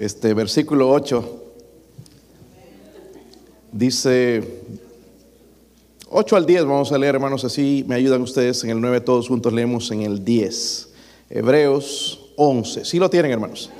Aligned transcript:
Este 0.00 0.32
versículo 0.32 0.90
8 0.90 1.42
dice 3.70 4.42
8 6.08 6.36
al 6.36 6.46
10, 6.46 6.64
vamos 6.64 6.90
a 6.90 6.96
leer 6.96 7.16
hermanos, 7.16 7.44
así 7.44 7.84
me 7.86 7.96
ayudan 7.96 8.22
ustedes 8.22 8.64
en 8.64 8.70
el 8.70 8.80
9, 8.80 9.02
todos 9.02 9.28
juntos 9.28 9.52
leemos 9.52 9.90
en 9.90 10.00
el 10.00 10.24
10. 10.24 10.88
Hebreos 11.28 12.30
11, 12.36 12.86
¿sí 12.86 12.98
lo 12.98 13.10
tienen 13.10 13.30
hermanos? 13.30 13.70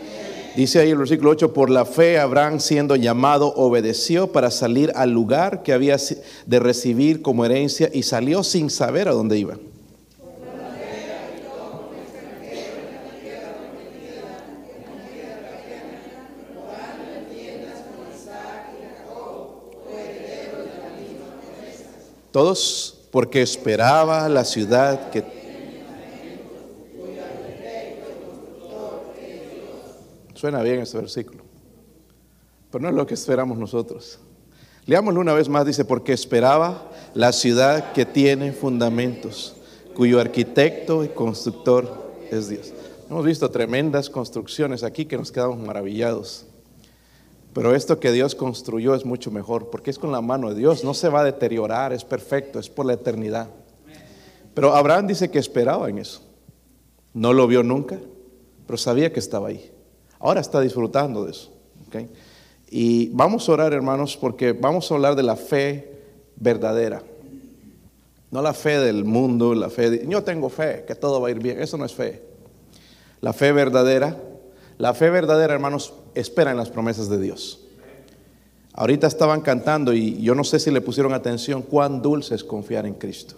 Dice 0.55 0.81
ahí 0.81 0.91
el 0.91 0.99
versículo 0.99 1.31
8, 1.31 1.55
por 1.55 1.71
la 1.71 1.87
fe 1.87 2.19
Abraham 2.19 2.61
siendo 2.61 2.97
llamado 2.97 3.55
obedeció 3.57 4.31
para 4.31 4.51
salir 4.51 4.93
al 4.97 5.13
lugar 5.13 5.63
que 5.63 5.73
había 5.73 5.97
de 6.45 6.59
recibir 6.61 7.23
como 7.23 7.47
herencia 7.47 7.89
y 7.95 8.03
salió 8.03 8.45
sin 8.45 8.69
saber 8.69 9.09
a 9.09 9.13
dónde 9.13 9.39
iba. 9.39 9.57
Todos 22.33 23.09
porque 23.11 23.43
esperaba 23.43 24.29
la 24.29 24.45
ciudad 24.45 25.11
que 25.11 25.41
Suena 30.41 30.63
bien 30.63 30.81
este 30.81 30.97
versículo, 30.97 31.43
pero 32.71 32.81
no 32.81 32.89
es 32.89 32.95
lo 32.95 33.07
que 33.07 33.13
esperamos 33.13 33.59
nosotros. 33.59 34.19
Leámoslo 34.87 35.21
una 35.21 35.35
vez 35.35 35.51
más, 35.51 35.67
dice, 35.67 35.85
porque 35.85 36.15
esperaba 36.15 36.91
la 37.13 37.33
ciudad 37.33 37.93
que 37.93 38.07
tiene 38.07 38.53
fundamentos, 38.53 39.55
cuyo 39.95 40.19
arquitecto 40.19 41.05
y 41.05 41.09
constructor 41.09 42.15
es 42.31 42.49
Dios. 42.49 42.73
Hemos 43.11 43.27
visto 43.27 43.51
tremendas 43.51 44.09
construcciones 44.09 44.83
aquí 44.83 45.05
que 45.05 45.19
nos 45.19 45.31
quedamos 45.31 45.59
maravillados. 45.59 46.47
Pero 47.53 47.75
esto 47.75 47.99
que 47.99 48.13
Dios 48.13 48.35
construyó 48.35 48.95
es 48.95 49.05
mucho 49.05 49.31
mejor, 49.31 49.71
porque 49.71 49.91
es 49.91 49.99
con 49.99 50.13
la 50.13 50.21
mano 50.21 50.51
de 50.51 50.55
Dios, 50.55 50.85
no 50.85 50.95
se 50.95 51.09
va 51.09 51.21
a 51.21 51.25
deteriorar, 51.25 51.93
es 51.93 52.05
perfecto, 52.05 52.59
es 52.61 52.69
por 52.69 52.87
la 52.87 52.93
eternidad. 52.93 53.49
Pero 54.55 54.75
Abraham 54.75 55.09
dice 55.09 55.31
que 55.31 55.39
esperaba 55.39 55.89
en 55.89 55.99
eso. 55.99 56.23
No 57.13 57.33
lo 57.33 57.47
vio 57.47 57.63
nunca, 57.63 57.99
pero 58.67 58.77
sabía 58.77 59.13
que 59.13 59.19
estaba 59.19 59.49
ahí. 59.49 59.73
Ahora 60.21 60.41
está 60.41 60.61
disfrutando 60.61 61.25
de 61.25 61.33
eso. 61.33 61.53
Y 62.71 63.09
vamos 63.09 63.49
a 63.49 63.53
orar, 63.53 63.73
hermanos, 63.73 64.17
porque 64.17 64.53
vamos 64.53 64.91
a 64.91 64.95
hablar 64.95 65.17
de 65.17 65.25
la 65.25 65.35
fe 65.35 65.99
verdadera. 66.37 67.03
No 68.31 68.43
la 68.43 68.55
fe 68.55 68.79
del 68.79 69.05
mundo, 69.05 69.55
la 69.57 69.71
fe 69.71 69.91
de, 69.91 70.07
yo 70.07 70.23
tengo 70.23 70.49
fe, 70.49 70.85
que 70.87 70.95
todo 70.95 71.21
va 71.21 71.29
a 71.29 71.31
ir 71.33 71.41
bien. 71.41 71.61
Eso 71.61 71.77
no 71.77 71.85
es 71.85 71.93
fe. 71.93 72.23
La 73.21 73.33
fe 73.33 73.51
verdadera, 73.51 74.17
la 74.79 74.95
fe 74.95 75.11
verdadera, 75.11 75.53
hermanos, 75.53 75.93
espera 76.15 76.51
en 76.51 76.57
las 76.57 76.71
promesas 76.71 77.09
de 77.09 77.21
Dios. 77.21 77.61
Ahorita 78.73 79.07
estaban 79.07 79.41
cantando 79.41 79.93
y 79.93 80.21
yo 80.23 80.35
no 80.35 80.45
sé 80.45 80.59
si 80.59 80.71
le 80.71 80.81
pusieron 80.81 81.13
atención 81.13 81.63
cuán 81.63 82.03
dulce 82.03 82.35
es 82.35 82.45
confiar 82.45 82.87
en 82.87 82.95
Cristo. 82.95 83.37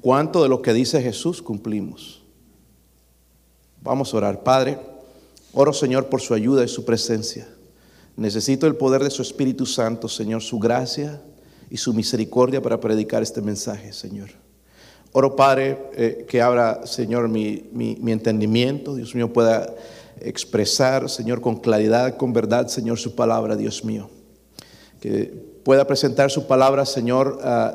Cuánto 0.00 0.42
de 0.42 0.48
lo 0.48 0.60
que 0.60 0.72
dice 0.72 1.00
Jesús 1.00 1.40
cumplimos. 1.40 2.22
Vamos 3.80 4.12
a 4.12 4.16
orar, 4.16 4.42
Padre. 4.42 4.78
Oro, 5.52 5.72
Señor, 5.72 6.06
por 6.08 6.20
su 6.20 6.34
ayuda 6.34 6.64
y 6.64 6.68
su 6.68 6.84
presencia. 6.84 7.48
Necesito 8.16 8.66
el 8.66 8.76
poder 8.76 9.02
de 9.02 9.10
su 9.10 9.22
Espíritu 9.22 9.66
Santo, 9.66 10.08
Señor, 10.08 10.42
su 10.42 10.58
gracia 10.58 11.22
y 11.70 11.76
su 11.76 11.94
misericordia 11.94 12.60
para 12.60 12.80
predicar 12.80 13.22
este 13.22 13.40
mensaje, 13.40 13.92
Señor. 13.92 14.30
Oro, 15.12 15.36
Padre, 15.36 15.78
eh, 15.94 16.26
que 16.28 16.42
abra, 16.42 16.86
Señor, 16.86 17.28
mi, 17.28 17.68
mi, 17.72 18.12
entendimiento, 18.12 18.94
Dios 18.94 19.14
mío, 19.14 19.32
pueda 19.32 19.72
expresar, 20.20 21.08
Señor, 21.10 21.40
con 21.40 21.56
claridad, 21.56 22.16
con 22.16 22.32
verdad, 22.32 22.68
Señor, 22.68 22.98
su 22.98 23.14
palabra, 23.14 23.56
Dios 23.56 23.84
mío. 23.84 24.08
Que 25.00 25.32
pueda 25.64 25.86
presentar 25.86 26.30
su 26.30 26.46
palabra, 26.46 26.86
Señor, 26.86 27.38
ah, 27.42 27.74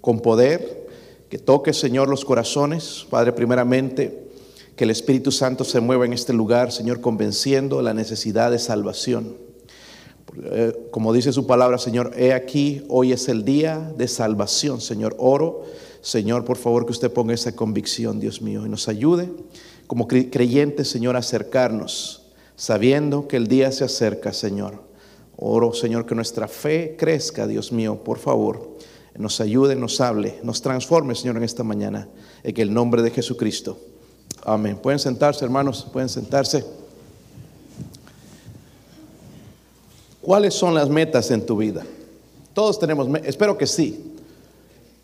con 0.00 0.20
poder, 0.20 0.88
que 1.28 1.38
toque, 1.38 1.72
Señor, 1.72 2.08
los 2.08 2.24
corazones, 2.24 3.06
Padre, 3.08 3.32
primeramente 3.32 4.30
que 4.80 4.84
el 4.84 4.90
Espíritu 4.90 5.30
Santo 5.30 5.62
se 5.62 5.78
mueva 5.80 6.06
en 6.06 6.14
este 6.14 6.32
lugar, 6.32 6.72
Señor, 6.72 7.02
convenciendo 7.02 7.82
la 7.82 7.92
necesidad 7.92 8.50
de 8.50 8.58
salvación. 8.58 9.36
Eh, 10.42 10.88
como 10.90 11.12
dice 11.12 11.34
su 11.34 11.46
palabra, 11.46 11.76
Señor, 11.76 12.12
he 12.16 12.32
aquí, 12.32 12.82
hoy 12.88 13.12
es 13.12 13.28
el 13.28 13.44
día 13.44 13.92
de 13.98 14.08
salvación, 14.08 14.80
Señor. 14.80 15.14
Oro, 15.18 15.64
Señor, 16.00 16.46
por 16.46 16.56
favor, 16.56 16.86
que 16.86 16.92
usted 16.92 17.12
ponga 17.12 17.34
esa 17.34 17.54
convicción, 17.54 18.20
Dios 18.20 18.40
mío, 18.40 18.64
y 18.64 18.70
nos 18.70 18.88
ayude 18.88 19.28
como 19.90 20.06
creyentes, 20.06 20.88
Señor, 20.88 21.16
acercarnos, 21.16 22.22
sabiendo 22.54 23.26
que 23.26 23.36
el 23.36 23.48
día 23.48 23.72
se 23.72 23.82
acerca, 23.82 24.32
Señor. 24.32 24.84
Oro, 25.36 25.74
Señor, 25.74 26.06
que 26.06 26.14
nuestra 26.14 26.46
fe 26.46 26.94
crezca, 26.96 27.48
Dios 27.48 27.72
mío, 27.72 27.96
por 28.04 28.20
favor. 28.20 28.76
Nos 29.16 29.40
ayude, 29.40 29.74
nos 29.74 30.00
hable, 30.00 30.38
nos 30.44 30.62
transforme, 30.62 31.16
Señor, 31.16 31.38
en 31.38 31.42
esta 31.42 31.64
mañana, 31.64 32.06
en 32.44 32.60
el 32.60 32.72
nombre 32.72 33.02
de 33.02 33.10
Jesucristo. 33.10 33.80
Amén. 34.44 34.78
Pueden 34.80 35.00
sentarse, 35.00 35.44
hermanos, 35.44 35.84
pueden 35.92 36.08
sentarse. 36.08 36.64
¿Cuáles 40.22 40.54
son 40.54 40.72
las 40.72 40.88
metas 40.88 41.32
en 41.32 41.44
tu 41.44 41.56
vida? 41.56 41.84
Todos 42.54 42.78
tenemos, 42.78 43.08
espero 43.24 43.58
que 43.58 43.66
sí. 43.66 44.14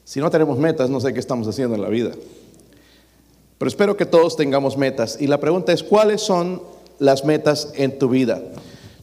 Si 0.04 0.20
no 0.20 0.30
tenemos 0.30 0.56
metas, 0.60 0.88
no 0.88 1.00
sé 1.00 1.12
qué 1.12 1.18
estamos 1.18 1.48
haciendo 1.48 1.74
en 1.74 1.82
la 1.82 1.88
vida. 1.88 2.12
Pero 3.58 3.68
espero 3.68 3.96
que 3.96 4.06
todos 4.06 4.36
tengamos 4.36 4.76
metas. 4.76 5.16
Y 5.20 5.26
la 5.26 5.40
pregunta 5.40 5.72
es, 5.72 5.82
¿cuáles 5.82 6.20
son 6.20 6.62
las 6.98 7.24
metas 7.24 7.72
en 7.74 7.98
tu 7.98 8.08
vida? 8.08 8.42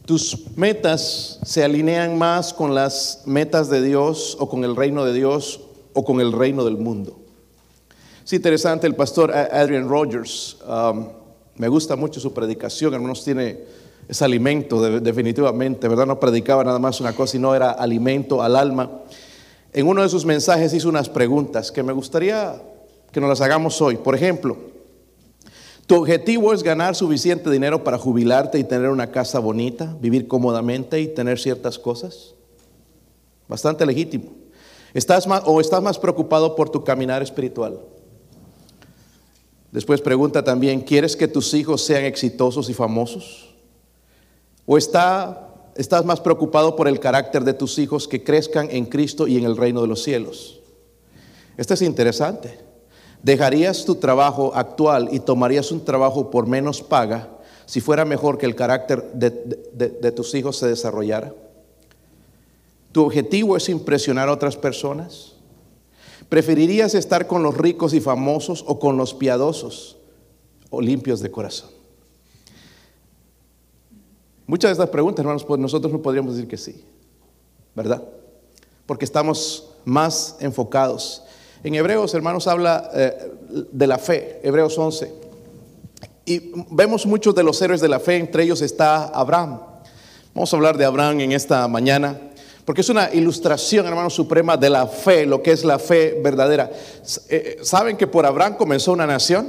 ¿Tus 0.06 0.56
metas 0.56 1.40
se 1.44 1.64
alinean 1.64 2.18
más 2.18 2.52
con 2.52 2.74
las 2.74 3.22
metas 3.24 3.70
de 3.70 3.82
Dios 3.82 4.36
o 4.38 4.48
con 4.48 4.64
el 4.64 4.76
reino 4.76 5.04
de 5.04 5.12
Dios 5.12 5.60
o 5.92 6.04
con 6.04 6.20
el 6.20 6.32
reino 6.32 6.64
del 6.64 6.76
mundo? 6.76 7.18
Es 8.24 8.32
interesante, 8.32 8.86
el 8.86 8.94
pastor 8.94 9.32
Adrian 9.32 9.88
Rogers, 9.88 10.56
um, 10.66 11.08
me 11.56 11.68
gusta 11.68 11.94
mucho 11.96 12.20
su 12.20 12.32
predicación, 12.32 12.94
hermanos, 12.94 13.22
tiene 13.24 13.60
ese 14.08 14.24
alimento 14.24 14.80
definitivamente, 15.00 15.88
¿verdad? 15.88 16.06
No 16.06 16.20
predicaba 16.20 16.64
nada 16.64 16.78
más 16.78 17.00
una 17.00 17.14
cosa, 17.14 17.32
sino 17.32 17.54
era 17.54 17.70
alimento 17.70 18.42
al 18.42 18.56
alma. 18.56 18.90
En 19.72 19.86
uno 19.86 20.02
de 20.02 20.08
sus 20.08 20.24
mensajes 20.24 20.74
hizo 20.74 20.88
unas 20.88 21.08
preguntas 21.08 21.72
que 21.72 21.82
me 21.82 21.92
gustaría 21.92 22.60
que 23.14 23.20
nos 23.20 23.30
las 23.30 23.40
hagamos 23.40 23.80
hoy. 23.80 23.96
Por 23.96 24.16
ejemplo, 24.16 24.58
¿tu 25.86 25.94
objetivo 25.94 26.52
es 26.52 26.64
ganar 26.64 26.96
suficiente 26.96 27.48
dinero 27.48 27.84
para 27.84 27.96
jubilarte 27.96 28.58
y 28.58 28.64
tener 28.64 28.90
una 28.90 29.12
casa 29.12 29.38
bonita, 29.38 29.96
vivir 30.00 30.26
cómodamente 30.26 31.00
y 31.00 31.06
tener 31.06 31.38
ciertas 31.38 31.78
cosas? 31.78 32.34
Bastante 33.48 33.86
legítimo. 33.86 34.32
¿Estás 34.92 35.26
¿O 35.44 35.60
estás 35.60 35.82
más 35.82 35.98
preocupado 35.98 36.56
por 36.56 36.70
tu 36.70 36.82
caminar 36.82 37.22
espiritual? 37.22 37.78
Después 39.70 40.00
pregunta 40.00 40.42
también, 40.42 40.80
¿quieres 40.80 41.16
que 41.16 41.28
tus 41.28 41.54
hijos 41.54 41.84
sean 41.84 42.04
exitosos 42.04 42.68
y 42.68 42.74
famosos? 42.74 43.54
¿O 44.66 44.76
está, 44.76 45.54
estás 45.76 46.04
más 46.04 46.20
preocupado 46.20 46.74
por 46.74 46.88
el 46.88 46.98
carácter 46.98 47.44
de 47.44 47.54
tus 47.54 47.78
hijos 47.78 48.08
que 48.08 48.24
crezcan 48.24 48.68
en 48.70 48.86
Cristo 48.86 49.28
y 49.28 49.36
en 49.36 49.44
el 49.44 49.56
reino 49.56 49.82
de 49.82 49.88
los 49.88 50.02
cielos? 50.02 50.60
Esto 51.56 51.74
es 51.74 51.82
interesante. 51.82 52.63
¿Dejarías 53.24 53.86
tu 53.86 53.94
trabajo 53.94 54.52
actual 54.54 55.08
y 55.10 55.18
tomarías 55.18 55.72
un 55.72 55.82
trabajo 55.82 56.30
por 56.30 56.46
menos 56.46 56.82
paga 56.82 57.30
si 57.64 57.80
fuera 57.80 58.04
mejor 58.04 58.36
que 58.36 58.44
el 58.44 58.54
carácter 58.54 59.02
de, 59.14 60.12
tus 60.12 60.34
hijos 60.34 60.58
se 60.58 60.66
desarrollara? 60.66 61.32
¿Tu 62.92 63.02
objetivo 63.02 63.56
es 63.56 63.70
impresionar 63.70 64.28
a 64.28 64.32
otras 64.32 64.58
personas? 64.58 65.32
¿Preferirías 66.28 66.94
estar 66.94 67.26
con 67.26 67.42
los 67.42 67.56
ricos 67.56 67.94
y 67.94 68.00
famosos 68.00 68.62
o 68.66 68.78
con 68.78 68.98
los 68.98 69.14
piadosos 69.14 69.96
o 70.68 70.82
limpios 70.82 71.20
de 71.20 71.30
corazón? 71.30 71.70
Muchas 74.46 74.68
de 74.68 74.72
estas 74.72 74.90
preguntas, 74.90 75.22
hermanos, 75.22 75.44
pues 75.44 75.58
nosotros 75.58 75.90
no 75.90 76.02
podríamos 76.02 76.34
decir 76.34 76.46
que 76.46 76.58
sí, 76.58 76.84
¿verdad? 77.74 78.02
Porque 78.84 79.06
estamos 79.06 79.70
más 79.86 80.36
enfocados. 80.40 81.22
En 81.64 81.74
Hebreos, 81.74 82.12
hermanos, 82.12 82.46
habla 82.46 82.90
eh, 82.92 83.32
de 83.72 83.86
la 83.86 83.96
fe, 83.96 84.38
Hebreos 84.42 84.76
11. 84.76 85.10
Y 86.26 86.52
vemos 86.70 87.06
muchos 87.06 87.34
de 87.34 87.42
los 87.42 87.60
héroes 87.62 87.80
de 87.80 87.88
la 87.88 88.00
fe, 88.00 88.16
entre 88.16 88.42
ellos 88.42 88.60
está 88.60 89.04
Abraham. 89.06 89.60
Vamos 90.34 90.52
a 90.52 90.56
hablar 90.56 90.76
de 90.76 90.84
Abraham 90.84 91.20
en 91.20 91.32
esta 91.32 91.66
mañana. 91.66 92.20
Porque 92.66 92.82
es 92.82 92.88
una 92.90 93.08
ilustración, 93.14 93.86
hermano, 93.86 94.10
suprema 94.10 94.58
de 94.58 94.68
la 94.68 94.86
fe, 94.86 95.24
lo 95.24 95.42
que 95.42 95.52
es 95.52 95.64
la 95.64 95.78
fe 95.78 96.20
verdadera. 96.22 96.70
Eh, 97.30 97.56
¿Saben 97.62 97.96
que 97.96 98.06
por 98.06 98.26
Abraham 98.26 98.56
comenzó 98.58 98.92
una 98.92 99.06
nación? 99.06 99.48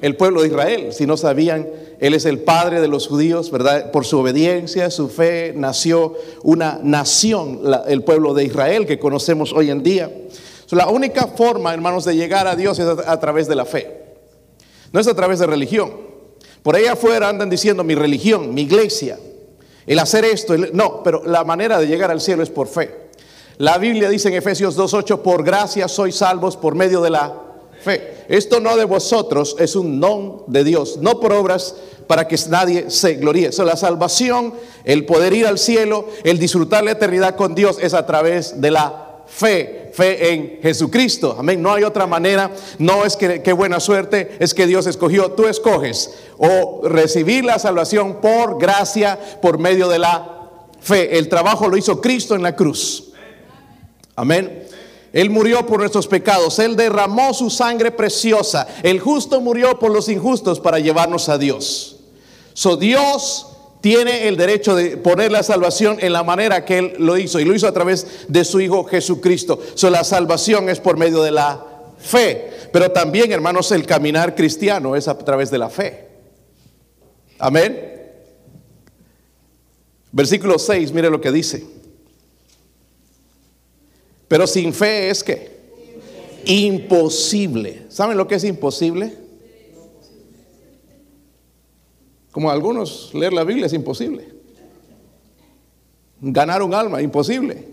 El 0.00 0.16
pueblo 0.16 0.40
de 0.40 0.48
Israel. 0.48 0.94
Si 0.94 1.04
no 1.04 1.18
sabían, 1.18 1.68
él 2.00 2.14
es 2.14 2.24
el 2.24 2.38
padre 2.38 2.80
de 2.80 2.88
los 2.88 3.06
judíos, 3.06 3.50
¿verdad? 3.50 3.90
Por 3.90 4.06
su 4.06 4.18
obediencia, 4.18 4.90
su 4.90 5.10
fe, 5.10 5.52
nació 5.54 6.14
una 6.42 6.80
nación, 6.82 7.60
el 7.86 8.02
pueblo 8.02 8.32
de 8.32 8.44
Israel 8.44 8.86
que 8.86 8.98
conocemos 8.98 9.52
hoy 9.52 9.70
en 9.70 9.82
día. 9.82 10.10
La 10.70 10.88
única 10.88 11.26
forma, 11.26 11.72
hermanos, 11.72 12.04
de 12.04 12.14
llegar 12.16 12.46
a 12.46 12.56
Dios 12.56 12.78
es 12.78 12.86
a 12.86 13.20
través 13.20 13.48
de 13.48 13.54
la 13.54 13.64
fe. 13.64 14.16
No 14.92 15.00
es 15.00 15.06
a 15.06 15.14
través 15.14 15.38
de 15.38 15.46
religión. 15.46 15.92
Por 16.62 16.76
ahí 16.76 16.86
afuera 16.86 17.28
andan 17.28 17.48
diciendo 17.48 17.84
mi 17.84 17.94
religión, 17.94 18.52
mi 18.52 18.62
iglesia, 18.62 19.18
el 19.86 19.98
hacer 19.98 20.24
esto. 20.24 20.56
no, 20.72 21.02
pero 21.02 21.22
la 21.24 21.44
manera 21.44 21.78
de 21.78 21.86
llegar 21.86 22.10
al 22.10 22.20
cielo 22.20 22.42
es 22.42 22.50
por 22.50 22.68
fe. 22.68 23.08
La 23.58 23.78
Biblia 23.78 24.08
dice 24.08 24.28
en 24.28 24.34
Efesios 24.34 24.78
2.8, 24.78 25.22
por 25.22 25.42
gracia 25.42 25.88
sois 25.88 26.16
salvos 26.16 26.56
por 26.56 26.74
medio 26.74 27.00
de 27.00 27.10
la 27.10 27.34
fe. 27.80 28.24
Esto 28.28 28.60
no 28.60 28.76
de 28.76 28.84
vosotros, 28.84 29.56
es 29.58 29.74
un 29.74 29.98
don 29.98 30.44
de 30.46 30.64
Dios, 30.64 30.98
no 31.00 31.18
por 31.18 31.32
obras 31.32 31.74
para 32.06 32.28
que 32.28 32.36
nadie 32.48 32.90
se 32.90 33.14
gloríe. 33.14 33.50
La 33.58 33.76
salvación, 33.76 34.54
el 34.84 35.06
poder 35.06 35.32
ir 35.32 35.46
al 35.46 35.58
cielo, 35.58 36.06
el 36.24 36.38
disfrutar 36.38 36.84
la 36.84 36.92
eternidad 36.92 37.36
con 37.36 37.54
Dios 37.54 37.78
es 37.80 37.94
a 37.94 38.06
través 38.06 38.60
de 38.60 38.70
la 38.70 39.22
fe, 39.26 39.77
fe 39.98 40.32
en 40.32 40.60
Jesucristo. 40.62 41.34
Amén. 41.36 41.60
No 41.60 41.72
hay 41.72 41.82
otra 41.82 42.06
manera. 42.06 42.52
No 42.78 43.04
es 43.04 43.16
que 43.16 43.42
qué 43.42 43.52
buena 43.52 43.80
suerte, 43.80 44.36
es 44.38 44.54
que 44.54 44.66
Dios 44.68 44.86
escogió. 44.86 45.32
Tú 45.32 45.48
escoges 45.48 46.14
o 46.38 46.82
recibir 46.84 47.44
la 47.44 47.58
salvación 47.58 48.20
por 48.20 48.60
gracia, 48.60 49.18
por 49.42 49.58
medio 49.58 49.88
de 49.88 49.98
la 49.98 50.50
fe. 50.80 51.18
El 51.18 51.28
trabajo 51.28 51.68
lo 51.68 51.76
hizo 51.76 52.00
Cristo 52.00 52.36
en 52.36 52.44
la 52.44 52.54
cruz. 52.54 53.10
Amén. 54.14 54.66
Él 55.12 55.30
murió 55.30 55.66
por 55.66 55.80
nuestros 55.80 56.06
pecados. 56.06 56.60
Él 56.60 56.76
derramó 56.76 57.34
su 57.34 57.50
sangre 57.50 57.90
preciosa. 57.90 58.68
El 58.84 59.00
justo 59.00 59.40
murió 59.40 59.80
por 59.80 59.90
los 59.90 60.08
injustos 60.08 60.60
para 60.60 60.78
llevarnos 60.78 61.28
a 61.28 61.38
Dios. 61.38 61.96
So 62.54 62.76
Dios 62.76 63.47
tiene 63.80 64.26
el 64.26 64.36
derecho 64.36 64.74
de 64.74 64.96
poner 64.96 65.30
la 65.30 65.42
salvación 65.42 65.98
en 66.00 66.12
la 66.12 66.24
manera 66.24 66.64
que 66.64 66.78
Él 66.78 66.94
lo 66.98 67.16
hizo 67.16 67.38
y 67.38 67.44
lo 67.44 67.54
hizo 67.54 67.68
a 67.68 67.72
través 67.72 68.26
de 68.28 68.44
su 68.44 68.60
Hijo 68.60 68.84
Jesucristo. 68.84 69.60
So, 69.74 69.90
la 69.90 70.04
salvación 70.04 70.68
es 70.68 70.80
por 70.80 70.96
medio 70.96 71.22
de 71.22 71.30
la 71.30 71.64
fe, 71.98 72.50
pero 72.72 72.90
también, 72.90 73.32
hermanos, 73.32 73.70
el 73.72 73.86
caminar 73.86 74.34
cristiano 74.34 74.96
es 74.96 75.06
a 75.08 75.16
través 75.16 75.50
de 75.50 75.58
la 75.58 75.70
fe. 75.70 76.06
Amén. 77.38 77.98
Versículo 80.10 80.58
6, 80.58 80.92
mire 80.92 81.10
lo 81.10 81.20
que 81.20 81.30
dice. 81.30 81.64
Pero 84.26 84.46
sin 84.46 84.74
fe 84.74 85.10
es 85.10 85.22
que 85.22 85.58
imposible. 86.44 87.84
¿Saben 87.88 88.16
lo 88.16 88.26
que 88.26 88.36
es 88.36 88.44
imposible? 88.44 89.27
Como 92.38 92.52
algunos, 92.52 93.10
leer 93.14 93.32
la 93.32 93.42
Biblia 93.42 93.66
es 93.66 93.72
imposible. 93.72 94.28
Ganar 96.20 96.62
un 96.62 96.72
alma, 96.72 97.02
imposible. 97.02 97.64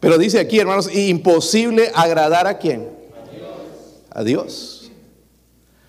Pero 0.00 0.18
dice 0.18 0.40
aquí, 0.40 0.58
hermanos, 0.58 0.92
imposible 0.92 1.92
agradar 1.94 2.48
a 2.48 2.58
quién? 2.58 2.88
A 4.10 4.24
Dios. 4.24 4.90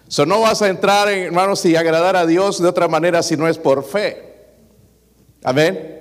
So, 0.08 0.24
no 0.28 0.42
vas 0.42 0.62
a 0.62 0.68
entrar, 0.68 1.10
hermanos, 1.10 1.66
y 1.66 1.76
agradar 1.76 2.16
a 2.16 2.28
Dios 2.28 2.62
de 2.62 2.68
otra 2.68 2.88
manera 2.88 3.24
si 3.24 3.38
no 3.38 3.48
es 3.48 3.58
por 3.58 3.84
fe. 3.84 4.22
Amén. 5.44 6.00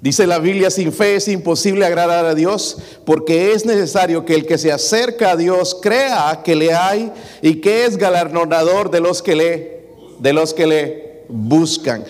Dice 0.00 0.26
la 0.26 0.40
Biblia, 0.40 0.72
sin 0.72 0.92
fe 0.92 1.14
es 1.14 1.28
imposible 1.28 1.86
agradar 1.86 2.24
a 2.24 2.34
Dios, 2.34 2.78
porque 3.04 3.52
es 3.52 3.64
necesario 3.64 4.24
que 4.24 4.34
el 4.34 4.44
que 4.44 4.58
se 4.58 4.72
acerca 4.72 5.30
a 5.30 5.36
Dios 5.36 5.78
crea 5.80 6.42
que 6.44 6.56
le 6.56 6.74
hay 6.74 7.12
y 7.42 7.60
que 7.60 7.84
es 7.84 7.96
galardonador 7.96 8.90
de 8.90 8.98
los 8.98 9.22
que 9.22 9.36
le 9.36 9.75
de 10.18 10.32
los 10.32 10.54
que 10.54 10.66
le 10.66 11.24
buscan. 11.28 12.04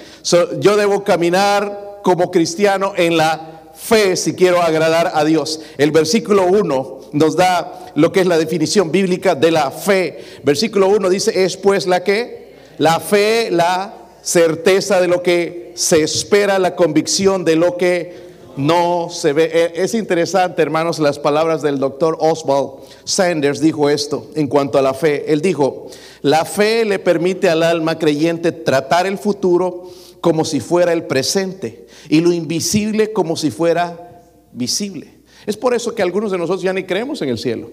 yo 0.61 0.77
debo 0.77 1.05
caminar 1.05 2.01
como 2.03 2.31
cristiano 2.31 2.93
en 2.97 3.17
la 3.17 3.71
fe 3.75 4.17
si 4.17 4.35
quiero 4.35 4.63
agradar 4.63 5.13
a 5.15 5.25
Dios. 5.25 5.61
El 5.79 5.91
versículo 5.91 6.47
1 6.47 7.01
nos 7.13 7.37
da 7.37 7.93
lo 7.95 8.13
que 8.13 8.21
es 8.21 8.27
la 8.27 8.39
definición 8.39 8.91
bíblica 8.91 9.35
de 9.35 9.51
la 9.51 9.71
fe. 9.71 10.25
Versículo 10.43 10.89
1 10.89 11.09
dice, 11.11 11.45
es 11.45 11.57
pues 11.57 11.87
la 11.87 12.03
que, 12.03 12.55
la 12.79 13.01
fe, 13.01 13.51
la 13.51 13.95
certeza 14.23 15.01
de 15.01 15.09
lo 15.09 15.23
que 15.23 15.73
se 15.75 16.03
espera, 16.03 16.59
la 16.59 16.75
convicción 16.75 17.45
de 17.45 17.57
lo 17.57 17.77
que 17.77 18.26
no 18.57 19.09
se 19.11 19.33
ve. 19.33 19.51
E, 19.53 19.83
es 19.83 19.95
interesante, 19.95 20.63
hermanos, 20.63 20.99
las 20.99 21.19
palabras 21.19 21.63
del 21.63 21.79
doctor 21.79 22.17
Oswald 22.21 22.81
Sanders 23.05 23.61
dijo 23.61 23.89
esto 23.91 24.31
en 24.35 24.47
cuanto 24.47 24.79
a 24.79 24.83
la 24.83 24.95
fe. 24.95 25.33
Él 25.33 25.41
dijo, 25.41 25.89
la 26.23 26.45
fe 26.45 26.85
le 26.85 26.99
permite 26.99 27.49
al 27.49 27.63
alma 27.63 27.99
creyente 27.99 28.53
tratar 28.53 29.07
el 29.07 29.19
futuro 29.19 29.91
como 30.21 30.45
si 30.45 30.61
fuera 30.61 30.93
el 30.93 31.05
presente 31.05 31.87
y 32.09 32.21
lo 32.21 32.33
invisible 32.33 33.13
como 33.13 33.37
si 33.37 33.51
fuera 33.51 34.23
visible. 34.53 35.21
Es 35.47 35.57
por 35.57 35.75
eso 35.75 35.95
que 35.95 36.03
algunos 36.03 36.33
de 36.33 36.39
nosotros 36.39 36.63
ya 36.63 36.73
ni 36.73 36.85
creemos 36.85 37.23
en 37.23 37.29
el 37.29 37.39
cielo, 37.39 37.71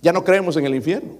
ya 0.00 0.12
no 0.12 0.24
creemos 0.24 0.56
en 0.56 0.66
el 0.66 0.74
infierno. 0.74 1.14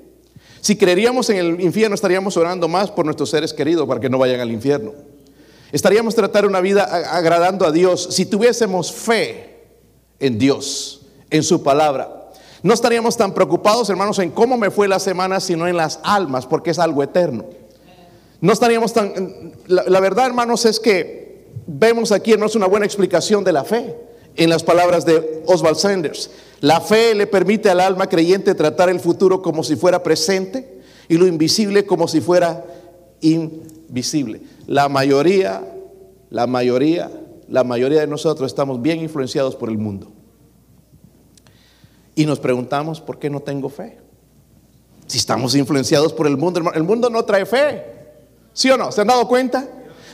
Si 0.61 0.77
creeríamos 0.77 1.31
en 1.31 1.39
el 1.39 1.61
infierno 1.61 1.95
estaríamos 1.95 2.37
orando 2.37 2.69
más 2.69 2.91
por 2.91 3.05
nuestros 3.05 3.31
seres 3.31 3.53
queridos 3.53 3.89
para 3.89 3.99
que 3.99 4.11
no 4.11 4.19
vayan 4.19 4.41
al 4.41 4.51
infierno. 4.51 4.93
Estaríamos 5.73 6.15
tratando 6.15 6.49
una 6.49 6.61
vida 6.61 6.85
agradando 6.85 7.67
a 7.67 7.73
Dios 7.73 8.09
si 8.11 8.27
tuviésemos 8.27 8.93
fe 8.93 9.51
en 10.19 10.39
Dios, 10.39 11.03
en 11.31 11.43
su 11.43 11.63
palabra. 11.63 12.21
No 12.63 12.75
estaríamos 12.75 13.17
tan 13.17 13.33
preocupados, 13.33 13.89
hermanos, 13.89 14.19
en 14.19 14.31
cómo 14.31 14.59
me 14.59 14.71
fue 14.71 14.87
la 14.87 14.99
semana, 14.99 15.41
sino 15.41 15.67
en 15.67 15.77
las 15.77 15.99
almas, 16.03 16.47
porque 16.47 16.71
es 16.71 16.79
algo 16.79 17.03
eterno. 17.03 17.45
No 18.41 18.53
estaríamos 18.53 18.93
tan... 18.93 19.55
La, 19.67 20.01
verdad, 20.01 20.27
hermanos, 20.27 20.65
es 20.67 20.81
que 20.81 21.47
vemos 21.67 22.13
aquí, 22.13 22.35
no 22.37 22.47
es 22.47 22.55
una 22.55 22.67
buena 22.67 22.87
explicación 22.87 23.45
de 23.45 23.53
la 23.53 23.65
fe 23.65 23.97
en 24.37 24.51
las 24.51 24.63
palabras 24.63 25.05
de 25.05 25.43
Oswald 25.47 25.77
Sanders. 25.77 26.31
La 26.61 26.81
fe 26.81 27.15
le 27.15 27.27
permite 27.27 27.71
al 27.71 27.81
alma 27.81 28.09
creyente 28.09 28.55
tratar 28.55 28.91
el 28.91 29.01
futuro 29.01 29.41
como 29.41 29.63
si 29.63 29.77
fuera 29.77 30.03
presente 30.03 30.81
y 31.09 31.17
lo 31.17 31.27
invisible 31.27 31.87
como 31.87 32.09
si 32.09 32.21
fuera 32.21 32.65
invisible. 33.21 34.43
La 34.71 34.89
mayoría, 34.89 35.65
la 36.31 36.47
mayoría, 36.47 37.11
la 37.49 37.65
mayoría 37.65 38.03
de 38.03 38.07
nosotros 38.07 38.53
estamos 38.53 38.81
bien 38.81 39.01
influenciados 39.01 39.57
por 39.57 39.69
el 39.69 39.79
mundo. 39.79 40.13
Y 42.15 42.25
nos 42.25 42.39
preguntamos, 42.39 43.01
¿por 43.01 43.19
qué 43.19 43.29
no 43.29 43.41
tengo 43.41 43.69
fe? 43.69 43.99
Si 45.09 45.19
estamos 45.19 45.57
influenciados 45.57 46.13
por 46.13 46.29
el 46.29 46.37
mundo, 46.37 46.71
el 46.73 46.85
mundo 46.85 47.11
no 47.11 47.25
trae 47.25 47.47
fe. 47.47 47.85
¿Sí 48.53 48.71
o 48.71 48.77
no? 48.77 48.93
¿Se 48.93 49.01
han 49.01 49.09
dado 49.09 49.27
cuenta? 49.27 49.67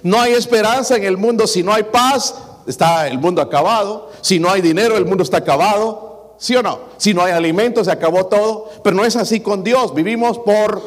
No 0.02 0.18
hay 0.18 0.32
esperanza 0.32 0.96
en 0.96 1.04
el 1.04 1.18
mundo. 1.18 1.46
Si 1.46 1.62
no 1.62 1.74
hay 1.74 1.82
paz, 1.82 2.34
está 2.66 3.08
el 3.08 3.18
mundo 3.18 3.42
acabado. 3.42 4.10
Si 4.22 4.38
no 4.38 4.48
hay 4.48 4.62
dinero, 4.62 4.96
el 4.96 5.04
mundo 5.04 5.22
está 5.22 5.36
acabado. 5.36 6.34
¿Sí 6.38 6.56
o 6.56 6.62
no? 6.62 6.78
Si 6.96 7.12
no 7.12 7.20
hay 7.20 7.32
alimento, 7.32 7.84
se 7.84 7.90
acabó 7.92 8.24
todo. 8.24 8.70
Pero 8.82 8.96
no 8.96 9.04
es 9.04 9.16
así 9.16 9.40
con 9.40 9.62
Dios. 9.62 9.94
Vivimos 9.94 10.38
por 10.38 10.80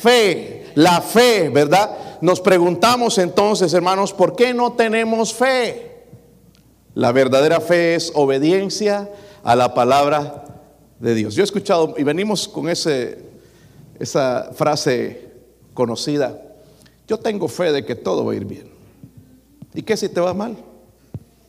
fe. 0.00 0.70
La 0.76 1.00
fe, 1.00 1.48
¿verdad? 1.48 2.11
Nos 2.22 2.40
preguntamos 2.40 3.18
entonces, 3.18 3.74
hermanos, 3.74 4.12
¿por 4.12 4.36
qué 4.36 4.54
no 4.54 4.74
tenemos 4.74 5.34
fe? 5.34 6.04
La 6.94 7.10
verdadera 7.10 7.60
fe 7.60 7.96
es 7.96 8.12
obediencia 8.14 9.10
a 9.42 9.56
la 9.56 9.74
palabra 9.74 10.44
de 11.00 11.16
Dios. 11.16 11.34
Yo 11.34 11.42
he 11.42 11.44
escuchado 11.44 11.96
y 11.98 12.04
venimos 12.04 12.46
con 12.46 12.68
ese, 12.68 13.18
esa 13.98 14.50
frase 14.54 15.32
conocida. 15.74 16.40
Yo 17.08 17.18
tengo 17.18 17.48
fe 17.48 17.72
de 17.72 17.84
que 17.84 17.96
todo 17.96 18.24
va 18.24 18.34
a 18.34 18.36
ir 18.36 18.44
bien. 18.44 18.70
¿Y 19.74 19.82
qué 19.82 19.96
si 19.96 20.08
te 20.08 20.20
va 20.20 20.32
mal? 20.32 20.56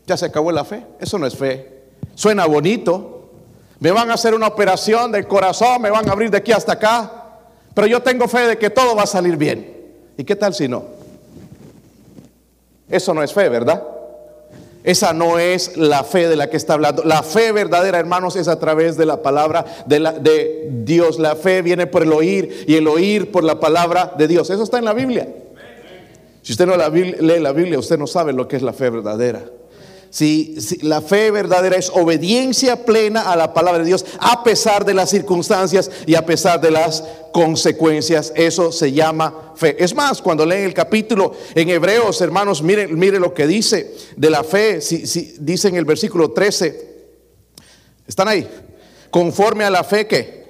Ya 0.08 0.18
se 0.18 0.26
acabó 0.26 0.52
la 0.52 0.66
fe. 0.66 0.84
Eso 1.00 1.20
no 1.20 1.28
es 1.28 1.36
fe. 1.36 1.84
Suena 2.16 2.48
bonito. 2.48 3.30
Me 3.78 3.92
van 3.92 4.10
a 4.10 4.16
hacer 4.16 4.34
una 4.34 4.48
operación 4.48 5.12
del 5.12 5.28
corazón, 5.28 5.84
me 5.84 5.92
van 5.92 6.10
a 6.10 6.14
abrir 6.14 6.32
de 6.32 6.38
aquí 6.38 6.52
hasta 6.52 6.74
acá. 6.74 7.44
Pero 7.76 7.86
yo 7.86 8.02
tengo 8.02 8.28
fe 8.28 8.48
de 8.48 8.58
que 8.58 8.72
todo 8.72 8.96
va 8.96 9.04
a 9.04 9.08
salir 9.08 9.38
bien. 9.38 9.73
¿Y 10.18 10.24
qué 10.24 10.36
tal 10.36 10.54
si 10.54 10.68
no? 10.68 10.84
Eso 12.90 13.14
no 13.14 13.24
es 13.24 13.34
fe, 13.34 13.50
¿verdad? 13.50 13.84
Esa 14.84 15.14
no 15.14 15.40
es 15.40 15.78
la 15.78 16.04
fe 16.04 16.28
de 16.28 16.36
la 16.36 16.50
que 16.50 16.58
está 16.58 16.74
hablando. 16.74 17.04
La 17.04 17.24
fe 17.24 17.52
verdadera, 17.54 18.00
hermanos, 18.00 18.36
es 18.36 18.50
a 18.50 18.60
través 18.60 18.98
de 18.98 19.06
la 19.06 19.22
palabra 19.22 19.66
de, 19.86 20.00
la, 20.00 20.14
Dios. 20.14 21.20
La 21.20 21.36
fe 21.36 21.62
viene 21.62 21.88
por 21.88 22.04
el 22.04 22.12
oír 22.12 22.66
y 22.68 22.76
el 22.76 22.88
oír 22.88 23.32
por 23.32 23.46
la 23.46 23.60
palabra 23.60 24.14
de 24.18 24.28
Dios. 24.28 24.50
Eso 24.50 24.64
está 24.64 24.80
en 24.80 24.86
la 24.86 24.94
Biblia. 24.94 25.28
Si 26.42 26.52
usted 26.52 26.66
no 26.66 26.76
lee 26.76 27.40
la 27.40 27.54
Biblia, 27.54 27.80
usted 27.80 27.98
no 27.98 28.08
sabe 28.08 28.34
lo 28.34 28.50
que 28.50 28.58
es 28.58 28.62
la 28.62 28.74
fe 28.74 28.90
verdadera. 28.90 29.44
Si, 30.14 30.56
la 30.84 31.02
fe 31.02 31.32
verdadera 31.32 31.76
es 31.76 31.90
obediencia 31.90 32.86
plena 32.86 33.32
a 33.32 33.36
la 33.36 33.52
palabra 33.52 33.80
de 33.80 33.88
Dios, 33.88 34.06
a 34.20 34.44
pesar 34.44 34.86
de 34.86 34.94
las 34.94 35.10
circunstancias 35.10 35.90
y 36.06 36.14
a 36.14 36.24
pesar 36.24 36.62
de 36.62 36.70
las 36.70 37.04
consecuencias, 37.32 38.32
eso 38.36 38.72
se 38.72 38.92
llama 38.92 39.54
fe. 39.56 39.76
Es 39.84 39.96
más, 39.96 40.22
cuando 40.22 40.46
leen 40.46 40.66
el 40.66 40.74
capítulo 40.76 41.34
en 41.56 41.68
Hebreos, 41.68 42.22
hermanos, 42.22 42.62
miren, 42.62 42.96
miren 42.96 43.22
lo 43.22 43.34
que 43.34 43.48
dice 43.48 43.92
de 44.16 44.30
la 44.30 44.44
fe, 44.44 44.82
si, 44.82 45.08
si, 45.08 45.34
dice 45.40 45.70
en 45.70 45.78
el 45.78 45.86
versículo 45.86 46.30
13, 46.30 47.08
¿están 48.06 48.28
ahí? 48.28 48.48
Conforme 49.10 49.64
a 49.64 49.72
la 49.72 49.84
fe 49.84 50.06
que 50.06 50.44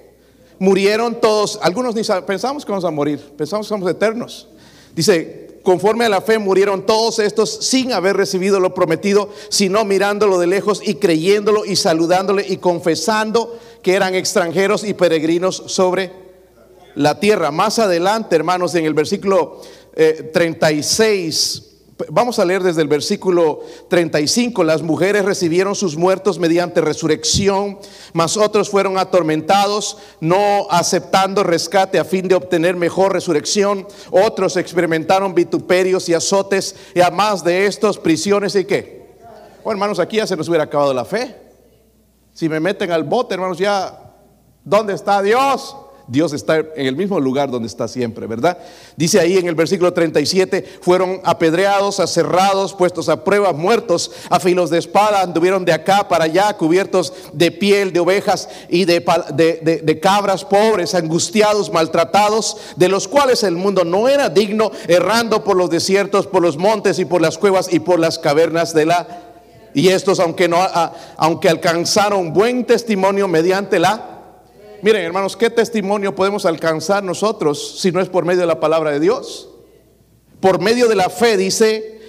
murieron 0.60 1.22
todos, 1.22 1.58
algunos 1.62 1.96
ni 1.96 2.02
pensamos 2.28 2.66
que 2.66 2.72
vamos 2.74 2.84
a 2.84 2.92
morir, 2.92 3.22
pensamos 3.38 3.66
que 3.66 3.70
somos 3.70 3.90
eternos. 3.90 4.50
Dice, 4.94 5.43
conforme 5.64 6.06
a 6.06 6.10
la 6.10 6.22
fe 6.22 6.38
murieron 6.38 6.86
todos 6.86 7.20
estos 7.20 7.50
sin 7.50 7.94
haber 7.94 8.18
recibido 8.18 8.60
lo 8.60 8.74
prometido, 8.74 9.30
sino 9.50 9.86
mirándolo 9.86 10.38
de 10.38 10.48
lejos 10.48 10.82
y 10.84 10.96
creyéndolo 10.96 11.66
y 11.66 11.78
saludándole 11.78 12.46
y 12.48 12.58
confesando 12.58 13.58
que 13.82 13.96
eran 13.96 14.14
extranjeros 14.14 14.84
y 14.84 14.94
peregrinos 14.94 15.64
sobre 15.68 16.12
la 16.96 17.20
tierra. 17.20 17.52
Más 17.52 17.80
adelante, 17.80 18.36
hermanos, 18.36 18.76
en 18.76 18.86
el 18.86 18.94
versículo 18.94 19.62
36, 20.34 21.64
eh, 21.66 21.73
Vamos 22.10 22.40
a 22.40 22.46
leer 22.46 22.64
desde 22.64 22.82
el 22.82 22.88
versículo 22.88 23.62
35. 23.90 24.64
Las 24.64 24.82
mujeres 24.82 25.26
recibieron 25.26 25.76
sus 25.76 25.98
muertos 25.98 26.40
mediante 26.40 26.82
resurrección, 26.82 27.80
mas 28.14 28.38
otros 28.38 28.70
fueron 28.70 28.98
atormentados, 28.98 29.98
no 30.20 30.68
aceptando 30.70 31.44
rescate 31.44 32.00
a 32.00 32.06
fin 32.06 32.28
de 32.28 32.36
obtener 32.36 32.76
mejor 32.76 33.14
resurrección. 33.14 33.88
Otros 34.12 34.58
experimentaron 34.58 35.34
vituperios 35.34 36.10
y 36.10 36.14
azotes, 36.14 36.76
y 36.94 37.02
además 37.02 37.44
de 37.44 37.66
estos, 37.66 37.98
prisiones 37.98 38.56
y 38.56 38.66
qué. 38.66 39.04
Bueno, 39.64 39.78
hermanos, 39.78 40.00
aquí 40.00 40.18
ya 40.18 40.28
se 40.28 40.36
nos 40.36 40.50
hubiera 40.50 40.66
acabado 40.66 40.94
la 40.94 41.06
fe. 41.06 41.36
Si 42.34 42.50
me 42.50 42.60
meten 42.60 42.92
al 42.92 43.04
bote, 43.04 43.36
hermanos, 43.36 43.58
ya, 43.58 44.16
¿dónde 44.64 44.94
está 44.94 45.22
Dios? 45.22 45.76
Dios 46.14 46.32
está 46.32 46.60
en 46.60 46.86
el 46.86 46.96
mismo 46.96 47.20
lugar 47.20 47.50
donde 47.50 47.68
está 47.68 47.88
siempre, 47.88 48.28
¿verdad? 48.28 48.60
Dice 48.96 49.20
ahí 49.20 49.36
en 49.36 49.48
el 49.48 49.56
versículo 49.56 49.94
37, 49.94 50.64
fueron 50.80 51.20
apedreados, 51.24 52.00
aserrados, 52.00 52.76
puestos 52.76 53.10
a 53.10 53.24
prueba, 53.24 53.52
muertos 53.52 54.12
a 54.30 54.40
filos 54.40 54.70
de 54.70 54.78
espada, 54.78 55.24
anduvieron 55.24 55.66
de 55.66 55.74
acá 55.74 56.08
para 56.08 56.26
allá, 56.26 56.56
cubiertos 56.56 57.14
de 57.34 57.50
piel 57.50 57.92
de 57.92 58.00
ovejas 58.00 58.48
y 58.70 58.86
de, 58.86 59.00
de, 59.02 60.00
cabras 60.00 60.46
pobres, 60.46 60.94
angustiados, 60.94 61.74
maltratados, 61.74 62.58
de 62.76 62.90
los 62.90 63.08
cuales 63.08 63.42
el 63.42 63.56
mundo 63.56 63.84
no 63.84 64.08
era 64.08 64.30
digno, 64.30 64.72
errando 64.88 65.44
por 65.44 65.58
los 65.58 65.72
desiertos, 65.72 66.28
por 66.28 66.44
los 66.44 66.58
montes 66.58 67.00
y 67.00 67.06
por 67.06 67.24
las 67.24 67.40
cuevas 67.40 67.74
y 67.74 67.80
por 67.80 68.00
las 68.00 68.20
cavernas 68.20 68.76
de 68.76 68.86
la... 68.86 69.08
Y 69.74 69.88
estos, 69.88 70.20
aunque, 70.20 70.48
no, 70.48 70.60
aunque 71.18 71.50
alcanzaron 71.50 72.34
buen 72.34 72.66
testimonio 72.66 73.28
mediante 73.28 73.80
la 73.80 74.13
Miren, 74.84 75.06
hermanos, 75.06 75.38
¿qué 75.38 75.50
testimonio 75.50 76.14
podemos 76.14 76.46
alcanzar 76.46 77.06
nosotros 77.06 77.80
si 77.80 77.94
no 77.94 78.02
es 78.02 78.10
por 78.10 78.26
medio 78.26 78.42
de 78.42 78.48
la 78.48 78.60
palabra 78.60 78.92
de 78.92 79.00
Dios? 79.00 79.48
Por 80.42 80.60
medio 80.60 80.90
de 80.90 80.96
la 80.96 81.10
fe, 81.10 81.38
dice, 81.38 82.02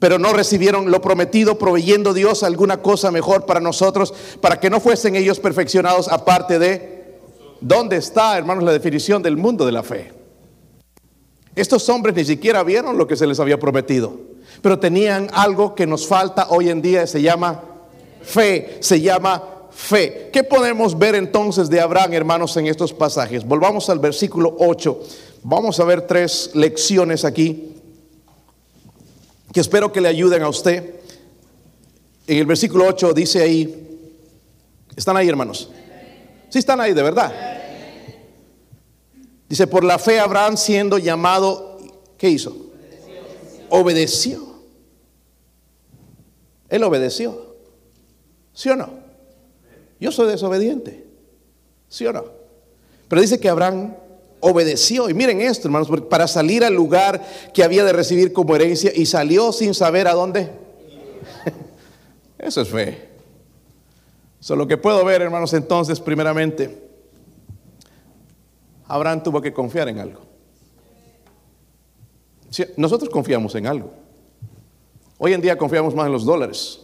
pero 0.00 0.18
no 0.18 0.32
recibieron 0.32 0.90
lo 0.90 1.00
prometido, 1.00 1.56
proveyendo 1.56 2.12
Dios 2.12 2.42
alguna 2.42 2.82
cosa 2.82 3.12
mejor 3.12 3.46
para 3.46 3.60
nosotros, 3.60 4.12
para 4.40 4.58
que 4.58 4.70
no 4.70 4.80
fuesen 4.80 5.14
ellos 5.14 5.38
perfeccionados 5.38 6.08
aparte 6.08 6.58
de... 6.58 7.20
¿Dónde 7.60 7.98
está, 7.98 8.36
hermanos, 8.36 8.64
la 8.64 8.72
definición 8.72 9.22
del 9.22 9.36
mundo 9.36 9.64
de 9.64 9.70
la 9.70 9.84
fe? 9.84 10.12
Estos 11.54 11.88
hombres 11.90 12.16
ni 12.16 12.24
siquiera 12.24 12.64
vieron 12.64 12.98
lo 12.98 13.06
que 13.06 13.14
se 13.14 13.26
les 13.28 13.38
había 13.38 13.60
prometido, 13.60 14.18
pero 14.62 14.80
tenían 14.80 15.28
algo 15.32 15.76
que 15.76 15.86
nos 15.86 16.08
falta 16.08 16.48
hoy 16.50 16.70
en 16.70 16.82
día, 16.82 17.06
se 17.06 17.22
llama 17.22 17.62
fe, 18.20 18.78
se 18.80 19.00
llama 19.00 19.59
fe. 19.80 20.30
¿Qué 20.32 20.44
podemos 20.44 20.96
ver 20.98 21.14
entonces 21.14 21.70
de 21.70 21.80
Abraham, 21.80 22.12
hermanos, 22.12 22.56
en 22.56 22.66
estos 22.66 22.92
pasajes? 22.92 23.44
Volvamos 23.44 23.88
al 23.88 23.98
versículo 23.98 24.54
8. 24.58 25.00
Vamos 25.42 25.80
a 25.80 25.84
ver 25.84 26.06
tres 26.06 26.50
lecciones 26.54 27.24
aquí 27.24 27.76
que 29.52 29.60
espero 29.60 29.90
que 29.90 30.00
le 30.00 30.08
ayuden 30.08 30.42
a 30.42 30.48
usted. 30.48 31.00
En 32.26 32.38
el 32.38 32.46
versículo 32.46 32.86
8 32.86 33.12
dice 33.14 33.42
ahí, 33.42 33.98
¿están 34.94 35.16
ahí, 35.16 35.28
hermanos? 35.28 35.70
Sí 36.50 36.58
están 36.58 36.80
ahí, 36.80 36.92
de 36.92 37.02
verdad. 37.02 37.32
Dice, 39.48 39.66
por 39.66 39.82
la 39.82 39.98
fe 39.98 40.20
Abraham 40.20 40.56
siendo 40.56 40.98
llamado, 40.98 41.78
¿qué 42.16 42.28
hizo? 42.28 42.54
Obedeció. 43.70 44.46
Él 46.68 46.84
obedeció. 46.84 47.56
¿Sí 48.52 48.68
o 48.68 48.76
no? 48.76 48.99
Yo 50.00 50.10
soy 50.10 50.28
desobediente. 50.28 51.06
¿Sí 51.88 52.06
o 52.06 52.12
no? 52.12 52.24
Pero 53.08 53.20
dice 53.20 53.38
que 53.38 53.48
Abraham 53.48 53.94
obedeció. 54.40 55.10
Y 55.10 55.14
miren 55.14 55.40
esto, 55.40 55.68
hermanos, 55.68 55.88
para 56.08 56.26
salir 56.26 56.64
al 56.64 56.74
lugar 56.74 57.24
que 57.52 57.62
había 57.62 57.84
de 57.84 57.92
recibir 57.92 58.32
como 58.32 58.56
herencia 58.56 58.90
y 58.94 59.06
salió 59.06 59.52
sin 59.52 59.74
saber 59.74 60.08
a 60.08 60.14
dónde. 60.14 60.50
Eso 62.38 62.62
es 62.62 62.68
fe. 62.68 63.08
Eso 64.40 64.56
lo 64.56 64.66
que 64.66 64.78
puedo 64.78 65.04
ver, 65.04 65.20
hermanos, 65.20 65.52
entonces, 65.52 66.00
primeramente, 66.00 66.88
Abraham 68.88 69.22
tuvo 69.22 69.42
que 69.42 69.52
confiar 69.52 69.88
en 69.88 69.98
algo. 69.98 70.20
Nosotros 72.76 73.10
confiamos 73.10 73.54
en 73.54 73.66
algo. 73.66 73.92
Hoy 75.18 75.34
en 75.34 75.40
día 75.40 75.58
confiamos 75.58 75.94
más 75.94 76.06
en 76.06 76.12
los 76.12 76.24
dólares. 76.24 76.80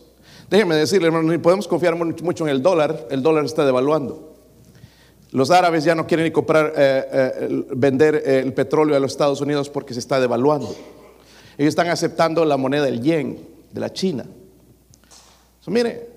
Déjenme 0.48 0.76
decirle, 0.76 1.08
hermano, 1.08 1.30
ni 1.30 1.38
podemos 1.38 1.66
confiar 1.66 1.96
mucho 1.96 2.44
en 2.44 2.50
el 2.50 2.62
dólar, 2.62 3.08
el 3.10 3.22
dólar 3.22 3.44
está 3.44 3.64
devaluando. 3.64 4.34
Los 5.32 5.50
árabes 5.50 5.84
ya 5.84 5.94
no 5.94 6.06
quieren 6.06 6.24
ni 6.24 6.30
comprar, 6.30 6.72
eh, 6.76 7.04
eh, 7.12 7.64
vender 7.74 8.22
eh, 8.24 8.40
el 8.40 8.54
petróleo 8.54 8.96
a 8.96 9.00
los 9.00 9.10
Estados 9.10 9.40
Unidos 9.40 9.68
porque 9.68 9.92
se 9.92 10.00
está 10.00 10.20
devaluando. 10.20 10.74
Ellos 11.58 11.70
están 11.70 11.88
aceptando 11.88 12.44
la 12.44 12.56
moneda 12.56 12.84
del 12.84 13.00
yen, 13.00 13.38
de 13.72 13.80
la 13.80 13.92
China. 13.92 14.24
mire, 15.66 16.08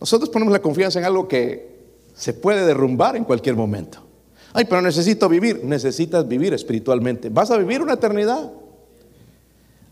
nosotros 0.00 0.28
ponemos 0.28 0.52
la 0.52 0.60
confianza 0.60 0.98
en 0.98 1.04
algo 1.04 1.28
que 1.28 1.78
se 2.14 2.32
puede 2.34 2.66
derrumbar 2.66 3.16
en 3.16 3.24
cualquier 3.24 3.54
momento. 3.54 4.00
Ay, 4.52 4.64
pero 4.64 4.82
necesito 4.82 5.28
vivir. 5.28 5.62
Necesitas 5.64 6.26
vivir 6.26 6.52
espiritualmente. 6.52 7.28
Vas 7.28 7.50
a 7.50 7.58
vivir 7.58 7.80
una 7.80 7.94
eternidad. 7.94 8.50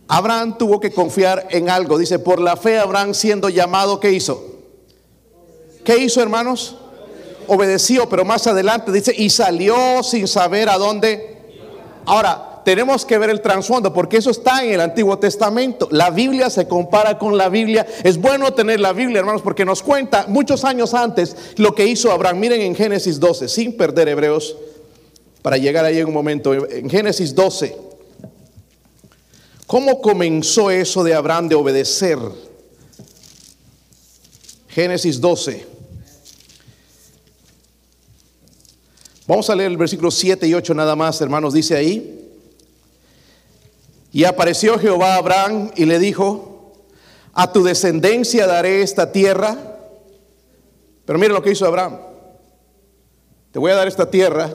Abraham 0.08 0.56
tuvo 0.58 0.78
que 0.78 0.92
confiar 0.92 1.48
en 1.50 1.68
algo. 1.68 1.98
Dice, 1.98 2.18
por 2.18 2.40
la 2.40 2.56
fe 2.56 2.78
Abraham 2.78 3.14
siendo 3.14 3.48
llamado, 3.48 3.98
¿qué 4.00 4.12
hizo? 4.12 4.44
¿Qué 5.84 5.98
hizo, 5.98 6.20
hermanos? 6.20 6.76
Obedeció, 7.48 8.08
pero 8.08 8.24
más 8.24 8.46
adelante 8.46 8.90
dice, 8.92 9.14
y 9.16 9.30
salió 9.30 10.02
sin 10.02 10.26
saber 10.26 10.68
a 10.68 10.78
dónde. 10.78 11.36
Ahora, 12.04 12.62
tenemos 12.64 13.04
que 13.04 13.18
ver 13.18 13.30
el 13.30 13.40
trasfondo, 13.40 13.92
porque 13.92 14.16
eso 14.16 14.30
está 14.30 14.64
en 14.64 14.72
el 14.72 14.80
Antiguo 14.80 15.16
Testamento. 15.18 15.86
La 15.92 16.10
Biblia 16.10 16.50
se 16.50 16.66
compara 16.66 17.16
con 17.16 17.38
la 17.38 17.48
Biblia. 17.48 17.86
Es 18.02 18.20
bueno 18.20 18.52
tener 18.54 18.80
la 18.80 18.92
Biblia, 18.92 19.20
hermanos, 19.20 19.42
porque 19.42 19.64
nos 19.64 19.84
cuenta 19.84 20.26
muchos 20.26 20.64
años 20.64 20.92
antes 20.92 21.36
lo 21.56 21.76
que 21.76 21.86
hizo 21.86 22.10
Abraham. 22.10 22.40
Miren 22.40 22.62
en 22.62 22.74
Génesis 22.74 23.20
12, 23.20 23.48
sin 23.48 23.76
perder 23.76 24.08
Hebreos, 24.08 24.56
para 25.42 25.56
llegar 25.58 25.84
ahí 25.84 25.98
en 25.98 26.08
un 26.08 26.14
momento. 26.14 26.52
En 26.54 26.90
Génesis 26.90 27.32
12. 27.36 27.85
¿Cómo 29.66 30.00
comenzó 30.00 30.70
eso 30.70 31.02
de 31.02 31.12
Abraham 31.12 31.48
de 31.48 31.56
obedecer? 31.56 32.18
Génesis 34.68 35.20
12. 35.20 35.66
Vamos 39.26 39.50
a 39.50 39.56
leer 39.56 39.72
el 39.72 39.76
versículo 39.76 40.12
7 40.12 40.46
y 40.46 40.54
8 40.54 40.72
nada 40.72 40.94
más, 40.94 41.20
hermanos, 41.20 41.52
dice 41.52 41.74
ahí. 41.74 42.30
Y 44.12 44.22
apareció 44.22 44.78
Jehová 44.78 45.14
a 45.14 45.16
Abraham 45.16 45.72
y 45.74 45.84
le 45.84 45.98
dijo, 45.98 46.74
a 47.32 47.50
tu 47.52 47.64
descendencia 47.64 48.46
daré 48.46 48.82
esta 48.82 49.10
tierra. 49.10 49.78
Pero 51.04 51.18
mire 51.18 51.32
lo 51.32 51.42
que 51.42 51.50
hizo 51.50 51.66
Abraham. 51.66 51.98
Te 53.50 53.58
voy 53.58 53.72
a 53.72 53.76
dar 53.76 53.88
esta 53.88 54.08
tierra. 54.08 54.54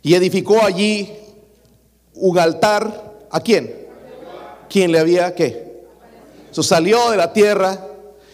Y 0.00 0.14
edificó 0.14 0.64
allí 0.64 1.12
un 2.14 2.38
altar. 2.38 3.12
¿A 3.30 3.40
quién? 3.40 3.81
Quien 4.72 4.90
le 4.90 4.98
había 4.98 5.34
qué. 5.34 5.84
So, 6.50 6.62
salió 6.62 7.10
de 7.10 7.18
la 7.18 7.34
tierra 7.34 7.78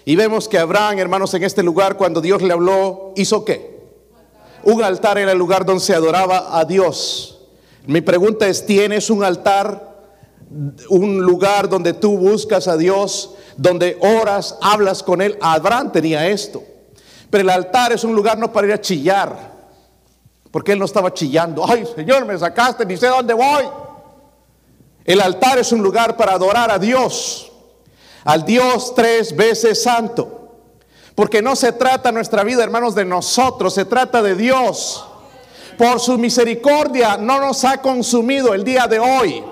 y 0.05 0.15
vemos 0.15 0.49
que 0.49 0.57
Abraham, 0.57 1.01
hermanos, 1.01 1.35
en 1.35 1.43
este 1.43 1.65
lugar, 1.65 1.97
cuando 1.97 2.21
Dios 2.21 2.41
le 2.43 2.53
habló, 2.53 3.13
hizo 3.17 3.45
qué. 3.45 3.77
Un 4.63 4.83
altar 4.85 5.19
era 5.19 5.33
el 5.33 5.39
lugar 5.39 5.67
donde 5.67 5.85
se 5.85 5.95
adoraba 5.95 6.57
a 6.59 6.65
Dios. 6.65 7.41
Mi 7.87 8.01
pregunta 8.03 8.47
es, 8.47 8.65
¿tienes 8.65 9.11
un 9.11 9.25
altar? 9.25 9.99
Un 10.89 11.19
lugar 11.19 11.69
donde 11.69 11.93
tú 11.93 12.17
buscas 12.17 12.69
a 12.69 12.77
Dios, 12.77 13.35
donde 13.57 13.99
oras, 14.01 14.57
hablas 14.63 15.03
con 15.03 15.21
Él. 15.21 15.37
Abraham 15.41 15.91
tenía 15.91 16.29
esto. 16.29 16.63
Pero 17.31 17.43
el 17.43 17.51
altar 17.51 17.93
es 17.93 18.05
un 18.05 18.15
lugar 18.15 18.39
no 18.39 18.53
para 18.53 18.69
ir 18.69 18.73
a 18.73 18.81
chillar, 18.81 19.53
porque 20.51 20.73
Él 20.73 20.79
no 20.79 20.85
estaba 20.85 21.13
chillando. 21.13 21.65
Ay, 21.69 21.85
Señor, 21.95 22.25
me 22.25 22.39
sacaste, 22.39 22.87
ni 22.87 22.97
sé 22.97 23.09
dónde 23.09 23.35
voy. 23.35 23.65
El 25.09 25.23
altar 25.23 25.59
es 25.59 25.73
un 25.73 25.83
lugar 25.83 26.19
para 26.19 26.33
adorar 26.33 26.71
a 26.71 26.79
Dios, 26.79 27.51
al 28.25 28.45
Dios 28.45 28.95
tres 28.95 29.35
veces 29.35 29.83
santo. 29.83 30.51
Porque 31.15 31.41
no 31.41 31.57
se 31.57 31.73
trata 31.73 32.13
nuestra 32.13 32.45
vida, 32.45 32.63
hermanos, 32.63 32.95
de 32.95 33.07
nosotros, 33.07 33.73
se 33.73 33.87
trata 33.87 34.21
de 34.21 34.35
Dios. 34.35 35.03
Por 35.79 35.99
su 35.99 36.19
misericordia 36.19 37.17
no 37.17 37.41
nos 37.41 37.65
ha 37.65 37.79
consumido 37.79 38.53
el 38.53 38.65
día 38.65 38.87
de 38.87 38.99
hoy. 38.99 39.43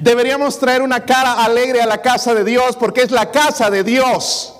Deberíamos 0.00 0.58
traer 0.58 0.82
una 0.82 1.04
cara 1.04 1.44
alegre 1.44 1.80
a 1.80 1.86
la 1.86 2.02
casa 2.02 2.34
de 2.34 2.42
Dios 2.42 2.74
porque 2.74 3.02
es 3.02 3.12
la 3.12 3.30
casa 3.30 3.70
de 3.70 3.84
Dios. 3.84 4.54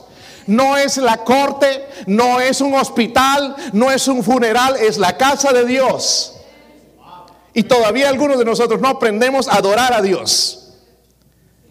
No 0.46 0.76
es 0.76 0.96
la 0.96 1.24
corte, 1.24 1.88
no 2.06 2.40
es 2.40 2.60
un 2.60 2.74
hospital, 2.74 3.56
no 3.72 3.90
es 3.90 4.06
un 4.06 4.22
funeral, 4.22 4.76
es 4.76 4.96
la 4.96 5.16
casa 5.16 5.52
de 5.52 5.64
Dios. 5.64 6.33
Y 7.54 7.62
todavía 7.62 8.08
algunos 8.08 8.38
de 8.38 8.44
nosotros 8.44 8.80
no 8.80 8.88
aprendemos 8.88 9.48
a 9.48 9.54
adorar 9.56 9.92
a 9.94 10.02
Dios. 10.02 10.74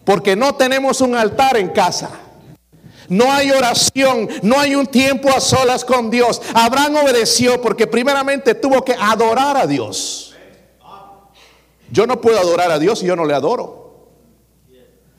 Porque 0.04 0.34
no 0.34 0.54
tenemos 0.54 1.00
un 1.00 1.14
altar 1.14 1.56
en 1.56 1.68
casa. 1.68 2.10
No 3.08 3.30
hay 3.30 3.50
oración, 3.50 4.28
no 4.42 4.58
hay 4.58 4.74
un 4.74 4.86
tiempo 4.86 5.28
a 5.28 5.40
solas 5.40 5.84
con 5.84 6.10
Dios. 6.10 6.40
Abraham 6.54 6.96
obedeció 6.96 7.60
porque 7.60 7.86
primeramente 7.86 8.54
tuvo 8.54 8.82
que 8.82 8.94
adorar 8.98 9.58
a 9.58 9.66
Dios. 9.66 10.34
Yo 11.90 12.06
no 12.06 12.20
puedo 12.20 12.38
adorar 12.38 12.70
a 12.70 12.78
Dios 12.78 13.00
si 13.00 13.06
yo 13.06 13.14
no 13.14 13.26
le 13.26 13.34
adoro. 13.34 13.83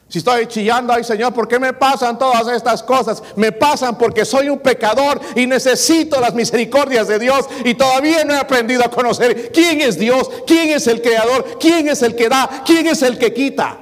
Si 0.08 0.20
estoy 0.20 0.46
chillando, 0.46 0.94
ay 0.94 1.04
Señor, 1.04 1.34
¿por 1.34 1.48
qué 1.48 1.58
me 1.58 1.74
pasan 1.74 2.18
todas 2.18 2.48
estas 2.56 2.84
cosas? 2.84 3.24
Me 3.36 3.52
pasan 3.52 3.98
porque 3.98 4.24
soy 4.24 4.50
un 4.50 4.60
pecador 4.60 5.20
y 5.36 5.48
necesito 5.48 6.22
las 6.22 6.34
misericordias 6.36 7.08
de 7.08 7.18
Dios 7.18 7.48
y 7.64 7.74
todavía 7.74 8.24
no 8.24 8.34
he 8.34 8.38
aprendido 8.38 8.86
a 8.86 8.92
conocer 8.92 9.52
quién 9.52 9.82
es 9.82 9.98
Dios, 9.98 10.30
quién 10.46 10.70
es 10.70 10.86
el 10.88 11.02
creador, 11.02 11.58
quién 11.60 11.90
es 11.90 12.04
el 12.04 12.16
que 12.16 12.30
da, 12.30 12.64
quién 12.66 12.86
es 12.88 13.02
el 13.02 13.18
que 13.18 13.34
quita. 13.34 13.80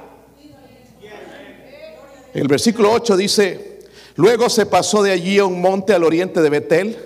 El 2.32 2.48
versículo 2.48 2.90
8 2.92 3.16
dice, 3.16 3.80
luego 4.16 4.48
se 4.48 4.66
pasó 4.66 5.02
de 5.02 5.12
allí 5.12 5.38
a 5.38 5.44
un 5.44 5.60
monte 5.60 5.92
al 5.92 6.04
oriente 6.04 6.40
de 6.40 6.50
Betel 6.50 6.98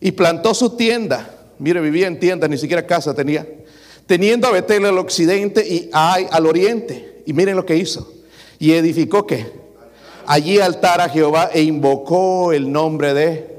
y 0.00 0.12
plantó 0.12 0.52
su 0.52 0.76
tienda. 0.76 1.30
Mire, 1.58 1.80
vivía 1.80 2.06
en 2.08 2.18
tienda, 2.18 2.48
ni 2.48 2.58
siquiera 2.58 2.86
casa 2.86 3.14
tenía. 3.14 3.46
Teniendo 4.06 4.48
a 4.48 4.50
Betel 4.50 4.84
al 4.84 4.98
occidente 4.98 5.66
y 5.66 5.88
Ai 5.92 6.26
al 6.30 6.44
oriente. 6.44 7.22
Y 7.24 7.32
miren 7.32 7.56
lo 7.56 7.64
que 7.64 7.76
hizo 7.76 8.15
y 8.58 8.72
edificó 8.72 9.26
que 9.26 9.52
allí 10.26 10.58
altar 10.58 11.00
a 11.00 11.08
Jehová 11.08 11.50
e 11.52 11.62
invocó 11.62 12.52
el 12.52 12.70
nombre 12.70 13.14
de 13.14 13.56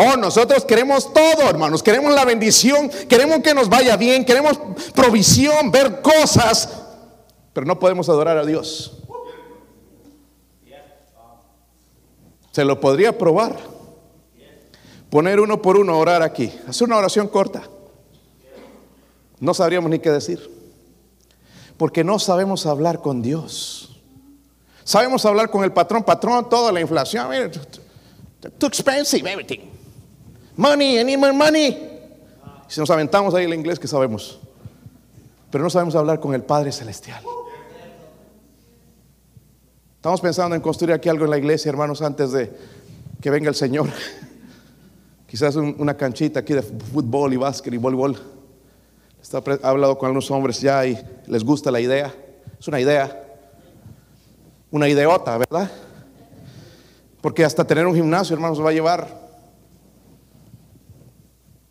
Oh, 0.00 0.16
nosotros 0.16 0.64
queremos 0.64 1.12
todo, 1.12 1.50
hermanos. 1.50 1.82
Queremos 1.82 2.14
la 2.14 2.24
bendición, 2.24 2.88
queremos 3.08 3.40
que 3.40 3.52
nos 3.52 3.68
vaya 3.68 3.96
bien, 3.96 4.24
queremos 4.24 4.56
provisión, 4.94 5.72
ver 5.72 6.02
cosas, 6.02 6.82
pero 7.52 7.66
no 7.66 7.80
podemos 7.80 8.08
adorar 8.08 8.38
a 8.38 8.46
Dios. 8.46 9.02
Se 12.52 12.64
lo 12.64 12.78
podría 12.78 13.18
probar. 13.18 13.56
Poner 15.10 15.40
uno 15.40 15.62
por 15.62 15.76
uno 15.76 15.98
orar 15.98 16.22
aquí. 16.22 16.52
Hacer 16.68 16.86
una 16.86 16.98
oración 16.98 17.26
corta. 17.26 17.62
No 19.40 19.52
sabríamos 19.54 19.90
ni 19.90 19.98
qué 19.98 20.10
decir. 20.10 20.48
Porque 21.76 22.04
no 22.04 22.18
sabemos 22.18 22.66
hablar 22.66 23.00
con 23.00 23.22
Dios. 23.22 23.87
Sabemos 24.88 25.22
hablar 25.26 25.50
con 25.50 25.62
el 25.62 25.70
patrón, 25.70 26.02
patrón, 26.02 26.48
toda 26.48 26.72
la 26.72 26.80
inflación. 26.80 27.28
too 28.56 28.66
expensive 28.66 29.30
everything. 29.30 29.68
Money, 30.56 31.04
need 31.04 31.18
more 31.18 31.30
money. 31.30 31.76
Si 32.68 32.80
nos 32.80 32.88
aventamos 32.88 33.34
ahí 33.34 33.44
el 33.44 33.52
inglés, 33.52 33.78
que 33.78 33.86
sabemos? 33.86 34.40
Pero 35.50 35.62
no 35.62 35.68
sabemos 35.68 35.94
hablar 35.94 36.20
con 36.20 36.32
el 36.32 36.42
Padre 36.42 36.72
Celestial. 36.72 37.22
Estamos 39.96 40.22
pensando 40.22 40.56
en 40.56 40.62
construir 40.62 40.94
aquí 40.94 41.10
algo 41.10 41.26
en 41.26 41.32
la 41.32 41.38
iglesia, 41.38 41.68
hermanos, 41.68 42.00
antes 42.00 42.32
de 42.32 42.50
que 43.20 43.28
venga 43.28 43.50
el 43.50 43.56
Señor. 43.56 43.90
Quizás 45.28 45.56
una 45.56 45.98
canchita 45.98 46.40
aquí 46.40 46.54
de 46.54 46.62
fútbol 46.62 47.34
y 47.34 47.36
básquet 47.36 47.74
y 47.74 47.76
voleibol. 47.76 48.18
He 49.30 49.66
hablado 49.66 49.98
con 49.98 50.06
algunos 50.06 50.30
hombres 50.30 50.62
ya 50.62 50.86
y 50.86 50.98
les 51.26 51.44
gusta 51.44 51.70
la 51.70 51.78
idea. 51.78 52.10
Es 52.58 52.66
una 52.68 52.80
idea 52.80 53.26
una 54.70 54.88
ideota, 54.88 55.36
¿verdad? 55.38 55.70
Porque 57.20 57.44
hasta 57.44 57.66
tener 57.66 57.86
un 57.86 57.94
gimnasio, 57.94 58.34
hermanos, 58.34 58.62
va 58.62 58.70
a 58.70 58.72
llevar. 58.72 59.28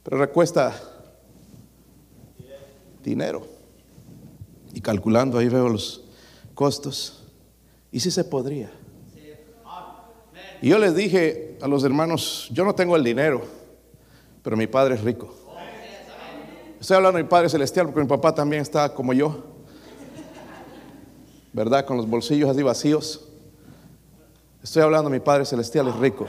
Pero 0.04 0.18
recuesta 0.18 0.74
dinero. 3.04 3.48
Y 4.74 4.82
calculando 4.82 5.38
ahí 5.38 5.48
veo 5.48 5.70
los 5.70 6.04
costos. 6.54 7.24
Y 7.92 8.00
si 8.00 8.12
se 8.12 8.24
podría. 8.24 8.70
Y 10.62 10.70
yo 10.70 10.80
les 10.80 10.96
dije 10.96 11.58
a 11.62 11.68
los 11.68 11.84
hermanos, 11.84 12.50
yo 12.51 12.66
no 12.66 12.74
tengo 12.74 12.96
el 12.96 13.04
dinero, 13.04 13.44
pero 14.42 14.58
mi 14.58 14.68
padre 14.68 14.96
es 14.96 15.04
rico. 15.04 15.34
Estoy 16.80 16.98
hablando 16.98 17.18
de 17.18 17.24
mi 17.24 17.30
Padre 17.30 17.50
Celestial 17.50 17.88
porque 17.88 18.01
mi 18.01 18.08
papá 18.08 18.34
también 18.36 18.62
está 18.62 18.94
como 18.94 19.12
yo. 19.12 19.56
¿Verdad? 21.54 21.86
Con 21.86 21.98
los 21.98 22.10
bolsillos 22.10 22.50
así 22.50 22.63
vacíos. 22.63 23.27
Estoy 24.63 24.84
hablando, 24.84 25.10
mi 25.10 25.20
Padre 25.20 25.46
Celestial 25.46 25.88
es 25.88 25.96
rico. 25.96 26.27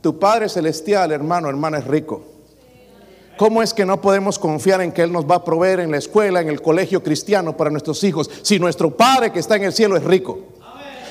Tu 0.00 0.18
Padre 0.18 0.48
Celestial, 0.48 1.12
hermano, 1.12 1.48
hermana, 1.48 1.78
es 1.78 1.86
rico. 1.86 2.24
¿Cómo 3.36 3.62
es 3.62 3.74
que 3.74 3.84
no 3.84 4.00
podemos 4.00 4.38
confiar 4.38 4.80
en 4.80 4.92
que 4.92 5.02
Él 5.02 5.12
nos 5.12 5.24
va 5.24 5.36
a 5.36 5.44
proveer 5.44 5.80
en 5.80 5.90
la 5.90 5.98
escuela, 5.98 6.40
en 6.40 6.48
el 6.48 6.62
colegio 6.62 7.02
cristiano 7.02 7.56
para 7.56 7.70
nuestros 7.70 8.02
hijos, 8.04 8.30
si 8.42 8.58
nuestro 8.58 8.96
Padre 8.96 9.30
que 9.30 9.40
está 9.40 9.56
en 9.56 9.64
el 9.64 9.72
cielo 9.72 9.96
es 9.96 10.04
rico? 10.04 10.40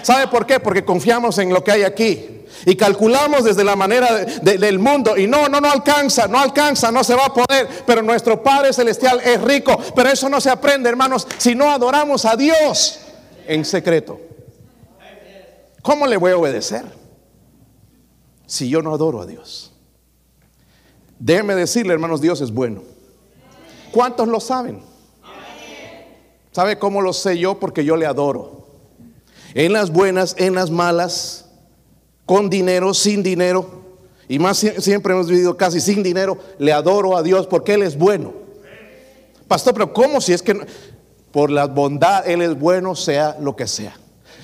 ¿Sabe 0.05 0.27
por 0.27 0.45
qué? 0.45 0.59
Porque 0.59 0.85
confiamos 0.85 1.39
en 1.39 1.51
lo 1.51 1.63
que 1.63 1.71
hay 1.71 1.81
aquí. 1.81 2.43
Y 2.63 2.75
calculamos 2.75 3.43
desde 3.43 3.63
la 3.63 3.75
manera 3.75 4.23
del 4.23 4.77
mundo. 4.77 5.17
Y 5.17 5.25
no, 5.25 5.49
no, 5.49 5.59
no 5.59 5.67
alcanza, 5.67 6.27
no 6.27 6.37
alcanza, 6.37 6.91
no 6.91 7.03
se 7.03 7.15
va 7.15 7.25
a 7.25 7.33
poder. 7.33 7.67
Pero 7.87 8.03
nuestro 8.03 8.43
Padre 8.43 8.71
Celestial 8.71 9.19
es 9.21 9.41
rico. 9.41 9.75
Pero 9.95 10.09
eso 10.11 10.29
no 10.29 10.39
se 10.39 10.51
aprende, 10.51 10.89
hermanos, 10.89 11.27
si 11.39 11.55
no 11.55 11.71
adoramos 11.71 12.23
a 12.25 12.35
Dios 12.35 12.99
en 13.47 13.65
secreto. 13.65 14.21
¿Cómo 15.81 16.05
le 16.05 16.17
voy 16.17 16.33
a 16.33 16.37
obedecer? 16.37 16.85
Si 18.45 18.69
yo 18.69 18.83
no 18.83 18.93
adoro 18.93 19.23
a 19.23 19.25
Dios. 19.25 19.73
Déjeme 21.17 21.55
decirle, 21.55 21.93
hermanos, 21.93 22.21
Dios 22.21 22.41
es 22.41 22.51
bueno. 22.51 22.83
¿Cuántos 23.91 24.27
lo 24.27 24.39
saben? 24.39 24.83
¿Sabe 26.51 26.77
cómo 26.77 27.01
lo 27.01 27.11
sé 27.11 27.39
yo? 27.39 27.59
Porque 27.59 27.83
yo 27.83 27.95
le 27.97 28.05
adoro 28.05 28.54
en 29.55 29.73
las 29.73 29.89
buenas, 29.89 30.35
en 30.37 30.53
las 30.53 30.69
malas, 30.69 31.45
con 32.25 32.49
dinero, 32.49 32.93
sin 32.93 33.23
dinero, 33.23 33.83
y 34.27 34.37
más 34.37 34.57
siempre 34.57 35.13
hemos 35.13 35.29
vivido 35.29 35.55
casi 35.55 35.79
sin 35.79 36.03
dinero, 36.03 36.37
le 36.59 36.73
adoro 36.73 37.15
a 37.15 37.23
Dios 37.23 37.47
porque 37.47 37.73
Él 37.75 37.83
es 37.83 37.97
bueno. 37.97 38.33
Pastor, 39.47 39.73
pero 39.73 39.93
¿cómo 39.93 40.19
si 40.19 40.33
es 40.33 40.41
que 40.41 40.59
por 41.31 41.49
la 41.49 41.67
bondad 41.67 42.27
Él 42.27 42.41
es 42.41 42.59
bueno, 42.59 42.95
sea 42.95 43.37
lo 43.39 43.55
que 43.55 43.65
sea? 43.65 43.97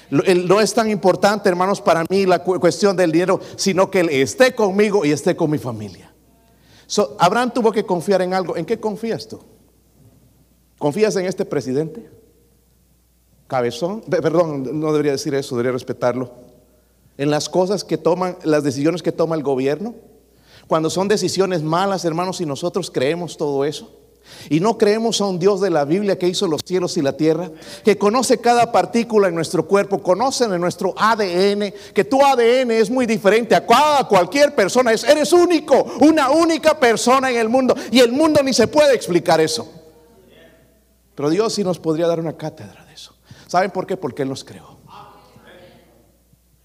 No 0.09 0.61
es 0.61 0.73
tan 0.73 0.89
importante, 0.89 1.49
hermanos, 1.49 1.81
para 1.81 2.05
mí 2.09 2.25
la 2.25 2.39
cuestión 2.43 2.95
del 2.95 3.11
dinero, 3.11 3.39
sino 3.57 3.91
que 3.91 4.01
Él 4.01 4.09
esté 4.09 4.55
conmigo 4.55 5.03
y 5.03 5.11
esté 5.11 5.35
con 5.35 5.49
mi 5.49 5.57
familia. 5.57 6.13
Abraham 7.19 7.51
tuvo 7.53 7.71
que 7.71 7.85
confiar 7.85 8.21
en 8.21 8.33
algo. 8.33 8.55
¿En 8.55 8.65
qué 8.65 8.79
confías 8.79 9.27
tú? 9.27 9.41
¿Confías 10.77 11.15
en 11.15 11.25
este 11.25 11.45
presidente? 11.45 12.09
Cabezón, 13.51 13.99
perdón, 14.09 14.79
no 14.79 14.93
debería 14.93 15.11
decir 15.11 15.35
eso, 15.35 15.57
debería 15.57 15.73
respetarlo, 15.73 16.31
en 17.17 17.29
las 17.29 17.49
cosas 17.49 17.83
que 17.83 17.97
toman, 17.97 18.37
las 18.45 18.63
decisiones 18.63 19.03
que 19.03 19.11
toma 19.11 19.35
el 19.35 19.43
gobierno, 19.43 19.93
cuando 20.67 20.89
son 20.89 21.09
decisiones 21.09 21.61
malas, 21.61 22.05
hermanos, 22.05 22.39
y 22.39 22.45
nosotros 22.45 22.89
creemos 22.89 23.35
todo 23.35 23.65
eso. 23.65 23.91
Y 24.49 24.61
no 24.61 24.77
creemos 24.77 25.19
a 25.19 25.25
un 25.25 25.37
Dios 25.37 25.59
de 25.59 25.69
la 25.69 25.83
Biblia 25.83 26.17
que 26.17 26.29
hizo 26.29 26.47
los 26.47 26.61
cielos 26.63 26.95
y 26.95 27.01
la 27.01 27.17
tierra, 27.17 27.51
que 27.83 27.97
conoce 27.97 28.37
cada 28.37 28.71
partícula 28.71 29.27
en 29.27 29.35
nuestro 29.35 29.67
cuerpo, 29.67 30.01
conoce 30.01 30.45
en 30.45 30.61
nuestro 30.61 30.93
ADN, 30.95 31.73
que 31.93 32.05
tu 32.05 32.23
ADN 32.23 32.71
es 32.71 32.89
muy 32.89 33.05
diferente 33.05 33.53
a 33.53 33.65
cualquier 34.07 34.55
persona, 34.55 34.93
eres 34.93 35.33
único, 35.33 35.87
una 35.99 36.29
única 36.29 36.79
persona 36.79 37.29
en 37.29 37.35
el 37.35 37.49
mundo, 37.49 37.75
y 37.91 37.99
el 37.99 38.13
mundo 38.13 38.41
ni 38.41 38.53
se 38.53 38.67
puede 38.67 38.95
explicar 38.95 39.41
eso. 39.41 39.69
Pero 41.15 41.29
Dios 41.29 41.53
sí 41.53 41.65
nos 41.65 41.79
podría 41.79 42.07
dar 42.07 42.21
una 42.21 42.37
cátedra. 42.37 42.90
¿Saben 43.51 43.69
por 43.69 43.85
qué? 43.85 43.97
Porque 43.97 44.21
Él 44.21 44.29
nos 44.29 44.45
creó. 44.45 44.77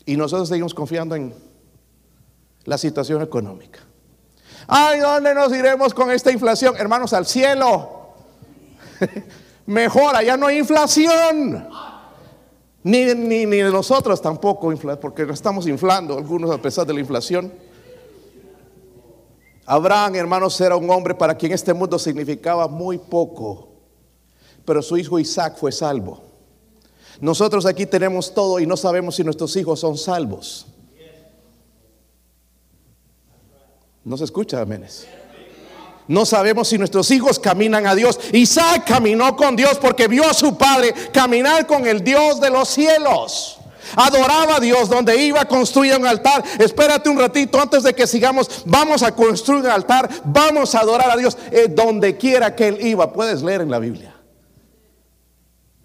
Y 0.05 0.17
nosotros 0.17 0.49
seguimos 0.49 0.73
confiando 0.73 1.17
en 1.17 1.35
la 2.63 2.79
situación 2.79 3.23
económica. 3.23 3.81
Ay, 4.69 5.01
¿dónde 5.01 5.35
nos 5.35 5.53
iremos 5.53 5.93
con 5.93 6.13
esta 6.13 6.31
inflación? 6.31 6.77
Hermanos, 6.79 7.13
al 7.13 7.27
cielo. 7.27 8.13
Mejor, 9.67 10.15
allá 10.15 10.37
no 10.37 10.47
hay 10.47 10.59
inflación. 10.59 11.69
Ni, 12.85 13.07
ni, 13.17 13.47
ni 13.47 13.63
nosotros 13.63 14.23
tampoco, 14.23 14.73
porque 15.01 15.27
nos 15.27 15.35
estamos 15.35 15.67
inflando 15.67 16.17
algunos 16.17 16.53
a 16.53 16.63
pesar 16.63 16.87
de 16.87 16.95
la 16.95 17.01
inflación. 17.01 17.53
Abraham, 19.65 20.15
hermanos, 20.15 20.61
era 20.61 20.77
un 20.77 20.89
hombre 20.89 21.17
para 21.17 21.35
quien 21.35 21.51
este 21.51 21.75
mundo 21.75 21.99
significaba 21.99 22.69
muy 22.69 22.97
poco, 22.97 23.71
pero 24.65 24.81
su 24.83 24.97
hijo 24.97 25.19
Isaac 25.19 25.57
fue 25.59 25.73
salvo. 25.73 26.26
Nosotros 27.21 27.67
aquí 27.67 27.87
tenemos 27.87 28.35
todo 28.35 28.61
y 28.61 28.67
no 28.67 28.77
sabemos 28.77 29.17
si 29.17 29.25
nuestros 29.25 29.55
hijos 29.57 29.81
son 29.81 29.97
salvos. 29.97 30.67
No 34.05 34.17
se 34.17 34.25
escucha, 34.25 34.61
aménes. 34.61 35.07
No 36.09 36.25
sabemos 36.25 36.69
si 36.69 36.79
nuestros 36.79 37.11
hijos 37.11 37.39
caminan 37.39 37.87
a 37.87 37.95
Dios. 37.95 38.21
Isaac 38.33 38.85
caminó 38.87 39.35
con 39.35 39.57
Dios 39.57 39.79
porque 39.81 40.07
vio 40.07 40.25
a 40.29 40.35
su 40.35 40.57
padre 40.57 40.95
caminar 41.13 41.67
con 41.67 41.87
el 41.87 42.05
Dios 42.05 42.41
de 42.41 42.51
los 42.51 42.69
cielos. 42.69 43.59
Adoraba 43.97 44.57
a 44.57 44.61
Dios 44.61 44.89
donde 44.89 45.17
iba 45.17 45.41
a 45.41 45.49
construir 45.49 45.97
un 45.97 46.07
altar. 46.07 46.45
Espérate 46.59 47.09
un 47.09 47.19
ratito 47.19 47.61
antes 47.61 47.83
de 47.83 47.95
que 47.95 48.07
sigamos. 48.07 48.63
Vamos 48.65 49.03
a 49.03 49.13
construir 49.13 49.65
un 49.65 49.71
altar. 49.71 50.09
Vamos 50.25 50.75
a 50.75 50.81
adorar 50.81 51.11
a 51.11 51.17
Dios 51.17 51.37
eh, 51.51 51.67
donde 51.69 52.17
quiera 52.17 52.55
que 52.55 52.69
él 52.69 52.79
iba. 52.87 53.13
Puedes 53.13 53.43
leer 53.43 53.63
en 53.63 53.71
la 53.71 53.79
Biblia. 53.79 54.16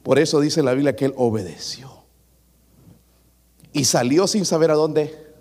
Por 0.03 0.19
eso 0.19 0.39
dice 0.39 0.63
la 0.63 0.73
Biblia 0.73 0.95
que 0.95 1.05
él 1.05 1.13
obedeció. 1.17 1.89
Y 3.73 3.85
salió 3.85 4.27
sin 4.27 4.45
saber 4.45 4.71
a 4.71 4.75
dónde. 4.75 5.31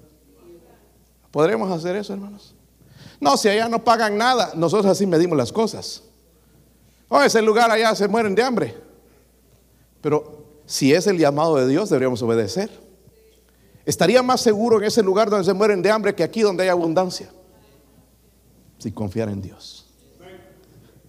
¿Podremos 1.30 1.70
hacer 1.70 1.96
eso, 1.96 2.12
hermanos? 2.12 2.54
No, 3.20 3.36
si 3.36 3.48
allá 3.48 3.68
no 3.68 3.84
pagan 3.84 4.16
nada, 4.16 4.52
nosotros 4.54 4.86
así 4.86 5.06
medimos 5.06 5.36
las 5.36 5.52
cosas. 5.52 6.02
Oh, 7.08 7.22
ese 7.22 7.42
lugar 7.42 7.70
allá 7.70 7.94
se 7.94 8.08
mueren 8.08 8.34
de 8.34 8.42
hambre. 8.42 8.76
Pero 10.00 10.44
si 10.64 10.94
es 10.94 11.06
el 11.06 11.18
llamado 11.18 11.56
de 11.56 11.66
Dios, 11.66 11.90
deberíamos 11.90 12.22
obedecer. 12.22 12.70
Estaría 13.84 14.22
más 14.22 14.40
seguro 14.40 14.78
en 14.78 14.84
ese 14.84 15.02
lugar 15.02 15.28
donde 15.28 15.44
se 15.44 15.52
mueren 15.52 15.82
de 15.82 15.90
hambre 15.90 16.14
que 16.14 16.22
aquí 16.22 16.42
donde 16.42 16.62
hay 16.62 16.68
abundancia. 16.68 17.30
Si 18.78 18.92
confiar 18.92 19.28
en 19.28 19.42
Dios. 19.42 19.86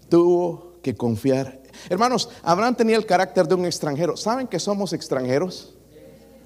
Tuvo 0.09 0.73
que 0.81 0.95
confiar. 0.95 1.60
Hermanos, 1.89 2.29
Abraham 2.43 2.75
tenía 2.75 2.97
el 2.97 3.05
carácter 3.05 3.47
de 3.47 3.55
un 3.55 3.65
extranjero. 3.65 4.15
¿Saben 4.17 4.47
que 4.47 4.59
somos 4.59 4.93
extranjeros? 4.93 5.73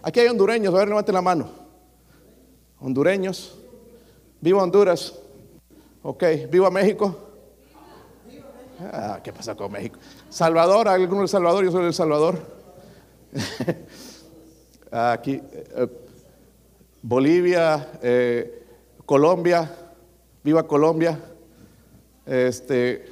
Aquí 0.02 0.20
hay 0.20 0.28
hondureños, 0.28 0.74
a 0.74 0.78
ver, 0.78 0.88
levanten 0.88 1.16
la 1.16 1.22
mano. 1.22 1.50
Hondureños. 2.80 3.58
Viva 4.40 4.62
Honduras. 4.62 5.14
Ok, 6.04 6.24
viva 6.52 6.70
México. 6.70 7.18
Ah, 8.80 9.20
¿Qué 9.24 9.32
pasa 9.32 9.56
con 9.56 9.72
México? 9.72 9.98
Salvador, 10.30 10.88
alguno 10.88 11.22
del 11.22 11.30
Salvador, 11.30 11.64
yo 11.64 11.72
soy 11.72 11.86
del 11.86 11.94
Salvador. 11.94 12.40
Aquí, 14.92 15.42
eh, 15.42 15.88
Bolivia, 17.02 17.92
eh, 18.02 18.66
Colombia, 19.06 19.72
viva 20.44 20.68
Colombia. 20.68 21.20
Este, 22.26 23.06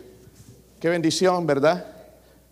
qué 0.79 0.89
bendición, 0.89 1.45
¿verdad? 1.47 1.92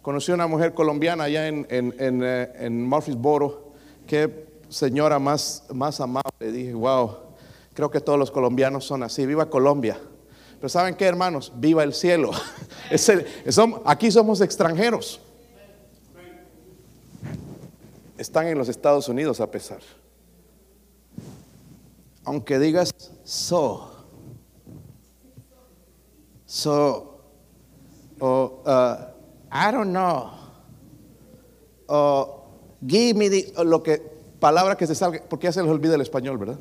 Conocí 0.02 0.32
a 0.32 0.36
una 0.36 0.48
mujer 0.48 0.74
colombiana 0.74 1.26
allá 1.26 1.48
en, 1.48 1.68
en, 1.70 1.94
en, 2.00 2.24
eh, 2.24 2.52
en 2.56 2.84
Murfreesboro. 2.88 3.72
Qué 4.08 4.48
señora 4.68 5.20
más, 5.20 5.64
más 5.72 6.02
amable. 6.02 6.52
Dije, 6.52 6.74
wow, 6.74 7.18
creo 7.74 7.92
que 7.92 8.02
todos 8.02 8.18
los 8.18 8.32
colombianos 8.32 8.84
son 8.84 9.04
así. 9.04 9.28
Viva 9.28 9.48
Colombia. 9.48 10.00
Pero 10.56 10.70
¿saben 10.70 10.96
qué, 10.96 11.06
hermanos? 11.06 11.52
Viva 11.56 11.84
el 11.84 11.94
cielo. 11.94 12.32
aquí 13.86 14.12
somos 14.12 14.42
extranjeros. 14.42 15.22
Están 18.18 18.48
en 18.48 18.58
los 18.58 18.70
Estados 18.70 19.08
Unidos 19.08 19.40
a 19.40 19.50
pesar. 19.52 19.82
Aunque 22.24 22.58
digas 22.60 22.92
so, 23.24 23.92
so, 26.46 27.20
o 28.20 28.62
uh, 28.64 29.11
I 29.52 29.72
don't 29.72 29.92
know, 29.92 30.32
o 31.88 32.46
give 32.86 33.18
me 33.18 33.30
the, 33.30 33.54
lo 33.64 33.84
que, 33.84 34.02
palabra 34.40 34.78
que 34.78 34.88
se 34.88 34.96
salga, 34.96 35.22
porque 35.30 35.48
ya 35.48 35.52
se 35.52 35.62
les 35.62 35.70
olvida 35.70 35.96
el 35.96 36.02
español, 36.02 36.38
¿verdad? 36.38 36.60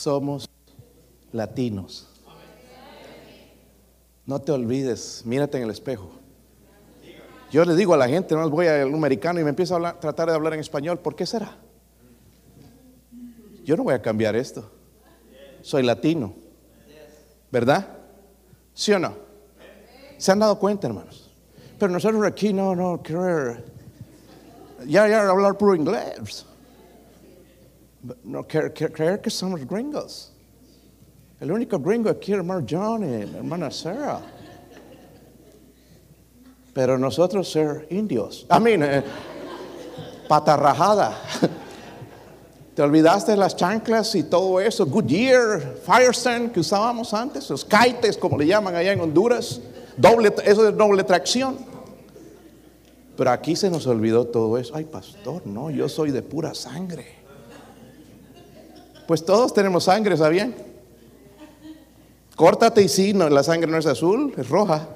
somos 0.00 0.48
latinos. 1.32 2.08
No 4.24 4.40
te 4.40 4.52
olvides, 4.52 5.22
mírate 5.26 5.58
en 5.58 5.64
el 5.64 5.70
espejo. 5.70 6.10
Yo 7.50 7.64
le 7.64 7.74
digo 7.74 7.94
a 7.94 7.96
la 7.96 8.08
gente, 8.08 8.34
no 8.34 8.48
voy 8.48 8.68
al 8.68 8.94
americano 8.94 9.40
y 9.40 9.44
me 9.44 9.50
empiezo 9.50 9.76
a 9.76 9.98
tratar 9.98 10.28
de 10.28 10.34
hablar 10.36 10.54
en 10.54 10.60
español. 10.60 11.00
¿Por 11.00 11.16
qué 11.16 11.26
será? 11.26 11.56
Yo 13.64 13.76
no 13.76 13.82
voy 13.82 13.94
a 13.94 14.00
cambiar 14.00 14.36
esto. 14.36 14.70
Soy 15.62 15.82
latino. 15.82 16.34
¿Verdad? 17.50 17.86
¿Sí 18.74 18.92
o 18.92 18.98
no? 18.98 19.14
¿Se 20.18 20.32
han 20.32 20.38
dado 20.38 20.58
cuenta, 20.58 20.86
hermanos? 20.86 21.30
Pero 21.78 21.92
nosotros 21.92 22.24
aquí 22.24 22.52
no, 22.52 22.74
no, 22.74 23.02
querer. 23.02 23.64
Ya, 24.86 25.08
ya 25.08 25.28
hablar 25.28 25.56
puro 25.56 25.74
inglés. 25.74 26.46
No, 28.24 28.46
creer, 28.46 29.20
que 29.20 29.30
somos 29.30 29.66
gringos. 29.66 30.32
El 31.38 31.52
único 31.52 31.78
gringo 31.78 32.10
aquí 32.10 32.32
hermano 32.32 32.66
John 32.68 33.02
y 33.02 33.22
hermana 33.36 33.70
Sarah. 33.70 34.20
Pero 36.72 36.98
nosotros 36.98 37.50
ser 37.50 37.86
indios. 37.90 38.46
I 38.50 38.60
mean, 38.60 38.82
eh. 38.82 39.02
¿Te 42.80 42.84
olvidaste 42.84 43.36
las 43.36 43.56
chanclas 43.56 44.14
y 44.14 44.22
todo 44.22 44.58
eso? 44.58 44.86
Goodyear, 44.86 45.76
Firestone 45.84 46.50
que 46.50 46.60
usábamos 46.60 47.12
antes, 47.12 47.50
los 47.50 47.62
kites 47.62 48.16
como 48.16 48.38
le 48.38 48.46
llaman 48.46 48.74
allá 48.74 48.92
en 48.92 49.00
Honduras. 49.02 49.60
Doble, 49.98 50.32
eso 50.46 50.66
es 50.66 50.74
doble 50.74 51.04
tracción. 51.04 51.58
Pero 53.18 53.30
aquí 53.32 53.54
se 53.54 53.68
nos 53.68 53.86
olvidó 53.86 54.28
todo 54.28 54.56
eso. 54.56 54.74
Ay, 54.74 54.86
pastor, 54.86 55.46
no, 55.46 55.70
yo 55.70 55.90
soy 55.90 56.10
de 56.10 56.22
pura 56.22 56.54
sangre. 56.54 57.16
Pues 59.06 59.26
todos 59.26 59.52
tenemos 59.52 59.84
sangre, 59.84 60.16
¿sabían? 60.16 60.54
Córtate 62.34 62.80
y 62.80 62.88
sí, 62.88 63.12
no, 63.12 63.28
la 63.28 63.42
sangre 63.42 63.70
no 63.70 63.76
es 63.76 63.84
azul, 63.84 64.32
es 64.38 64.48
roja. 64.48 64.88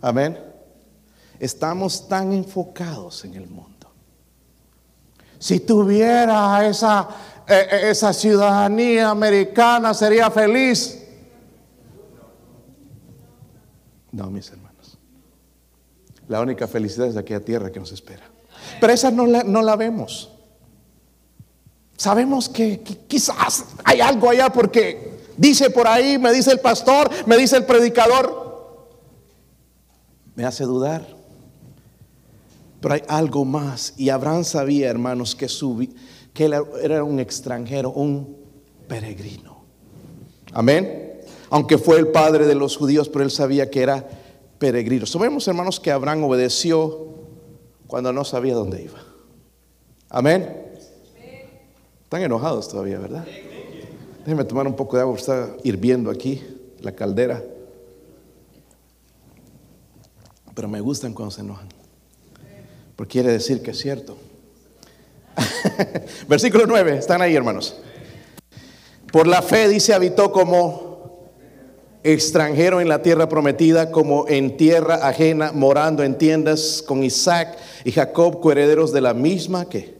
Amén. 0.00 0.38
Estamos 1.40 2.06
tan 2.06 2.32
enfocados 2.32 3.24
en 3.24 3.34
el 3.34 3.48
mundo. 3.48 3.77
Si 5.38 5.60
tuviera 5.60 6.66
esa, 6.66 7.08
eh, 7.46 7.66
eh, 7.70 7.90
esa 7.90 8.12
ciudadanía 8.12 9.10
americana, 9.10 9.94
sería 9.94 10.30
feliz. 10.30 11.04
No, 14.12 14.30
mis 14.30 14.50
hermanos. 14.50 14.98
La 16.28 16.40
única 16.40 16.66
felicidad 16.66 17.06
es 17.06 17.16
aquella 17.16 17.40
tierra 17.40 17.70
que 17.70 17.80
nos 17.80 17.92
espera. 17.92 18.24
Pero 18.80 18.92
esa 18.92 19.10
no 19.10 19.26
la, 19.26 19.44
no 19.44 19.62
la 19.62 19.76
vemos. 19.76 20.30
Sabemos 21.96 22.48
que, 22.48 22.80
quizás 23.08 23.64
hay 23.84 24.00
algo 24.00 24.30
allá 24.30 24.50
porque 24.50 25.18
dice 25.36 25.70
por 25.70 25.88
ahí, 25.88 26.16
me 26.16 26.32
dice 26.32 26.52
el 26.52 26.60
pastor, 26.60 27.10
me 27.26 27.36
dice 27.36 27.56
el 27.56 27.64
predicador. 27.64 28.86
Me 30.36 30.44
hace 30.44 30.64
dudar. 30.64 31.17
Pero 32.80 32.94
hay 32.94 33.02
algo 33.08 33.44
más. 33.44 33.94
Y 33.96 34.10
Abraham 34.10 34.44
sabía, 34.44 34.88
hermanos, 34.88 35.34
que, 35.34 35.48
que 36.32 36.44
él 36.44 36.54
era 36.82 37.04
un 37.04 37.18
extranjero, 37.18 37.90
un 37.90 38.36
peregrino. 38.86 39.64
Amén. 40.52 41.20
Aunque 41.50 41.78
fue 41.78 41.98
el 41.98 42.08
padre 42.08 42.46
de 42.46 42.54
los 42.54 42.76
judíos, 42.76 43.08
pero 43.08 43.24
él 43.24 43.30
sabía 43.30 43.70
que 43.70 43.82
era 43.82 44.06
peregrino. 44.58 45.06
Sabemos, 45.06 45.46
hermanos, 45.48 45.80
que 45.80 45.90
Abraham 45.90 46.24
obedeció 46.24 47.08
cuando 47.86 48.12
no 48.12 48.24
sabía 48.24 48.54
dónde 48.54 48.82
iba. 48.82 49.00
Amén. 50.08 50.66
Están 52.04 52.22
enojados 52.22 52.68
todavía, 52.68 52.98
¿verdad? 52.98 53.26
Déjenme 54.20 54.44
tomar 54.44 54.66
un 54.66 54.76
poco 54.76 54.96
de 54.96 55.02
agua, 55.02 55.16
está 55.16 55.56
hirviendo 55.62 56.10
aquí 56.10 56.42
la 56.80 56.92
caldera. 56.92 57.42
Pero 60.54 60.68
me 60.68 60.80
gustan 60.80 61.12
cuando 61.12 61.30
se 61.30 61.40
enojan. 61.40 61.77
Porque 62.98 63.12
quiere 63.12 63.30
decir 63.30 63.62
que 63.62 63.70
es 63.70 63.78
cierto. 63.78 64.18
Versículo 66.28 66.66
9, 66.66 66.96
están 66.98 67.22
ahí 67.22 67.36
hermanos. 67.36 67.76
Por 69.12 69.28
la 69.28 69.40
fe 69.40 69.68
dice 69.68 69.94
habitó 69.94 70.32
como 70.32 71.28
extranjero 72.02 72.80
en 72.80 72.88
la 72.88 73.00
tierra 73.00 73.28
prometida, 73.28 73.92
como 73.92 74.26
en 74.26 74.56
tierra 74.56 74.96
ajena, 75.06 75.52
morando 75.52 76.02
en 76.02 76.18
tiendas 76.18 76.82
con 76.84 77.04
Isaac 77.04 77.56
y 77.84 77.92
Jacob, 77.92 78.40
coherederos 78.40 78.90
de 78.90 79.00
la 79.00 79.14
misma 79.14 79.68
que 79.68 79.96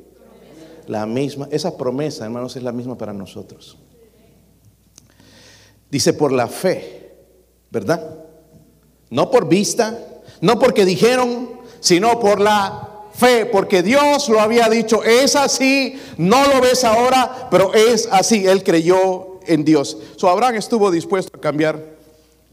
la 0.88 1.06
misma, 1.06 1.46
esa 1.52 1.76
promesa, 1.76 2.24
hermanos, 2.24 2.56
es 2.56 2.64
la 2.64 2.72
misma 2.72 2.98
para 2.98 3.12
nosotros. 3.12 3.78
Dice 5.88 6.14
por 6.14 6.32
la 6.32 6.48
fe, 6.48 7.14
¿verdad? 7.70 8.24
No 9.08 9.30
por 9.30 9.48
vista, 9.48 9.96
no 10.40 10.58
porque 10.58 10.84
dijeron, 10.84 11.60
sino 11.78 12.18
por 12.18 12.40
la 12.40 12.87
fe, 13.18 13.46
porque 13.46 13.82
Dios 13.82 14.28
lo 14.28 14.40
había 14.40 14.68
dicho, 14.68 15.02
es 15.02 15.34
así, 15.34 16.00
no 16.16 16.46
lo 16.46 16.60
ves 16.60 16.84
ahora, 16.84 17.48
pero 17.50 17.74
es 17.74 18.08
así, 18.12 18.46
él 18.46 18.62
creyó 18.62 19.40
en 19.46 19.64
Dios. 19.64 19.98
So 20.16 20.28
Abraham 20.28 20.54
estuvo 20.54 20.90
dispuesto 20.90 21.36
a 21.36 21.40
cambiar 21.40 21.82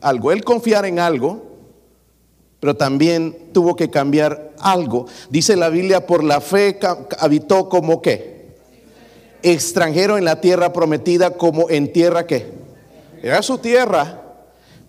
algo, 0.02 0.32
él 0.32 0.44
confiar 0.44 0.86
en 0.86 0.98
algo, 0.98 1.44
pero 2.60 2.76
también 2.76 3.52
tuvo 3.54 3.76
que 3.76 3.92
cambiar 3.92 4.54
algo. 4.60 5.06
Dice 5.30 5.56
la 5.56 5.70
Biblia, 5.70 6.08
por 6.08 6.24
la 6.24 6.42
fe 6.42 6.80
habitó 7.20 7.70
como 7.70 8.02
qué? 8.02 8.56
Extranjero 9.44 10.18
en 10.18 10.26
la 10.26 10.42
tierra 10.42 10.74
prometida 10.74 11.38
como 11.38 11.70
en 11.70 11.94
tierra 11.94 12.26
que 12.26 12.52
era 13.22 13.44
su 13.44 13.60
tierra, 13.60 14.25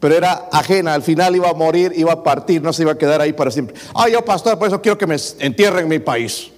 pero 0.01 0.15
era 0.15 0.49
ajena. 0.53 0.95
Al 0.95 1.03
final 1.03 1.37
iba 1.37 1.49
a 1.49 1.55
morir, 1.55 1.93
iba 1.97 2.13
a 2.13 2.23
partir, 2.23 2.63
no 2.63 2.73
se 2.73 2.83
iba 2.83 2.93
a 2.93 2.99
quedar 2.99 3.21
ahí 3.21 3.33
para 3.33 3.51
siempre. 3.51 3.77
Ah, 3.95 4.09
yo 4.09 4.25
pastor, 4.25 4.59
por 4.59 4.69
eso 4.69 4.81
quiero 4.81 4.99
que 4.99 5.07
me 5.07 5.17
entierren 5.41 5.85
en 5.85 5.89
mi 5.89 5.99
país. 5.99 6.53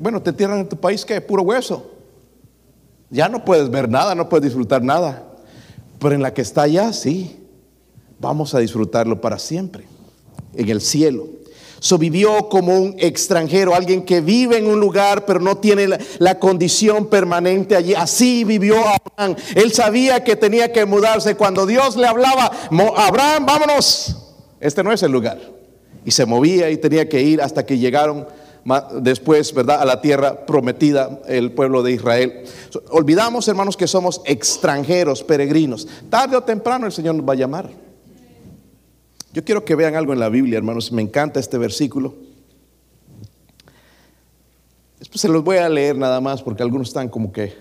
Bueno, 0.00 0.20
te 0.22 0.30
entierran 0.30 0.60
en 0.60 0.68
tu 0.68 0.76
país 0.76 1.04
que 1.04 1.16
es 1.16 1.22
puro 1.22 1.42
hueso. 1.42 1.90
Ya 3.10 3.28
no 3.28 3.44
puedes 3.44 3.70
ver 3.70 3.88
nada, 3.88 4.14
no 4.14 4.28
puedes 4.28 4.44
disfrutar 4.44 4.82
nada. 4.82 5.24
Pero 5.98 6.14
en 6.14 6.22
la 6.22 6.34
que 6.34 6.42
está 6.42 6.62
allá, 6.62 6.92
sí 6.92 7.40
vamos 8.18 8.54
a 8.54 8.58
disfrutarlo 8.58 9.20
para 9.20 9.38
siempre, 9.38 9.84
en 10.54 10.68
el 10.68 10.80
cielo. 10.80 11.26
So 11.84 11.98
vivió 11.98 12.48
como 12.48 12.78
un 12.78 12.96
extranjero, 12.98 13.74
alguien 13.74 14.06
que 14.06 14.22
vive 14.22 14.56
en 14.56 14.68
un 14.68 14.80
lugar 14.80 15.26
pero 15.26 15.38
no 15.38 15.58
tiene 15.58 15.86
la, 15.86 15.98
la, 16.16 16.38
condición 16.38 17.10
permanente 17.10 17.76
allí. 17.76 17.92
Así 17.92 18.42
vivió 18.42 18.76
Abraham. 18.78 19.36
Él 19.54 19.70
sabía 19.70 20.24
que 20.24 20.34
tenía 20.34 20.72
que 20.72 20.86
mudarse. 20.86 21.34
Cuando 21.34 21.66
Dios 21.66 21.96
le 21.96 22.06
hablaba, 22.06 22.50
Abraham, 22.96 23.44
vámonos. 23.44 24.16
Este 24.60 24.82
no 24.82 24.92
es 24.92 25.02
el 25.02 25.12
lugar. 25.12 25.38
Y 26.06 26.10
se 26.12 26.24
movía 26.24 26.70
y 26.70 26.78
tenía 26.78 27.06
que 27.06 27.20
ir 27.20 27.42
hasta 27.42 27.66
que 27.66 27.76
llegaron 27.76 28.28
después, 29.02 29.52
¿verdad?, 29.52 29.82
a 29.82 29.84
la 29.84 30.00
tierra 30.00 30.46
prometida, 30.46 31.20
el 31.26 31.52
pueblo 31.52 31.82
de 31.82 31.92
Israel. 31.92 32.44
Olvidamos, 32.92 33.46
hermanos, 33.46 33.76
que 33.76 33.86
somos 33.86 34.22
extranjeros, 34.24 35.22
peregrinos. 35.22 35.86
Tarde 36.08 36.38
o 36.38 36.42
temprano 36.44 36.86
el 36.86 36.92
Señor 36.92 37.14
nos 37.14 37.28
va 37.28 37.34
a 37.34 37.36
llamar. 37.36 37.83
Yo 39.34 39.44
quiero 39.44 39.64
que 39.64 39.74
vean 39.74 39.96
algo 39.96 40.12
en 40.12 40.20
la 40.20 40.28
Biblia, 40.28 40.58
hermanos. 40.58 40.92
Me 40.92 41.02
encanta 41.02 41.40
este 41.40 41.58
versículo. 41.58 42.14
Después 45.00 45.20
se 45.20 45.26
los 45.26 45.42
voy 45.42 45.56
a 45.56 45.68
leer 45.68 45.98
nada 45.98 46.20
más 46.20 46.40
porque 46.40 46.62
algunos 46.62 46.86
están 46.86 47.08
como 47.08 47.32
que 47.32 47.52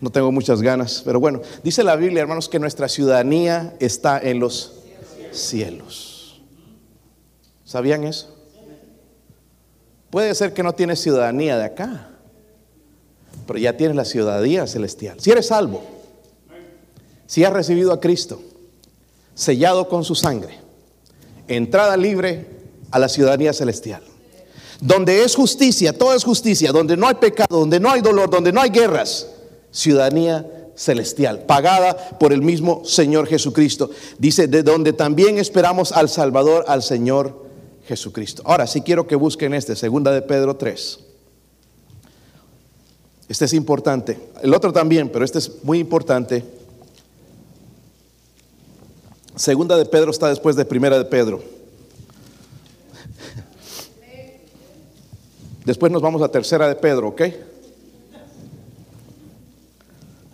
no 0.00 0.10
tengo 0.10 0.30
muchas 0.30 0.62
ganas. 0.62 1.02
Pero 1.04 1.18
bueno, 1.18 1.40
dice 1.64 1.82
la 1.82 1.96
Biblia, 1.96 2.22
hermanos, 2.22 2.48
que 2.48 2.60
nuestra 2.60 2.88
ciudadanía 2.88 3.74
está 3.80 4.20
en 4.20 4.38
los 4.38 4.74
cielos. 5.32 6.40
¿Sabían 7.64 8.04
eso? 8.04 8.36
Puede 10.08 10.32
ser 10.36 10.54
que 10.54 10.62
no 10.62 10.72
tienes 10.72 11.00
ciudadanía 11.00 11.58
de 11.58 11.64
acá, 11.64 12.10
pero 13.48 13.58
ya 13.58 13.76
tienes 13.76 13.96
la 13.96 14.04
ciudadanía 14.04 14.68
celestial. 14.68 15.18
Si 15.18 15.32
eres 15.32 15.48
salvo, 15.48 15.82
si 17.26 17.42
has 17.42 17.52
recibido 17.52 17.92
a 17.92 17.98
Cristo, 17.98 18.40
sellado 19.34 19.88
con 19.88 20.04
su 20.04 20.14
sangre, 20.14 20.61
entrada 21.48 21.96
libre 21.96 22.46
a 22.90 22.98
la 22.98 23.08
ciudadanía 23.08 23.52
celestial. 23.52 24.02
Donde 24.80 25.22
es 25.22 25.34
justicia, 25.36 25.96
todo 25.96 26.14
es 26.14 26.24
justicia, 26.24 26.72
donde 26.72 26.96
no 26.96 27.06
hay 27.06 27.14
pecado, 27.14 27.58
donde 27.58 27.78
no 27.78 27.90
hay 27.90 28.00
dolor, 28.00 28.30
donde 28.30 28.52
no 28.52 28.60
hay 28.60 28.70
guerras, 28.70 29.28
ciudadanía 29.70 30.44
celestial, 30.74 31.44
pagada 31.46 31.96
por 32.18 32.32
el 32.32 32.42
mismo 32.42 32.84
Señor 32.84 33.26
Jesucristo. 33.26 33.90
Dice, 34.18 34.46
de 34.48 34.62
donde 34.62 34.92
también 34.92 35.38
esperamos 35.38 35.92
al 35.92 36.08
Salvador, 36.08 36.64
al 36.66 36.82
Señor 36.82 37.46
Jesucristo. 37.86 38.42
Ahora 38.44 38.66
sí 38.66 38.80
quiero 38.82 39.06
que 39.06 39.16
busquen 39.16 39.54
este, 39.54 39.76
segunda 39.76 40.10
de 40.12 40.22
Pedro 40.22 40.56
3. 40.56 40.98
Este 43.28 43.44
es 43.44 43.52
importante. 43.54 44.18
El 44.42 44.52
otro 44.52 44.72
también, 44.72 45.08
pero 45.08 45.24
este 45.24 45.38
es 45.38 45.64
muy 45.64 45.78
importante. 45.78 46.44
Segunda 49.36 49.76
de 49.76 49.86
Pedro 49.86 50.10
está 50.10 50.28
después 50.28 50.56
de 50.56 50.64
primera 50.64 50.98
de 50.98 51.04
Pedro. 51.04 51.42
Después 55.64 55.90
nos 55.90 56.02
vamos 56.02 56.20
a 56.22 56.28
tercera 56.28 56.68
de 56.68 56.74
Pedro, 56.74 57.08
¿ok? 57.08 57.22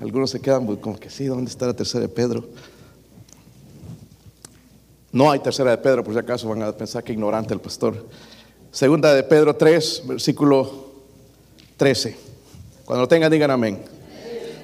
Algunos 0.00 0.30
se 0.30 0.40
quedan 0.40 0.64
como 0.76 0.98
que 0.98 1.10
sí, 1.10 1.26
¿dónde 1.26 1.50
está 1.50 1.66
la 1.66 1.74
tercera 1.74 2.02
de 2.02 2.08
Pedro? 2.08 2.48
No 5.12 5.30
hay 5.30 5.38
tercera 5.40 5.70
de 5.70 5.78
Pedro, 5.78 6.02
por 6.02 6.14
si 6.14 6.20
acaso 6.20 6.48
van 6.48 6.62
a 6.62 6.72
pensar 6.72 7.04
que 7.04 7.12
ignorante 7.12 7.54
el 7.54 7.60
pastor. 7.60 8.06
Segunda 8.70 9.14
de 9.14 9.22
Pedro 9.22 9.54
3, 9.54 10.02
versículo 10.06 10.88
13. 11.76 12.16
Cuando 12.84 13.02
lo 13.02 13.08
tengan, 13.08 13.30
digan 13.30 13.50
amén. 13.50 13.82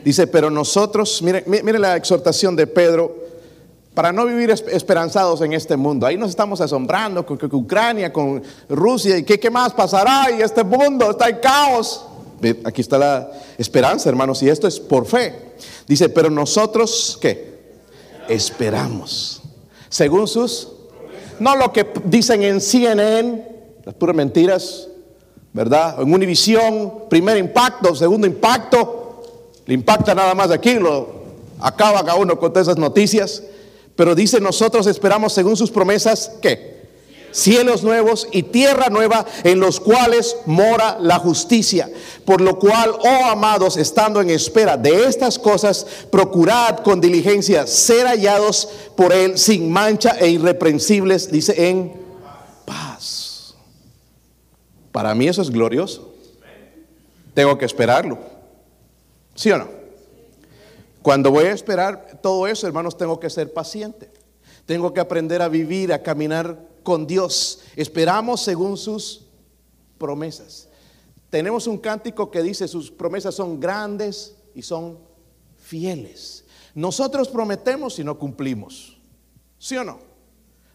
Dice, 0.04 0.26
pero 0.26 0.50
nosotros, 0.50 1.22
mire, 1.22 1.44
mire 1.46 1.78
la 1.78 1.96
exhortación 1.96 2.56
de 2.56 2.66
Pedro, 2.66 3.23
para 3.94 4.12
no 4.12 4.26
vivir 4.26 4.50
esperanzados 4.50 5.40
en 5.42 5.52
este 5.52 5.76
mundo. 5.76 6.06
Ahí 6.06 6.16
nos 6.16 6.30
estamos 6.30 6.60
asombrando 6.60 7.24
con, 7.24 7.38
Ucrania, 7.52 8.12
con 8.12 8.42
Rusia, 8.68 9.16
y 9.16 9.22
qué, 9.22 9.50
más 9.50 9.72
pasará, 9.72 10.30
y 10.36 10.42
este 10.42 10.64
mundo 10.64 11.10
está 11.10 11.28
en 11.28 11.38
caos. 11.38 12.04
Aquí 12.64 12.80
está 12.80 12.98
la 12.98 13.30
esperanza, 13.56 14.08
hermanos, 14.08 14.42
y 14.42 14.48
esto 14.48 14.66
es 14.66 14.78
por 14.80 15.06
fe. 15.06 15.54
Dice, 15.86 16.08
pero 16.08 16.28
nosotros, 16.28 17.16
¿qué? 17.20 17.54
Esperamos 18.28 19.40
según 19.94 20.26
sus, 20.26 20.66
no 21.38 21.54
lo 21.54 21.72
que 21.72 21.86
dicen 22.06 22.42
en 22.42 22.60
CNN, 22.60 23.46
las 23.84 23.94
puras 23.94 24.16
mentiras, 24.16 24.88
¿verdad? 25.52 26.02
En 26.02 26.12
Univisión, 26.12 27.04
primer 27.08 27.36
impacto, 27.38 27.94
segundo 27.94 28.26
impacto, 28.26 29.22
le 29.66 29.74
impacta 29.74 30.12
nada 30.12 30.34
más 30.34 30.50
aquí, 30.50 30.80
lo 30.80 31.06
acaba 31.60 32.04
cada 32.04 32.16
uno 32.16 32.36
con 32.40 32.52
todas 32.52 32.66
esas 32.66 32.76
noticias, 32.76 33.44
pero 33.96 34.14
dice 34.14 34.40
nosotros 34.40 34.86
esperamos 34.86 35.32
según 35.32 35.56
sus 35.56 35.70
promesas, 35.70 36.32
¿qué? 36.40 36.74
cielos 37.34 37.82
nuevos 37.82 38.28
y 38.30 38.44
tierra 38.44 38.88
nueva 38.88 39.26
en 39.42 39.58
los 39.58 39.80
cuales 39.80 40.36
mora 40.46 40.96
la 41.00 41.18
justicia. 41.18 41.90
Por 42.24 42.40
lo 42.40 42.58
cual, 42.58 42.92
oh 42.92 43.24
amados, 43.26 43.76
estando 43.76 44.20
en 44.20 44.30
espera 44.30 44.76
de 44.76 45.04
estas 45.04 45.38
cosas, 45.38 45.84
procurad 46.10 46.78
con 46.78 47.00
diligencia 47.00 47.66
ser 47.66 48.06
hallados 48.06 48.68
por 48.96 49.12
Él 49.12 49.36
sin 49.36 49.70
mancha 49.70 50.16
e 50.20 50.28
irreprensibles, 50.28 51.30
dice, 51.30 51.68
en 51.68 51.92
paz. 52.64 53.54
Para 54.92 55.14
mí 55.14 55.26
eso 55.26 55.42
es 55.42 55.50
glorioso. 55.50 56.14
Tengo 57.34 57.58
que 57.58 57.64
esperarlo. 57.64 58.16
¿Sí 59.34 59.50
o 59.50 59.58
no? 59.58 59.83
Cuando 61.04 61.30
voy 61.30 61.44
a 61.44 61.52
esperar 61.52 62.18
todo 62.22 62.46
eso, 62.46 62.66
hermanos, 62.66 62.96
tengo 62.96 63.20
que 63.20 63.28
ser 63.28 63.52
paciente. 63.52 64.10
Tengo 64.64 64.94
que 64.94 65.00
aprender 65.00 65.42
a 65.42 65.48
vivir, 65.48 65.92
a 65.92 66.02
caminar 66.02 66.66
con 66.82 67.06
Dios. 67.06 67.60
Esperamos 67.76 68.40
según 68.40 68.78
sus 68.78 69.26
promesas. 69.98 70.66
Tenemos 71.28 71.66
un 71.66 71.76
cántico 71.76 72.30
que 72.30 72.42
dice 72.42 72.66
sus 72.66 72.90
promesas 72.90 73.34
son 73.34 73.60
grandes 73.60 74.34
y 74.54 74.62
son 74.62 74.98
fieles. 75.58 76.46
Nosotros 76.74 77.28
prometemos 77.28 77.98
y 77.98 78.04
no 78.04 78.18
cumplimos. 78.18 78.96
¿Sí 79.58 79.76
o 79.76 79.84
no? 79.84 79.98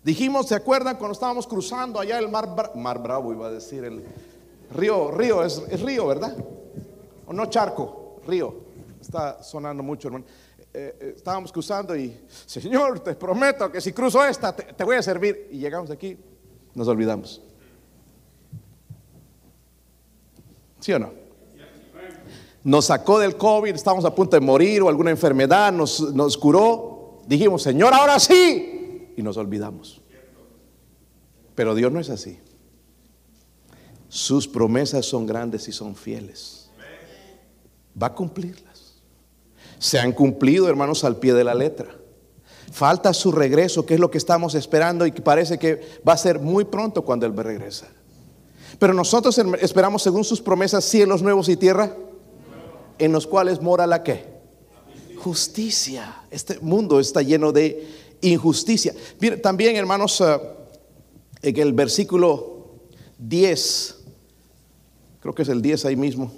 Dijimos, 0.04 0.48
¿se 0.48 0.54
acuerdan 0.54 0.98
cuando 0.98 1.14
estábamos 1.14 1.48
cruzando 1.48 2.00
allá 2.00 2.20
el 2.20 2.30
mar, 2.30 2.54
mar 2.76 3.02
Bravo, 3.02 3.34
iba 3.34 3.48
a 3.48 3.52
decir, 3.52 3.84
el 3.84 4.04
río, 4.76 5.10
río, 5.10 5.44
es, 5.44 5.82
río, 5.82 6.06
¿verdad? 6.06 6.38
O 7.26 7.34
no 7.34 7.48
charco, 7.48 8.22
río. 8.28 8.69
Está 9.10 9.42
sonando 9.42 9.82
mucho, 9.82 10.08
hermano. 10.08 10.26
Eh, 10.72 10.96
eh, 11.00 11.14
estábamos 11.16 11.52
cruzando 11.52 11.96
y, 11.96 12.16
Señor, 12.46 13.00
te 13.00 13.16
prometo 13.16 13.72
que 13.72 13.82
si 13.82 13.92
cruzo 13.92 14.24
esta, 14.24 14.56
te, 14.56 14.84
voy 14.84 14.98
a 14.98 15.02
servir. 15.02 15.48
Y 15.52 15.58
llegamos 15.58 15.90
aquí, 15.90 16.16
nos 16.76 16.88
olvidamos. 16.88 17.42
¿Sí 20.80 20.94
o 20.94 21.00
no? 21.00 21.12
Nos 22.64 22.86
sacó 22.86 23.18
del 23.18 23.36
COVID, 23.36 23.74
estábamos 23.74 24.06
a 24.06 24.14
punto 24.14 24.36
de 24.36 24.42
morir 24.42 24.84
o 24.84 24.90
alguna 24.90 25.10
enfermedad, 25.10 25.74
nos, 25.74 26.14
nos 26.14 26.38
curó. 26.38 27.24
Dijimos, 27.26 27.64
Señor, 27.64 27.96
ahora 27.96 28.20
sí. 28.20 29.12
Y 29.18 29.24
nos 29.24 29.38
olvidamos. 29.38 30.04
Pero 31.56 31.74
Dios 31.74 31.92
no 31.92 32.00
es 32.00 32.12
así. 32.12 32.38
Sus 34.08 34.48
promesas 34.48 35.08
son 35.08 35.26
grandes 35.26 35.68
y 35.68 35.72
son 35.72 35.96
fieles. 35.96 36.70
Va 38.00 38.08
a 38.08 38.14
cumplirlas 38.14 38.69
se 39.80 39.98
han 39.98 40.12
cumplido, 40.12 40.68
hermanos, 40.68 41.04
al 41.04 41.18
pie 41.18 41.34
de 41.34 41.44
la 41.44 41.56
letra. 41.56 41.90
Falta 42.72 43.14
su 43.14 43.32
regreso, 43.32 43.86
que 43.86 43.96
es 43.96 44.00
lo 44.00 44.12
que 44.12 44.20
estamos 44.20 44.54
esperando 44.54 45.06
y 45.06 45.12
que 45.12 45.22
parece 45.22 45.58
que 45.58 45.82
va 46.08 46.14
a 46.14 46.18
ser 46.18 46.40
muy 46.40 46.66
pronto 46.66 47.04
cuando 47.04 47.26
Él 47.26 47.36
regresa. 47.36 47.88
Pero 48.78 48.94
nosotros 48.94 49.38
esperamos, 49.60 50.04
según 50.04 50.24
sus 50.24 50.42
promesas, 50.42 50.86
cielos 50.86 51.22
nuevos 51.24 51.50
y 51.50 51.56
tierra, 51.56 51.96
en 53.00 53.12
los 53.12 53.26
cuales 53.26 53.62
mora 53.62 53.88
la 53.88 54.04
qué? 54.04 54.26
Justicia. 55.18 56.24
Este 56.30 56.60
mundo 56.60 57.00
está 57.00 57.22
lleno 57.22 57.52
de 57.52 57.88
injusticia. 58.22 58.94
también, 59.42 59.76
hermanos, 59.76 60.22
eh, 60.22 60.40
en 61.42 61.58
el 61.58 61.74
versículo 61.74 62.76
10, 63.18 63.96
creo 65.22 65.34
que 65.34 65.42
es 65.42 65.50
el 65.50 65.62
10 65.62 65.86
ahí 65.86 65.96
mismo. 65.96 66.32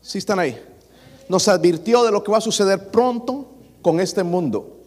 ¿Sí 0.00 0.18
están 0.18 0.38
ahí? 0.38 0.58
Nos 1.30 1.46
advirtió 1.46 2.02
de 2.02 2.10
lo 2.10 2.24
que 2.24 2.32
va 2.32 2.38
a 2.38 2.40
suceder 2.40 2.90
pronto 2.90 3.46
con 3.82 4.00
este 4.00 4.24
mundo. 4.24 4.78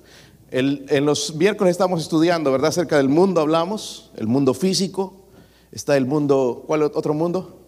en 0.51 1.05
los 1.05 1.33
miércoles 1.35 1.71
estamos 1.71 2.01
estudiando, 2.01 2.51
¿verdad? 2.51 2.67
Acerca 2.67 2.97
del 2.97 3.07
mundo 3.07 3.39
hablamos, 3.39 4.11
el 4.17 4.27
mundo 4.27 4.53
físico, 4.53 5.13
está 5.71 5.95
el 5.95 6.05
mundo, 6.05 6.65
¿cuál 6.67 6.83
otro 6.83 7.13
mundo? 7.13 7.59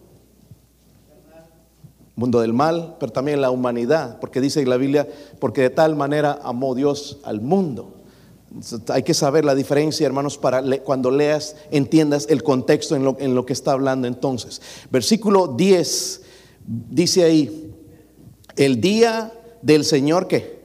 Mundo 2.17 2.41
del 2.41 2.51
mal, 2.51 2.97
pero 2.99 3.13
también 3.13 3.39
la 3.39 3.49
humanidad, 3.49 4.19
porque 4.19 4.41
dice 4.41 4.63
la 4.65 4.75
Biblia, 4.75 5.07
porque 5.39 5.61
de 5.61 5.69
tal 5.69 5.95
manera 5.95 6.39
amó 6.43 6.75
Dios 6.75 7.19
al 7.23 7.39
mundo. 7.39 7.93
Hay 8.89 9.03
que 9.03 9.13
saber 9.13 9.45
la 9.45 9.55
diferencia, 9.55 10.05
hermanos, 10.05 10.37
para 10.37 10.61
cuando 10.79 11.11
leas, 11.11 11.55
entiendas 11.71 12.27
el 12.29 12.43
contexto 12.43 12.97
en 12.97 13.05
lo, 13.05 13.15
en 13.19 13.35
lo 13.35 13.45
que 13.45 13.53
está 13.53 13.71
hablando 13.71 14.05
entonces. 14.05 14.61
Versículo 14.91 15.47
10 15.47 16.21
dice 16.67 17.23
ahí, 17.23 17.74
el 18.55 18.81
día 18.81 19.31
del 19.61 19.83
Señor 19.83 20.27
que 20.27 20.59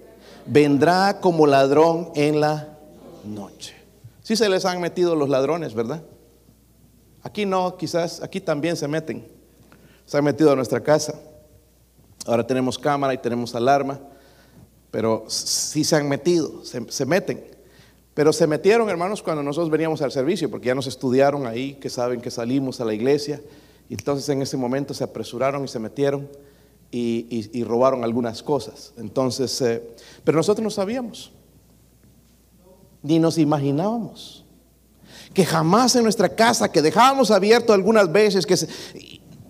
vendrá 0.46 1.20
como 1.20 1.46
ladrón 1.46 2.10
en 2.14 2.40
la 2.40 2.78
noche. 3.24 3.74
Si 4.22 4.36
se 4.36 4.48
les 4.48 4.64
han 4.64 4.80
metido 4.80 5.16
los 5.16 5.28
ladrones, 5.28 5.74
¿verdad? 5.74 6.02
Aquí 7.22 7.44
no, 7.46 7.76
quizás 7.76 8.22
aquí 8.22 8.40
también 8.40 8.76
se 8.76 8.88
meten. 8.88 9.26
Se 10.06 10.16
han 10.16 10.24
metido 10.24 10.52
a 10.52 10.56
nuestra 10.56 10.80
casa. 10.80 11.14
Ahora 12.26 12.46
tenemos 12.46 12.78
cámara 12.78 13.14
y 13.14 13.18
tenemos 13.18 13.54
alarma, 13.54 13.98
pero 14.90 15.24
sí 15.28 15.84
se 15.84 15.96
han 15.96 16.08
metido, 16.08 16.64
se, 16.64 17.06
meten. 17.06 17.42
Pero 18.14 18.32
se 18.32 18.46
metieron, 18.46 18.88
hermanos, 18.90 19.22
cuando 19.22 19.42
nosotros 19.42 19.70
veníamos 19.70 20.02
al 20.02 20.12
servicio, 20.12 20.50
porque 20.50 20.66
ya 20.66 20.74
nos 20.74 20.86
estudiaron 20.86 21.46
ahí, 21.46 21.74
que 21.74 21.88
saben 21.88 22.20
que 22.20 22.30
salimos 22.30 22.80
a 22.80 22.84
la 22.84 22.92
iglesia. 22.92 23.40
Y 23.88 23.94
entonces 23.94 24.28
en 24.28 24.42
ese 24.42 24.56
momento 24.56 24.92
se 24.92 25.04
apresuraron 25.04 25.64
y 25.64 25.68
se 25.68 25.78
metieron 25.78 26.28
y, 26.90 27.64
robaron 27.64 28.04
algunas 28.04 28.42
cosas. 28.42 28.92
Entonces, 28.96 29.60
eh, 29.60 29.82
pero 30.24 30.36
nosotros 30.36 30.62
no 30.62 30.70
sabíamos, 30.70 31.32
ni 33.02 33.18
nos 33.18 33.38
imaginábamos 33.38 34.44
que 35.32 35.44
jamás 35.44 35.94
en 35.96 36.02
nuestra 36.02 36.28
casa, 36.28 36.70
que 36.70 36.82
dejábamos 36.82 37.30
abierto 37.30 37.72
algunas 37.72 38.10
veces, 38.10 38.46
que 38.46 38.56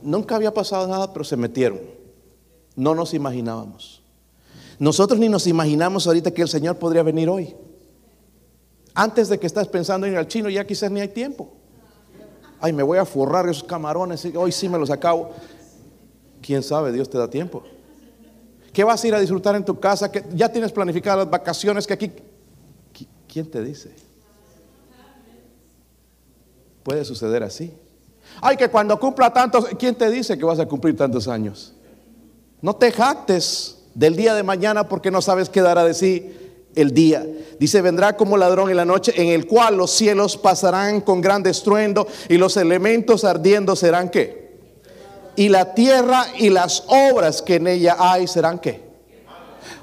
nunca 0.03 0.37
había 0.37 0.53
pasado 0.53 0.87
nada, 0.87 1.12
pero 1.12 1.24
se 1.24 1.37
metieron. 1.37 1.81
No 2.76 2.94
nos 2.94 3.14
imaginábamos. 3.14 4.03
Nosotros 4.79 5.18
ni 5.18 5.29
nos 5.29 5.46
imaginamos 5.46 6.07
ahorita 6.07 6.31
que 6.31 6.42
el 6.42 6.48
Señor 6.48 6.76
podría 6.76 7.03
venir 7.03 7.29
hoy. 7.29 7.55
Antes 8.94 9.29
de 9.29 9.38
que 9.38 9.46
estás 9.46 9.68
pensando 9.68 10.07
en 10.07 10.14
ir 10.14 10.18
al 10.18 10.29
chino, 10.29 10.48
ya 10.48 10.66
quizás 10.66 10.90
ni 10.90 11.00
hay 11.00 11.09
tiempo. 11.09 11.53
Ay, 12.61 12.72
me 12.72 12.83
voy 12.83 12.98
a 12.98 13.07
forrar 13.07 13.48
esos 13.48 13.64
camarones, 13.64 14.26
hoy 14.35 14.53
sí 14.53 14.68
me 14.68 14.79
los 14.79 14.90
acabo. 14.90 15.31
¿Quién 16.40 16.62
sabe? 16.62 16.92
Dios 16.92 17.09
te 17.09 17.18
da 17.18 17.29
tiempo. 17.29 17.62
¿Qué 18.72 18.85
vas 18.85 19.03
a 19.03 19.09
ir 19.09 19.14
a 19.14 19.20
disfrutar 19.20 19.57
en 19.57 19.64
tu 19.64 19.79
casa? 19.79 20.11
que 20.11 20.24
¿Ya 20.35 20.50
tienes 20.50 20.72
planificadas 20.72 21.18
las 21.18 21.31
vacaciones 21.31 21.87
que 21.87 21.94
aquí... 21.94 22.12
¿Quién 23.33 23.48
te 23.48 23.62
dice? 23.62 23.90
Puede 26.83 27.05
suceder 27.05 27.42
así. 27.42 27.72
Ay, 28.40 28.57
que 28.57 28.68
cuando 28.68 28.98
cumpla 28.98 29.33
tantos, 29.33 29.66
¿quién 29.79 29.94
te 29.94 30.11
dice 30.11 30.37
que 30.37 30.44
vas 30.44 30.59
a 30.59 30.66
cumplir 30.66 30.96
tantos 30.96 31.29
años? 31.29 31.72
No 32.61 32.74
te 32.74 32.90
jactes 32.90 33.79
del 33.94 34.16
día 34.16 34.35
de 34.35 34.42
mañana 34.42 34.88
porque 34.88 35.11
no 35.11 35.22
sabes 35.22 35.48
qué 35.48 35.61
dará 35.61 35.85
de 35.85 35.94
sí 35.94 36.33
el 36.74 36.92
día. 36.92 37.26
Dice, 37.59 37.83
vendrá 37.83 38.16
como 38.16 38.37
ladrón 38.37 38.70
en 38.70 38.76
la 38.76 38.85
noche 38.85 39.12
en 39.16 39.29
el 39.29 39.46
cual 39.46 39.76
los 39.76 39.90
cielos 39.90 40.37
pasarán 40.37 41.00
con 41.00 41.20
gran 41.20 41.46
estruendo 41.46 42.07
y 42.29 42.37
los 42.37 42.57
elementos 42.57 43.24
ardiendo 43.24 43.76
serán 43.76 44.09
qué. 44.09 44.39
Y 45.40 45.48
la 45.48 45.72
tierra 45.74 46.26
y 46.37 46.50
las 46.50 46.85
obras 46.87 47.40
que 47.40 47.55
en 47.55 47.66
ella 47.66 47.96
hay 47.98 48.26
serán 48.26 48.59
qué. 48.59 48.79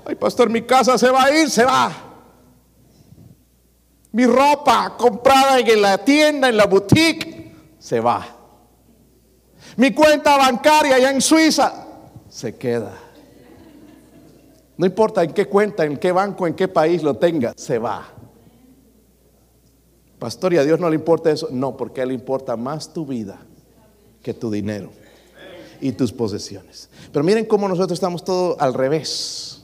Ay, 0.06 0.14
pastor, 0.14 0.52
mi 0.52 0.62
casa 0.62 1.00
se 1.00 1.10
va 1.10 1.24
a 1.24 1.36
ir, 1.36 1.50
se 1.50 1.66
va. 1.66 1.92
Mi 4.12 4.28
ropa 4.28 4.94
comprada 4.96 5.60
en 5.60 5.82
la 5.82 5.98
tienda, 5.98 6.48
en 6.48 6.58
la 6.58 6.68
boutique, 6.68 7.56
se 7.80 8.00
va. 8.00 8.24
Mi 9.78 9.96
cuenta 9.96 10.38
bancaria 10.38 10.94
allá 10.94 11.10
en 11.10 11.22
Suiza 11.22 11.88
se 12.30 12.56
queda. 12.56 12.94
No 14.78 14.86
importa 14.86 15.24
en 15.24 15.34
qué 15.34 15.48
cuenta, 15.48 15.86
en 15.86 15.98
qué 15.98 16.12
banco, 16.12 16.46
en 16.46 16.54
qué 16.54 16.68
país 16.68 17.02
lo 17.02 17.16
tenga, 17.16 17.54
se 17.58 17.80
va. 17.80 18.08
Pastor, 20.20 20.54
¿y 20.54 20.60
a 20.60 20.64
Dios 20.64 20.80
no 20.80 20.88
le 20.88 20.98
importa 20.98 21.32
eso? 21.32 21.48
No, 21.50 21.76
porque 21.76 22.02
a 22.02 22.04
Él 22.04 22.10
le 22.10 22.14
importa 22.14 22.56
más 22.56 22.94
tu 22.94 23.08
vida 23.08 23.40
que 24.22 24.36
tu 24.36 24.52
dinero 24.52 24.92
y 25.82 25.92
tus 25.92 26.12
posesiones. 26.12 26.90
Pero 27.12 27.24
miren 27.24 27.46
cómo 27.46 27.68
nosotros 27.68 27.98
estamos 27.98 28.24
todos 28.24 28.58
al 28.60 28.74
revés. 28.74 29.64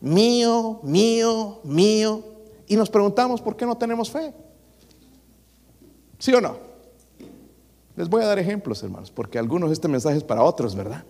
Mío, 0.00 0.80
mío, 0.82 1.60
mío. 1.64 2.22
Y 2.66 2.76
nos 2.76 2.90
preguntamos 2.90 3.40
por 3.40 3.56
qué 3.56 3.66
no 3.66 3.76
tenemos 3.76 4.10
fe. 4.10 4.32
¿Sí 6.18 6.32
o 6.32 6.40
no? 6.40 6.56
Les 7.96 8.08
voy 8.08 8.22
a 8.22 8.26
dar 8.26 8.38
ejemplos, 8.38 8.82
hermanos, 8.82 9.10
porque 9.10 9.38
algunos 9.38 9.70
este 9.70 9.88
mensaje 9.88 10.16
es 10.16 10.24
para 10.24 10.42
otros, 10.42 10.74
¿verdad? 10.74 11.04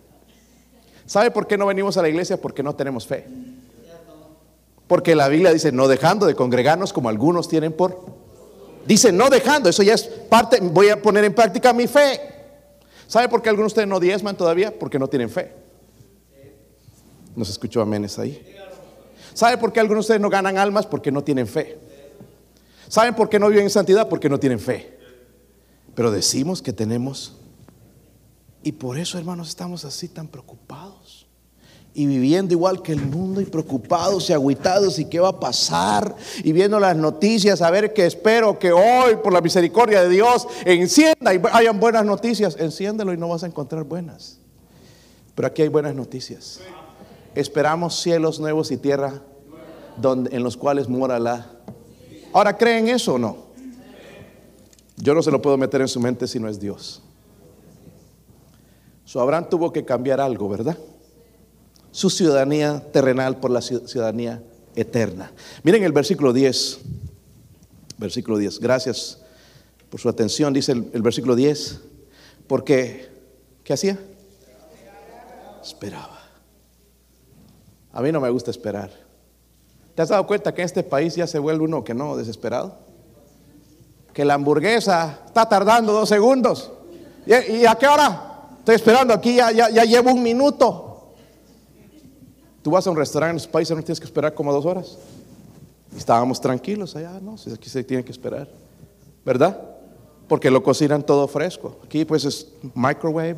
¿Sabe 1.06 1.30
por 1.30 1.46
qué 1.46 1.56
no 1.56 1.66
venimos 1.66 1.96
a 1.96 2.02
la 2.02 2.08
iglesia? 2.08 2.40
Porque 2.40 2.62
no 2.62 2.74
tenemos 2.74 3.06
fe. 3.06 3.26
Porque 4.86 5.14
la 5.14 5.28
Biblia 5.28 5.52
dice, 5.52 5.72
no 5.72 5.88
dejando 5.88 6.26
de 6.26 6.34
congregarnos 6.34 6.92
como 6.92 7.08
algunos 7.08 7.48
tienen 7.48 7.72
por... 7.72 8.04
Dice, 8.86 9.12
no 9.12 9.30
dejando, 9.30 9.70
eso 9.70 9.82
ya 9.82 9.94
es 9.94 10.04
parte, 10.04 10.60
voy 10.60 10.90
a 10.90 11.00
poner 11.00 11.24
en 11.24 11.34
práctica 11.34 11.72
mi 11.72 11.86
fe. 11.86 12.33
¿Sabe 13.14 13.28
por 13.28 13.42
qué 13.42 13.48
algunos 13.48 13.70
de 13.70 13.74
ustedes 13.74 13.88
no 13.88 14.00
diezman 14.00 14.36
todavía? 14.36 14.76
Porque 14.76 14.98
no 14.98 15.06
tienen 15.06 15.30
fe. 15.30 15.52
¿Nos 17.36 17.48
escuchó 17.48 17.80
aménes 17.80 18.18
ahí? 18.18 18.44
¿Sabe 19.34 19.56
por 19.56 19.72
qué 19.72 19.78
algunos 19.78 20.02
de 20.02 20.06
ustedes 20.06 20.20
no 20.20 20.28
ganan 20.28 20.58
almas? 20.58 20.84
Porque 20.84 21.12
no 21.12 21.22
tienen 21.22 21.46
fe. 21.46 21.78
¿Saben 22.88 23.14
por 23.14 23.28
qué 23.28 23.38
no 23.38 23.46
viven 23.46 23.66
en 23.66 23.70
santidad? 23.70 24.08
Porque 24.08 24.28
no 24.28 24.40
tienen 24.40 24.58
fe. 24.58 24.98
Pero 25.94 26.10
decimos 26.10 26.60
que 26.60 26.72
tenemos 26.72 27.36
y 28.64 28.72
por 28.72 28.98
eso, 28.98 29.16
hermanos, 29.16 29.48
estamos 29.48 29.84
así 29.84 30.08
tan 30.08 30.26
preocupados. 30.26 31.03
Y 31.96 32.06
viviendo 32.06 32.52
igual 32.52 32.82
que 32.82 32.90
el 32.90 33.00
mundo 33.00 33.40
y 33.40 33.44
preocupados 33.44 34.28
y 34.28 34.32
agüitados 34.32 34.98
y 34.98 35.04
qué 35.04 35.20
va 35.20 35.28
a 35.28 35.40
pasar. 35.40 36.16
Y 36.42 36.50
viendo 36.50 36.80
las 36.80 36.96
noticias, 36.96 37.62
a 37.62 37.70
ver 37.70 37.92
que 37.92 38.04
espero 38.04 38.58
que 38.58 38.72
hoy, 38.72 39.16
por 39.22 39.32
la 39.32 39.40
misericordia 39.40 40.02
de 40.02 40.08
Dios, 40.08 40.48
encienda 40.64 41.32
y 41.32 41.40
hayan 41.52 41.78
buenas 41.78 42.04
noticias. 42.04 42.56
Enciéndelo 42.58 43.12
y 43.12 43.16
no 43.16 43.28
vas 43.28 43.44
a 43.44 43.46
encontrar 43.46 43.84
buenas. 43.84 44.38
Pero 45.36 45.46
aquí 45.46 45.62
hay 45.62 45.68
buenas 45.68 45.94
noticias. 45.94 46.60
Esperamos 47.36 48.00
cielos 48.00 48.40
nuevos 48.40 48.72
y 48.72 48.76
tierra 48.76 49.22
donde, 49.96 50.34
en 50.36 50.42
los 50.42 50.56
cuales 50.56 50.88
mora 50.88 51.20
la... 51.20 51.46
Ahora, 52.32 52.56
¿creen 52.56 52.88
eso 52.88 53.14
o 53.14 53.18
no? 53.18 53.36
Yo 54.96 55.14
no 55.14 55.22
se 55.22 55.30
lo 55.30 55.40
puedo 55.40 55.56
meter 55.56 55.80
en 55.80 55.88
su 55.88 56.00
mente 56.00 56.26
si 56.26 56.40
no 56.40 56.48
es 56.48 56.58
Dios. 56.58 57.02
So 59.04 59.20
Abraham 59.20 59.48
tuvo 59.48 59.72
que 59.72 59.84
cambiar 59.84 60.20
algo, 60.20 60.48
¿verdad? 60.48 60.76
Su 61.94 62.10
ciudadanía 62.10 62.82
terrenal 62.90 63.36
por 63.36 63.52
la 63.52 63.62
ciudadanía 63.62 64.42
eterna. 64.74 65.30
Miren 65.62 65.84
el 65.84 65.92
versículo 65.92 66.32
10. 66.32 66.78
Versículo 67.98 68.36
10. 68.36 68.58
Gracias 68.58 69.18
por 69.90 70.00
su 70.00 70.08
atención. 70.08 70.52
Dice 70.52 70.72
el, 70.72 71.02
versículo 71.02 71.36
10. 71.36 71.82
Porque, 72.48 73.08
¿qué 73.62 73.74
hacía? 73.74 73.96
Esperaba. 75.62 76.18
A 77.92 78.02
mí 78.02 78.10
no 78.10 78.20
me 78.20 78.28
gusta 78.28 78.50
esperar. 78.50 78.90
¿Te 79.94 80.02
has 80.02 80.08
dado 80.08 80.26
cuenta 80.26 80.52
que 80.52 80.62
en 80.62 80.66
este 80.66 80.82
país 80.82 81.14
ya 81.14 81.28
se 81.28 81.38
vuelve 81.38 81.62
uno 81.62 81.84
que 81.84 81.94
no, 81.94 82.16
desesperado? 82.16 82.76
Que 84.12 84.24
la 84.24 84.34
hamburguesa 84.34 85.20
está 85.26 85.48
tardando 85.48 85.92
dos 85.92 86.08
segundos. 86.08 86.72
¿Y, 87.24 87.64
a 87.64 87.76
qué 87.76 87.86
hora? 87.86 88.48
Estoy 88.58 88.74
esperando 88.74 89.14
aquí, 89.14 89.36
ya, 89.36 89.52
ya, 89.52 89.84
llevo 89.84 90.10
un 90.10 90.24
minuto. 90.24 90.83
Tú 92.64 92.70
vas 92.70 92.86
a 92.86 92.90
un 92.90 92.96
restaurante 92.96 93.32
en 93.32 93.36
los 93.36 93.46
países, 93.46 93.76
no 93.76 93.82
tienes 93.82 94.00
que 94.00 94.06
esperar 94.06 94.32
como 94.32 94.50
dos 94.50 94.64
horas. 94.64 94.96
estábamos 95.94 96.40
tranquilos 96.40 96.96
allá, 96.96 97.20
no, 97.20 97.34
aquí 97.52 97.68
se 97.68 97.84
tiene 97.84 98.02
que 98.02 98.10
esperar, 98.10 98.48
¿verdad? 99.22 99.60
Porque 100.26 100.50
lo 100.50 100.62
cocinan 100.62 101.02
todo 101.04 101.28
fresco. 101.28 101.78
Aquí 101.84 102.06
pues 102.06 102.24
es 102.24 102.48
microwave, 102.74 103.36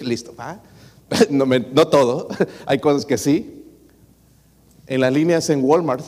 listo. 0.00 0.32
No, 1.30 1.44
no 1.44 1.88
todo, 1.88 2.28
hay 2.66 2.78
cosas 2.78 3.04
que 3.04 3.18
sí. 3.18 3.62
En 4.86 5.02
las 5.02 5.12
líneas 5.12 5.50
en 5.50 5.62
Walmart 5.62 6.04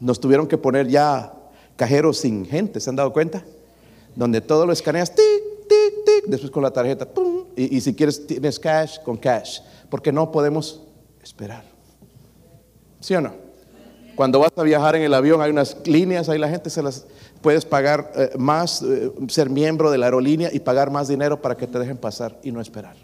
nos 0.00 0.18
tuvieron 0.18 0.48
que 0.48 0.58
poner 0.58 0.88
ya 0.88 1.32
cajeros 1.76 2.18
sin 2.18 2.44
gente, 2.44 2.80
¿se 2.80 2.90
han 2.90 2.96
dado 2.96 3.12
cuenta? 3.12 3.44
Donde 4.16 4.40
todo 4.40 4.66
lo 4.66 4.72
escaneas, 4.72 5.14
tic, 5.14 5.68
tic, 5.68 6.04
tic, 6.04 6.24
después 6.26 6.50
con 6.50 6.64
la 6.64 6.72
tarjeta, 6.72 7.08
pum, 7.08 7.44
y, 7.54 7.80
si 7.80 7.94
quieres, 7.94 8.26
tienes 8.26 8.58
cash, 8.58 8.98
con 9.04 9.16
cash. 9.16 9.60
Porque 9.88 10.10
no 10.10 10.32
podemos 10.32 10.87
esperar. 11.28 11.62
¿Sí 13.00 13.14
o 13.14 13.20
no? 13.20 13.32
Cuando 14.16 14.40
vas 14.40 14.50
a 14.56 14.62
viajar 14.62 14.96
en 14.96 15.02
el 15.02 15.14
avión 15.14 15.40
hay 15.40 15.50
unas 15.50 15.76
líneas, 15.86 16.28
ahí 16.28 16.38
la 16.38 16.48
gente 16.48 16.70
se 16.70 16.82
las 16.82 17.06
puedes 17.40 17.64
pagar 17.64 18.10
eh, 18.16 18.30
más, 18.36 18.82
eh, 18.82 19.12
ser 19.28 19.48
miembro 19.48 19.90
de 19.90 19.98
la 19.98 20.06
aerolínea 20.06 20.50
y 20.52 20.58
pagar 20.58 20.90
más 20.90 21.06
dinero 21.06 21.40
para 21.40 21.56
que 21.56 21.66
te 21.66 21.78
dejen 21.78 21.98
pasar 21.98 22.36
y 22.42 22.50
no 22.50 22.60
esperar. 22.60 22.96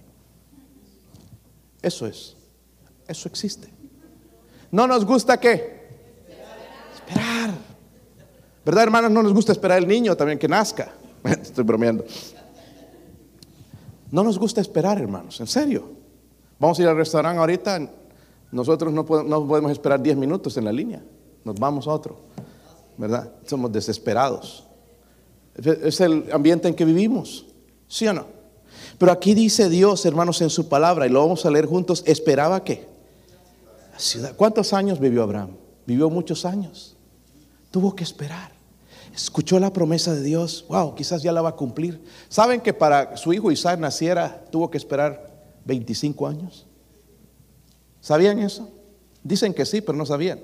Eso 1.83 2.07
es. 2.07 2.35
Eso 3.07 3.29
existe. 3.29 3.69
¿No 4.73 4.87
nos 4.87 5.05
gusta 5.05 5.39
qué? 5.39 5.85
Esperar. 6.95 7.51
¿Verdad, 8.65 8.85
hermanos? 8.85 9.11
No 9.11 9.23
nos 9.23 9.35
gusta 9.35 9.53
esperar 9.53 9.79
el 9.79 9.87
niño 9.87 10.17
también 10.17 10.39
que 10.39 10.49
nazca. 10.49 10.93
Estoy 11.25 11.63
bromeando. 11.63 12.05
No 14.11 14.25
nos 14.25 14.39
gusta 14.39 14.63
esperar, 14.63 14.99
hermanos, 14.99 15.39
en 15.41 15.47
serio. 15.47 15.93
Vamos 16.59 16.79
a 16.79 16.83
ir 16.83 16.89
al 16.89 16.97
restaurante 16.97 17.39
ahorita, 17.39 17.89
nosotros 18.55 18.93
no 18.93 19.05
podemos, 19.05 19.73
esperar 19.73 20.01
10 20.01 20.17
minutos 20.17 20.57
en 20.57 20.65
la 20.65 20.73
línea, 20.73 21.03
nos 21.45 21.57
vamos 21.57 21.89
a 21.89 21.91
otro, 21.91 22.17
¿verdad? 22.97 23.33
Somos 23.47 23.73
desesperados. 23.73 24.65
Es 25.57 26.01
el 26.01 26.29
ambiente 26.33 26.69
en 26.69 26.75
que 26.75 26.85
vivimos, 26.85 27.47
¿sí 27.89 28.07
o 28.07 28.13
no? 28.13 28.27
Pero 28.97 29.11
aquí 29.11 29.35
dice 29.35 29.69
Dios, 29.69 30.07
hermanos, 30.07 30.41
en 30.41 30.51
su 30.51 30.69
palabra, 30.69 31.05
y 31.05 31.11
lo 31.11 31.21
vamos 31.21 31.45
a 31.45 31.51
leer 31.51 31.67
juntos, 31.67 32.05
esperaba 32.07 32.63
que. 32.63 32.87
¿Cuántos 34.37 34.73
años 34.73 35.01
vivió 35.01 35.25
Abraham? 35.25 35.51
Vivió 35.85 36.09
muchos 36.09 36.45
años. 36.45 36.97
Tuvo 37.73 37.97
que 37.97 38.05
esperar. 38.05 38.53
escuchó 39.13 39.59
la 39.59 39.73
promesa 39.73 40.15
de 40.15 40.23
Dios. 40.23 40.65
Wow, 40.69 40.95
quizás 40.95 41.25
ya 41.25 41.33
la 41.33 41.43
va 41.43 41.51
a 41.51 41.57
cumplir. 41.57 42.05
¿Saben 42.29 42.61
que 42.61 42.73
para 42.73 43.17
su 43.17 43.33
hijo 43.33 43.51
Isaac 43.51 43.81
naciera 43.81 44.45
tuvo 44.53 44.71
que 44.71 44.79
esperar 44.79 45.29
25 45.65 46.29
años? 46.29 46.67
¿Sabían 48.05 48.39
eso? 48.39 48.69
Dicen 49.23 49.55
que 49.55 49.65
sí, 49.65 49.81
pero 49.81 49.97
no 49.97 50.05
sabían. 50.05 50.39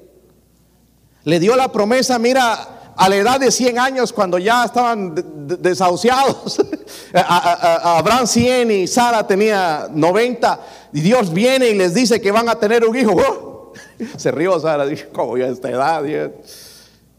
Le 1.25 1.39
dio 1.39 1.55
la 1.57 1.71
promesa, 1.71 2.19
mira, 2.19 2.95
a 2.97 3.07
la 3.07 3.17
edad 3.17 3.39
de 3.39 3.51
100 3.51 3.79
años, 3.79 4.15
cuando 4.15 4.39
ya 4.39 4.65
estaban 4.65 5.15
desahuciados. 5.61 6.59
Abraham 7.13 8.27
100 8.27 8.71
y 8.71 8.87
Sara 8.87 9.27
tenía 9.27 9.91
90. 9.93 10.61
Y 10.95 11.03
Dios 11.03 11.35
viene 11.35 11.69
y 11.69 11.75
les 11.75 11.93
dice 11.93 12.19
que 12.19 12.33
van 12.33 12.49
a 12.49 12.55
tener 12.55 12.83
un 12.83 12.97
hijo. 12.97 13.75
Se 14.17 14.31
rió 14.31 14.59
Sara, 14.59 14.87
dijo, 14.87 15.11
¿cómo 15.13 15.37
ya 15.37 15.45
a 15.45 15.49
esta 15.49 15.69
edad? 15.69 16.03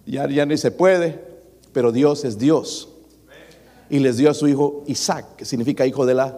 Ya, 0.08 0.28
ya 0.28 0.46
ni 0.48 0.58
se 0.58 0.72
puede. 0.72 1.24
Pero 1.72 1.92
Dios 1.92 2.26
es 2.26 2.40
Dios. 2.40 2.90
Y 3.92 4.00
les 4.00 4.18
dio 4.18 4.32
a 4.32 4.34
su 4.34 4.48
hijo 4.48 4.84
Isaac, 4.88 5.36
que 5.36 5.46
significa 5.46 5.86
hijo 5.86 6.08
de 6.08 6.16
la... 6.16 6.36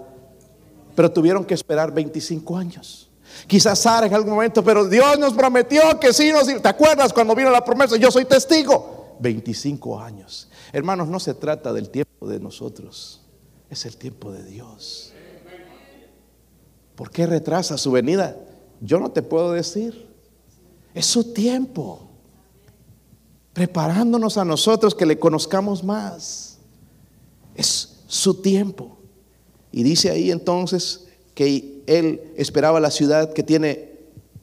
Pero 0.93 1.10
tuvieron 1.10 1.45
que 1.45 1.54
esperar 1.54 1.93
25 1.93 2.58
años. 2.58 3.10
Quizás 3.47 3.79
Sara 3.79 4.07
en 4.07 4.13
algún 4.13 4.34
momento, 4.34 4.63
pero 4.63 4.88
Dios 4.88 5.19
nos 5.19 5.34
prometió 5.34 5.99
que 5.99 6.13
sí 6.13 6.31
nos... 6.31 6.45
¿Te 6.45 6.67
acuerdas 6.67 7.13
cuando 7.13 7.36
vino 7.36 7.49
la 7.49 7.63
promesa? 7.63 7.97
Yo 7.97 8.11
soy 8.11 8.25
testigo. 8.25 9.15
25 9.19 9.99
años. 9.99 10.49
Hermanos, 10.71 11.07
no 11.07 11.19
se 11.19 11.34
trata 11.34 11.73
del 11.73 11.89
tiempo 11.89 12.27
de 12.27 12.39
nosotros, 12.39 13.21
es 13.69 13.86
el 13.86 13.97
tiempo 13.97 14.31
de 14.31 14.43
Dios. 14.43 15.13
¿Por 16.95 17.09
qué 17.09 17.25
retrasa 17.25 17.77
su 17.77 17.91
venida? 17.91 18.38
Yo 18.81 18.99
no 18.99 19.11
te 19.11 19.21
puedo 19.21 19.51
decir. 19.51 20.07
Es 20.93 21.05
su 21.05 21.34
tiempo. 21.34 22.07
Preparándonos 23.53 24.38
a 24.38 24.45
nosotros 24.45 24.93
que 24.93 25.05
le 25.05 25.17
conozcamos 25.17 25.84
más. 25.84 26.57
Es 27.55 28.03
su 28.07 28.36
tiempo. 28.36 28.97
Y 29.71 29.84
dice 29.84 30.11
ahí 30.11 30.29
entonces 30.29 31.07
que 31.34 31.81
él 31.88 32.21
esperaba 32.38 32.79
la 32.79 32.91
ciudad 32.91 33.34
que 33.34 33.43
tiene 33.43 33.93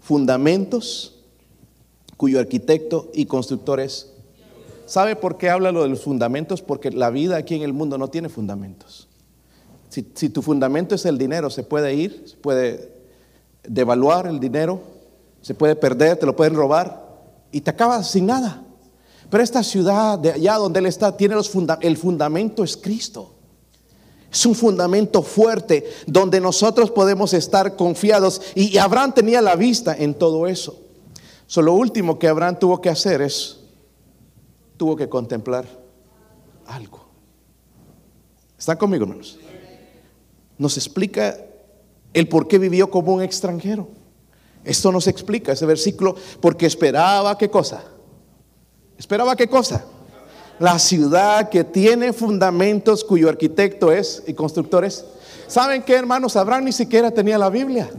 fundamentos, 0.01 1.21
cuyo 2.17 2.41
arquitecto 2.41 3.11
y 3.15 3.27
constructor 3.27 3.81
es. 3.81 4.11
¿Sabe 4.87 5.15
por 5.15 5.39
qué 5.39 5.51
habla 5.51 5.73
lo 5.73 5.83
de 5.83 5.89
los 5.89 6.03
fundamentos? 6.03 6.63
Porque 6.63 6.91
la 6.91 7.11
vida 7.11 7.37
aquí 7.37 7.55
en 7.55 7.63
el 7.63 7.73
mundo 7.73 7.97
no 7.97 8.09
tiene 8.09 8.29
fundamentos. 8.29 9.09
Si, 9.89 10.03
tu 10.03 10.43
fundamento 10.43 10.95
es 10.95 11.05
el 11.05 11.19
dinero, 11.19 11.51
se 11.51 11.63
puede 11.63 11.95
ir, 11.95 12.25
se 12.27 12.37
puede 12.37 12.93
devaluar 13.65 14.27
el 14.27 14.39
dinero, 14.39 14.81
se 15.43 15.55
puede 15.55 15.75
perder, 15.77 16.17
te 16.17 16.27
lo 16.27 16.37
pueden 16.37 16.55
robar 16.55 17.09
y 17.51 17.61
te 17.61 17.71
acabas 17.71 18.11
sin 18.11 18.27
nada. 18.27 18.63
Pero 19.31 19.43
esta 19.43 19.63
ciudad 19.63 20.19
de 20.19 20.33
allá 20.33 20.57
donde 20.57 20.81
él 20.81 20.87
está 20.87 21.17
tiene 21.17 21.35
los 21.35 21.53
el 21.81 21.97
fundamento 21.97 22.63
es 22.65 22.77
Cristo. 22.77 23.35
Es 24.33 24.47
un 24.47 24.55
fundamento 24.55 25.23
fuerte 25.23 25.91
donde 26.07 26.41
nosotros 26.41 26.91
podemos 26.91 27.33
estar 27.35 27.75
confiados. 27.77 28.41
Y 28.55 28.79
Abraham 28.79 29.13
tenía 29.13 29.41
la 29.43 29.57
vista 29.57 29.97
en 29.97 30.15
todo 30.15 30.47
eso. 30.47 30.79
Solo 31.47 31.73
lo 31.73 31.79
último 31.79 32.19
que 32.19 32.29
Abraham 32.29 32.59
tuvo 32.59 32.81
que 32.81 32.89
hacer 32.89 33.23
es, 33.23 33.59
tuvo 34.77 34.95
que 34.95 35.09
contemplar 35.09 35.67
algo. 36.67 37.01
¿Están 38.57 38.77
conmigo, 38.77 39.05
hermanos? 39.05 39.39
Nos 40.59 40.77
explica 40.77 41.37
el 42.13 42.29
por 42.29 42.47
qué 42.47 42.59
vivió 42.59 42.91
como 42.91 43.15
un 43.15 43.23
extranjero. 43.23 43.89
Esto 44.65 44.93
nos 44.93 45.07
explica 45.07 45.53
ese 45.53 45.67
versículo, 45.67 46.15
porque 46.41 46.67
esperaba 46.67 47.37
qué 47.37 47.51
cosa. 47.51 47.83
¿Esperaba 48.99 49.35
qué 49.35 49.49
cosa? 49.49 49.85
La 50.61 50.79
ciudad 50.79 51.49
que 51.49 51.65
tiene 51.65 52.13
fundamentos 52.13 53.03
cuyo 53.03 53.31
arquitecto 53.31 53.91
es 53.91 54.23
y 54.27 54.35
constructor 54.35 54.85
es. 54.85 55.07
¿Saben 55.47 55.83
qué, 55.83 55.95
hermanos? 55.95 56.37
Abraham 56.37 56.65
ni 56.65 56.73
siquiera 56.73 57.11
tenía 57.11 57.39
la 57.39 57.49
Biblia. 57.49 57.91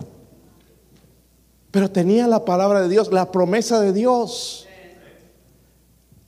Pero 1.72 1.90
tenía 1.90 2.28
la 2.28 2.46
palabra 2.46 2.82
de 2.82 2.88
Dios, 2.88 3.12
la 3.12 3.32
promesa 3.32 3.82
de 3.82 3.94
Dios. 3.94 4.68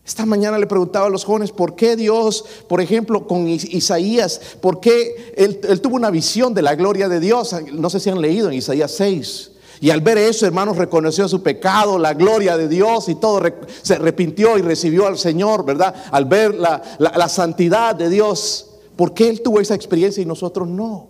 Esta 0.04 0.26
mañana 0.26 0.58
le 0.58 0.66
preguntaba 0.66 1.06
a 1.06 1.10
los 1.12 1.24
jóvenes 1.24 1.52
por 1.52 1.76
qué 1.76 1.96
Dios, 1.96 2.44
por 2.68 2.82
ejemplo, 2.82 3.28
con 3.28 3.48
Isaías, 3.48 4.42
por 4.60 4.80
qué 4.80 5.34
él, 5.38 5.62
él, 5.70 5.82
tuvo 5.82 5.96
una 5.96 6.10
visión 6.10 6.56
de 6.56 6.64
la 6.64 6.74
gloria 6.74 7.10
de 7.10 7.20
Dios. 7.20 7.56
No 7.72 7.92
sé 7.92 8.00
si 8.00 8.10
han 8.10 8.20
leído 8.20 8.48
en 8.48 8.56
Isaías 8.56 8.92
6. 8.94 9.52
Y 9.84 9.90
al 9.90 10.00
ver 10.00 10.18
eso, 10.18 10.46
hermanos, 10.46 10.78
reconoció 10.78 11.28
su 11.28 11.44
pecado, 11.44 12.00
la 12.00 12.14
gloria 12.14 12.56
de 12.56 12.70
Dios 12.70 13.10
y 13.10 13.16
todo, 13.16 13.42
se 13.82 13.96
arrepintió 13.96 14.58
y 14.58 14.62
recibió 14.62 15.08
al 15.08 15.18
Señor, 15.18 15.66
¿verdad? 15.66 15.94
Al 16.10 16.24
ver 16.24 16.56
la, 16.56 17.28
santidad 17.28 17.94
de 17.94 18.08
Dios. 18.08 18.78
¿Por 18.96 19.14
qué 19.14 19.28
él 19.28 19.42
tuvo 19.42 19.60
esa 19.60 19.76
experiencia 19.76 20.24
y 20.24 20.26
nosotros 20.26 20.70
no? 20.70 21.10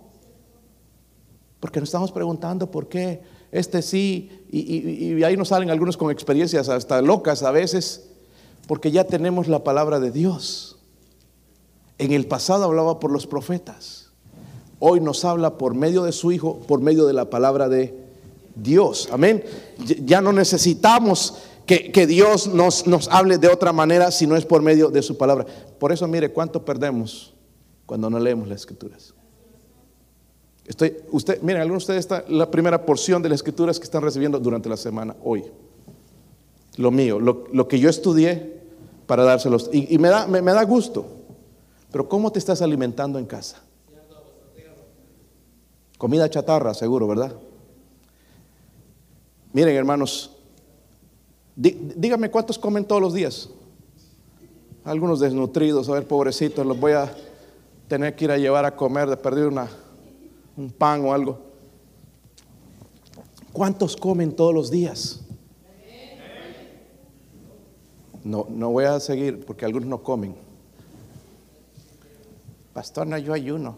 Porque 1.60 1.78
nos 1.78 1.88
estamos 1.88 2.10
preguntando 2.10 2.68
por 2.68 2.88
qué 2.88 3.22
este 3.52 3.80
sí, 3.80 4.44
y, 4.50 5.22
ahí 5.22 5.36
nos 5.36 5.50
salen 5.50 5.70
algunos 5.70 5.96
con 5.96 6.10
experiencias 6.10 6.68
hasta 6.68 7.00
locas 7.00 7.44
a 7.44 7.52
veces, 7.52 8.08
porque 8.66 8.90
ya 8.90 9.04
tenemos 9.04 9.46
la 9.46 9.62
palabra 9.62 10.00
de 10.00 10.10
Dios. 10.10 10.78
En 11.98 12.10
el 12.10 12.26
pasado 12.26 12.64
hablaba 12.64 12.98
por 12.98 13.12
los 13.12 13.28
profetas, 13.28 14.10
hoy 14.80 14.98
nos 14.98 15.24
habla 15.24 15.58
por 15.58 15.74
medio 15.76 16.02
de 16.02 16.10
su 16.10 16.32
Hijo, 16.32 16.58
por 16.66 16.80
medio 16.80 17.06
de 17.06 17.12
la 17.12 17.30
palabra 17.30 17.68
de 17.68 18.02
Dios. 18.54 19.08
Amén. 19.12 19.44
Ya 20.04 20.20
no 20.20 20.32
necesitamos 20.32 21.34
que, 21.66 22.06
Dios 22.06 22.46
nos, 22.46 22.86
nos, 22.86 23.08
hable 23.08 23.38
de 23.38 23.48
otra 23.48 23.72
manera 23.72 24.10
si 24.10 24.26
no 24.26 24.36
es 24.36 24.44
por 24.44 24.62
medio 24.62 24.88
de 24.88 25.02
su 25.02 25.16
palabra. 25.16 25.46
Por 25.78 25.92
eso 25.92 26.06
mire 26.06 26.32
cuánto 26.32 26.64
perdemos 26.64 27.34
cuando 27.86 28.10
no 28.10 28.18
leemos 28.18 28.48
las 28.48 28.60
escrituras. 28.60 29.14
Estoy, 30.66 30.96
usted, 31.10 31.42
miren, 31.42 31.62
algunos 31.62 31.82
de 31.86 31.92
ustedes 31.92 32.00
está 32.00 32.24
la 32.28 32.50
primera 32.50 32.84
porción 32.86 33.22
de 33.22 33.28
las 33.28 33.36
escrituras 33.36 33.78
que 33.78 33.84
están 33.84 34.02
recibiendo 34.02 34.38
durante 34.38 34.68
la 34.68 34.76
semana, 34.76 35.14
hoy. 35.22 35.44
Lo 36.76 36.90
mío, 36.90 37.20
lo, 37.20 37.68
que 37.68 37.78
yo 37.78 37.88
estudié 37.88 38.62
para 39.06 39.24
dárselos. 39.24 39.70
Y, 39.72 39.98
me, 39.98 40.08
da, 40.08 40.26
me 40.26 40.40
da 40.40 40.64
gusto. 40.64 41.06
Pero 41.92 42.08
¿cómo 42.08 42.32
te 42.32 42.40
estás 42.40 42.60
alimentando 42.60 43.18
en 43.18 43.26
casa? 43.26 43.62
Comida 45.96 46.28
chatarra, 46.28 46.74
seguro, 46.74 47.06
¿verdad? 47.06 47.32
Miren, 49.54 49.76
hermanos, 49.76 50.32
díganme 51.54 52.28
cuántos 52.28 52.58
comen 52.58 52.84
todos 52.84 53.00
los 53.00 53.14
días. 53.14 53.48
Algunos 54.82 55.20
desnutridos, 55.20 55.88
a 55.88 55.92
ver, 55.92 56.08
pobrecitos, 56.08 56.66
los 56.66 56.78
voy 56.78 56.90
a 56.90 57.14
tener 57.86 58.16
que 58.16 58.24
ir 58.24 58.32
a 58.32 58.36
llevar 58.36 58.64
a 58.64 58.74
comer 58.74 59.08
de 59.08 59.16
perder 59.16 59.46
una, 59.46 59.68
un 60.56 60.72
pan 60.72 61.04
o 61.04 61.14
algo. 61.14 61.38
¿Cuántos 63.52 63.96
comen 63.96 64.34
todos 64.34 64.52
los 64.52 64.72
días? 64.72 65.20
No, 68.24 68.48
no 68.50 68.70
voy 68.70 68.86
a 68.86 68.98
seguir 68.98 69.46
porque 69.46 69.64
algunos 69.64 69.88
no 69.88 70.02
comen. 70.02 70.34
Pastor, 72.72 73.06
no, 73.06 73.16
yo 73.18 73.32
ayuno. 73.32 73.76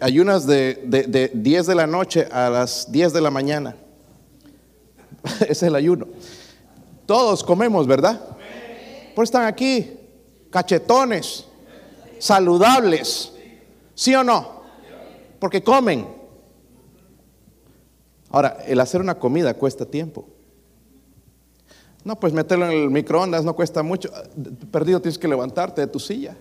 Ayunas 0.00 0.48
de, 0.48 0.82
de, 0.84 1.04
de 1.04 1.30
10 1.32 1.66
de 1.68 1.74
la 1.76 1.86
noche 1.86 2.26
a 2.32 2.50
las 2.50 2.90
10 2.90 3.12
de 3.12 3.20
la 3.20 3.30
mañana. 3.30 3.76
es 5.48 5.62
el 5.62 5.74
ayuno. 5.74 6.06
Todos 7.06 7.42
comemos, 7.42 7.86
¿verdad? 7.86 8.20
Pues 9.14 9.28
están 9.28 9.46
aquí, 9.46 9.98
cachetones, 10.50 11.46
saludables, 12.18 13.32
¿sí 13.94 14.14
o 14.14 14.22
no? 14.22 14.62
Porque 15.38 15.62
comen. 15.62 16.06
Ahora, 18.30 18.58
el 18.66 18.78
hacer 18.80 19.00
una 19.00 19.18
comida 19.18 19.54
cuesta 19.54 19.86
tiempo. 19.86 20.28
No, 22.04 22.18
pues 22.18 22.32
meterlo 22.32 22.66
en 22.66 22.72
el 22.72 22.90
microondas 22.90 23.44
no 23.44 23.54
cuesta 23.54 23.82
mucho. 23.82 24.10
Perdido 24.70 25.00
tienes 25.00 25.18
que 25.18 25.28
levantarte 25.28 25.80
de 25.80 25.86
tu 25.86 25.98
silla. 25.98 26.36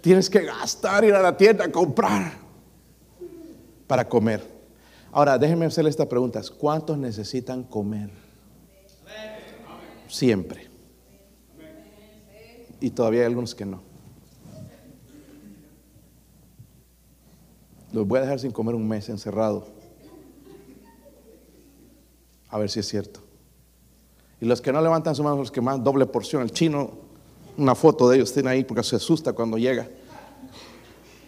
Tienes 0.00 0.28
que 0.28 0.40
gastar, 0.40 1.04
ir 1.04 1.14
a 1.14 1.22
la 1.22 1.36
tienda 1.36 1.64
a 1.64 1.72
comprar 1.72 2.32
para 3.86 4.06
comer. 4.06 4.53
Ahora, 5.14 5.38
déjenme 5.38 5.64
hacerle 5.64 5.90
esta 5.90 6.08
pregunta. 6.08 6.42
¿Cuántos 6.58 6.98
necesitan 6.98 7.62
comer? 7.62 8.10
Siempre. 10.08 10.68
Y 12.80 12.90
todavía 12.90 13.20
hay 13.20 13.26
algunos 13.26 13.54
que 13.54 13.64
no. 13.64 13.80
Los 17.92 18.08
voy 18.08 18.18
a 18.18 18.22
dejar 18.22 18.40
sin 18.40 18.50
comer 18.50 18.74
un 18.74 18.88
mes 18.88 19.08
encerrado. 19.08 19.68
A 22.48 22.58
ver 22.58 22.68
si 22.68 22.80
es 22.80 22.88
cierto. 22.88 23.20
Y 24.40 24.46
los 24.46 24.60
que 24.60 24.72
no 24.72 24.82
levantan 24.82 25.14
su 25.14 25.22
mano, 25.22 25.36
los 25.36 25.52
que 25.52 25.60
más 25.60 25.82
doble 25.84 26.06
porción. 26.06 26.42
El 26.42 26.50
chino, 26.50 26.90
una 27.56 27.76
foto 27.76 28.08
de 28.08 28.16
ellos 28.16 28.32
tiene 28.32 28.50
ahí 28.50 28.64
porque 28.64 28.82
se 28.82 28.96
asusta 28.96 29.32
cuando 29.32 29.58
llega. 29.58 29.86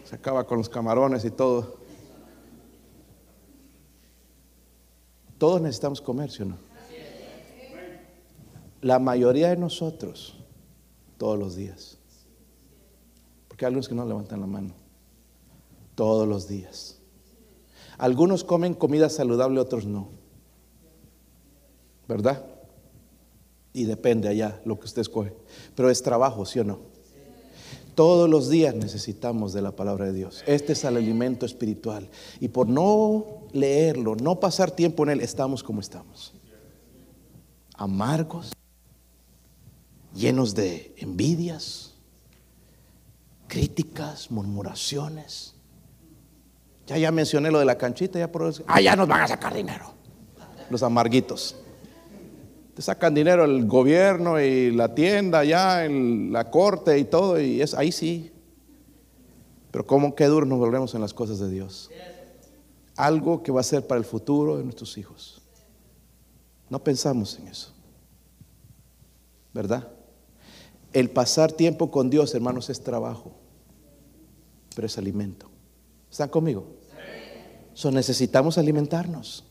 Se 0.04 0.16
acaba 0.16 0.44
con 0.44 0.58
los 0.58 0.68
camarones 0.68 1.24
y 1.24 1.30
todo. 1.30 1.85
Todos 5.38 5.60
necesitamos 5.60 6.00
comer, 6.00 6.30
¿sí 6.30 6.42
o 6.42 6.46
no? 6.46 6.58
La 8.80 8.98
mayoría 8.98 9.48
de 9.50 9.56
nosotros, 9.56 10.36
todos 11.18 11.38
los 11.38 11.56
días. 11.56 11.98
Porque 13.48 13.64
hay 13.64 13.68
algunos 13.68 13.88
que 13.88 13.94
no 13.94 14.04
levantan 14.06 14.40
la 14.40 14.46
mano. 14.46 14.74
Todos 15.94 16.28
los 16.28 16.46
días. 16.46 16.98
Algunos 17.98 18.44
comen 18.44 18.74
comida 18.74 19.08
saludable, 19.08 19.60
otros 19.60 19.86
no. 19.86 20.08
¿Verdad? 22.06 22.44
Y 23.72 23.84
depende 23.84 24.28
allá 24.28 24.60
lo 24.64 24.78
que 24.78 24.84
usted 24.84 25.02
escoge. 25.02 25.34
Pero 25.74 25.90
es 25.90 26.02
trabajo, 26.02 26.44
¿sí 26.44 26.60
o 26.60 26.64
no? 26.64 26.95
Todos 27.96 28.28
los 28.28 28.50
días 28.50 28.74
necesitamos 28.74 29.54
de 29.54 29.62
la 29.62 29.72
palabra 29.72 30.04
de 30.04 30.12
Dios. 30.12 30.44
Este 30.46 30.74
es 30.74 30.84
el 30.84 30.98
alimento 30.98 31.46
espiritual. 31.46 32.10
Y 32.40 32.48
por 32.48 32.68
no 32.68 33.24
leerlo, 33.52 34.14
no 34.16 34.38
pasar 34.38 34.70
tiempo 34.70 35.02
en 35.04 35.08
él, 35.12 35.20
estamos 35.22 35.62
como 35.62 35.80
estamos. 35.80 36.34
Amargos, 37.74 38.52
llenos 40.14 40.54
de 40.54 40.94
envidias, 40.98 41.94
críticas, 43.48 44.30
murmuraciones. 44.30 45.54
Ya 46.86 46.98
ya 46.98 47.10
mencioné 47.10 47.50
lo 47.50 47.60
de 47.60 47.64
la 47.64 47.78
canchita, 47.78 48.18
ya 48.18 48.30
por 48.30 48.52
Ah, 48.66 48.82
ya 48.82 48.94
nos 48.94 49.08
van 49.08 49.22
a 49.22 49.28
sacar 49.28 49.54
dinero. 49.54 49.94
Los 50.68 50.82
amarguitos. 50.82 51.56
Te 52.76 52.82
sacan 52.82 53.14
dinero 53.14 53.46
el 53.46 53.66
gobierno 53.66 54.38
y 54.38 54.70
la 54.70 54.94
tienda 54.94 55.42
ya, 55.44 55.86
en 55.86 56.30
la 56.30 56.50
corte 56.50 56.98
y 56.98 57.04
todo, 57.04 57.40
y 57.40 57.62
es 57.62 57.72
ahí 57.72 57.90
sí. 57.90 58.30
Pero 59.70 59.86
cómo 59.86 60.14
qué 60.14 60.26
duro 60.26 60.44
nos 60.44 60.58
volvemos 60.58 60.94
en 60.94 61.00
las 61.00 61.14
cosas 61.14 61.38
de 61.38 61.48
Dios. 61.48 61.88
Algo 62.94 63.42
que 63.42 63.50
va 63.50 63.62
a 63.62 63.64
ser 63.64 63.86
para 63.86 63.98
el 63.98 64.04
futuro 64.04 64.58
de 64.58 64.64
nuestros 64.64 64.98
hijos. 64.98 65.40
No 66.68 66.84
pensamos 66.84 67.38
en 67.38 67.48
eso. 67.48 67.72
¿Verdad? 69.54 69.88
El 70.92 71.08
pasar 71.08 71.52
tiempo 71.52 71.90
con 71.90 72.10
Dios, 72.10 72.34
hermanos, 72.34 72.68
es 72.68 72.82
trabajo, 72.82 73.32
pero 74.74 74.86
es 74.86 74.98
alimento. 74.98 75.48
¿Están 76.10 76.28
conmigo? 76.28 76.66
So, 77.72 77.90
necesitamos 77.90 78.58
alimentarnos. 78.58 79.44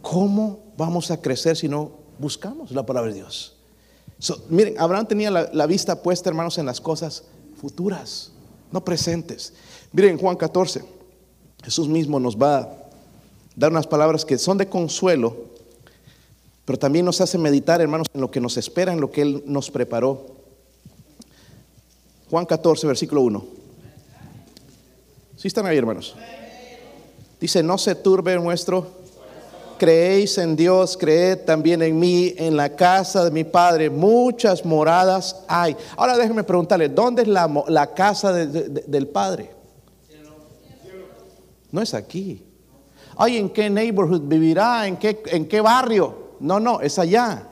¿Cómo 0.00 0.72
vamos 0.78 1.10
a 1.10 1.20
crecer 1.20 1.58
si 1.58 1.68
no 1.68 2.03
buscamos 2.18 2.70
la 2.70 2.84
palabra 2.84 3.10
de 3.10 3.16
Dios? 3.16 3.56
miren, 4.48 4.78
Abraham 4.78 5.06
tenía 5.06 5.30
la, 5.30 5.50
la, 5.52 5.66
vista 5.66 6.02
puesta, 6.02 6.30
hermanos, 6.30 6.56
en 6.58 6.66
las 6.66 6.80
cosas 6.80 7.24
futuras, 7.60 8.32
no 8.72 8.84
presentes. 8.84 9.52
Miren, 9.92 10.18
Juan 10.18 10.36
14, 10.36 10.84
Jesús 11.62 11.88
mismo 11.88 12.18
nos 12.20 12.36
va 12.36 12.58
a 12.58 12.68
dar 13.56 13.70
unas 13.70 13.86
palabras 13.86 14.24
que 14.24 14.38
son 14.38 14.58
de 14.58 14.68
consuelo, 14.68 15.36
pero 16.64 16.78
también 16.78 17.04
nos 17.04 17.20
hace 17.20 17.38
meditar, 17.38 17.80
hermanos, 17.80 18.06
en 18.14 18.20
lo 18.20 18.30
que 18.30 18.40
nos 18.40 18.56
espera, 18.56 18.92
en 18.92 19.00
lo 19.00 19.10
que 19.10 19.22
Él 19.22 19.42
nos 19.46 19.70
preparó. 19.70 20.26
Juan 22.30 22.46
14, 22.46 22.86
versículo 22.86 23.20
1. 23.22 23.44
¿Sí 25.36 25.48
están 25.48 25.66
ahí, 25.66 25.76
hermanos? 25.76 26.16
Dice, 27.38 27.62
no 27.62 27.76
se 27.76 27.94
turbe 27.94 28.34
nuestro. 28.36 29.03
Creéis 29.78 30.38
en 30.38 30.56
Dios, 30.56 30.96
creed 30.96 31.40
también 31.40 31.82
en 31.82 31.98
mí, 31.98 32.34
en 32.36 32.56
la 32.56 32.74
casa 32.74 33.24
de 33.24 33.30
mi 33.30 33.44
Padre. 33.44 33.90
Muchas 33.90 34.64
moradas 34.64 35.44
hay. 35.48 35.76
Ahora 35.96 36.16
déjenme 36.16 36.44
preguntarle, 36.44 36.88
¿dónde 36.88 37.22
es 37.22 37.28
la, 37.28 37.50
la 37.68 37.92
casa 37.94 38.32
del 38.32 39.08
Padre? 39.08 39.50
No 41.70 41.82
es 41.82 41.94
aquí. 41.94 42.42
Ay, 43.16 43.36
¿en 43.36 43.50
qué 43.50 43.68
neighborhood 43.70 44.22
vivirá? 44.22 44.86
¿En 44.86 44.98
en 45.00 45.46
qué 45.46 45.60
barrio? 45.60 46.36
No, 46.40 46.60
no, 46.60 46.80
es 46.80 46.98
allá. 46.98 47.48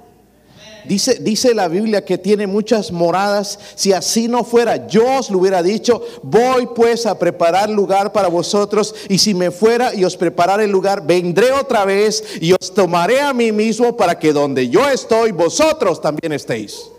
Dice, 0.85 1.19
dice, 1.21 1.55
la 1.55 1.69
Biblia 1.69 2.05
que 2.05 2.19
tiene 2.19 2.47
muchas 2.47 2.91
moradas. 2.91 3.59
Si 3.77 3.93
así 3.93 4.27
no 4.27 4.45
fuera, 4.45 4.87
yo 4.89 5.19
os 5.19 5.31
lo 5.31 5.39
hubiera 5.39 5.63
dicho, 5.63 6.03
voy 6.23 6.69
pues 6.75 7.07
a 7.07 7.19
preparar 7.19 7.71
lugar 7.71 8.13
para 8.13 8.29
vosotros. 8.29 8.95
Y 9.09 9.19
si 9.19 9.35
me 9.35 9.51
fuera 9.51 9.95
y 9.95 10.05
os 10.05 10.17
prepararé 10.17 10.65
el 10.65 10.71
lugar, 10.71 11.07
vendré 11.07 11.53
otra 11.53 11.85
vez 11.85 12.25
y 12.41 12.53
os 12.53 12.75
tomaré 12.75 13.21
a 13.21 13.33
mí 13.33 13.53
mismo 13.53 13.97
para 13.97 14.19
que 14.19 14.33
donde 14.33 14.69
yo 14.69 14.89
estoy, 14.89 15.31
vosotros 15.33 16.01
también 16.01 16.33
estéis. 16.33 16.91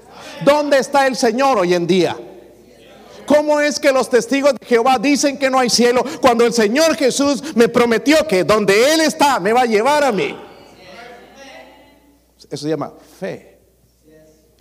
¿Dónde 0.45 0.77
está 0.77 1.05
el 1.07 1.15
Señor 1.15 1.59
hoy 1.59 1.73
en 1.73 1.85
día? 1.85 2.17
¿Cómo 3.25 3.59
es 3.59 3.79
que 3.79 3.91
los 3.91 4.09
testigos 4.09 4.53
de 4.53 4.65
Jehová 4.65 4.97
dicen 4.99 5.37
que 5.37 5.49
no 5.49 5.59
hay 5.59 5.69
cielo 5.69 6.03
cuando 6.21 6.45
el 6.45 6.53
Señor 6.53 6.95
Jesús 6.95 7.55
me 7.55 7.69
prometió 7.69 8.27
que 8.27 8.43
donde 8.43 8.93
Él 8.93 9.01
está 9.01 9.39
me 9.39 9.53
va 9.53 9.61
a 9.61 9.65
llevar 9.65 10.03
a 10.03 10.11
mí? 10.11 10.35
Eso 12.49 12.63
se 12.63 12.69
llama 12.69 12.93
fe. 13.19 13.52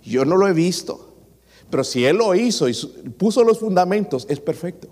Yo 0.03 0.25
no 0.25 0.35
lo 0.35 0.47
he 0.47 0.53
visto, 0.53 1.15
pero 1.69 1.83
si 1.83 2.05
Él 2.05 2.17
lo 2.17 2.35
hizo 2.35 2.67
y 2.67 2.73
puso 3.17 3.43
los 3.43 3.59
fundamentos, 3.59 4.25
es 4.29 4.39
perfecto. 4.39 4.89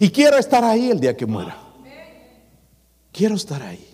Y 0.00 0.10
quiero 0.10 0.36
estar 0.36 0.64
ahí 0.64 0.90
el 0.90 1.00
día 1.00 1.16
que 1.16 1.26
muera. 1.26 1.56
Quiero 3.12 3.34
estar 3.34 3.62
ahí. 3.62 3.88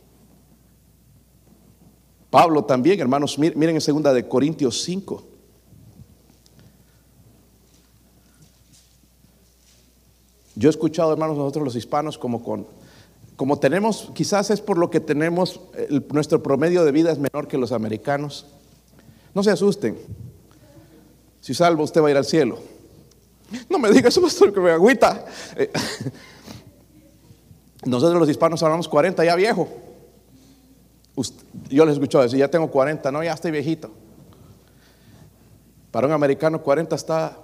Pablo 2.30 2.64
también, 2.64 3.00
hermanos, 3.00 3.38
miren 3.38 3.70
en 3.70 3.80
segunda 3.80 4.12
de 4.12 4.28
Corintios 4.28 4.82
5. 4.82 5.24
Yo 10.54 10.68
he 10.68 10.70
escuchado, 10.70 11.12
hermanos, 11.12 11.36
nosotros 11.36 11.64
los 11.64 11.76
hispanos, 11.76 12.18
como 12.18 12.42
con, 12.42 12.66
como 13.36 13.58
tenemos, 13.58 14.10
quizás 14.14 14.50
es 14.50 14.60
por 14.60 14.76
lo 14.76 14.90
que 14.90 15.00
tenemos, 15.00 15.60
nuestro 16.12 16.42
promedio 16.42 16.84
de 16.84 16.92
vida 16.92 17.12
es 17.12 17.18
menor 17.18 17.46
que 17.48 17.56
los 17.56 17.72
americanos. 17.72 18.46
No 19.34 19.42
se 19.42 19.52
asusten. 19.52 19.96
Si 21.40 21.54
salvo, 21.54 21.84
usted 21.84 22.02
va 22.02 22.08
a 22.08 22.10
ir 22.10 22.16
al 22.16 22.24
cielo. 22.24 22.58
No 23.68 23.78
me 23.78 23.90
diga 23.90 24.08
eso, 24.08 24.20
pastor, 24.20 24.52
que 24.52 24.60
me 24.60 24.70
agüita. 24.70 25.24
Eh, 25.56 25.70
nosotros 27.84 28.20
los 28.20 28.28
hispanos 28.28 28.62
hablamos 28.62 28.88
40, 28.88 29.24
ya 29.24 29.34
viejo. 29.34 29.68
yo 31.68 31.86
les 31.86 31.94
escucho 31.94 32.20
decir, 32.20 32.38
ya 32.38 32.48
tengo 32.48 32.70
40, 32.70 33.10
no, 33.10 33.22
ya 33.22 33.32
estoy 33.32 33.50
viejito. 33.50 33.90
Para 35.90 36.06
un 36.06 36.12
americano 36.12 36.62
40 36.62 36.94
está 36.94 37.38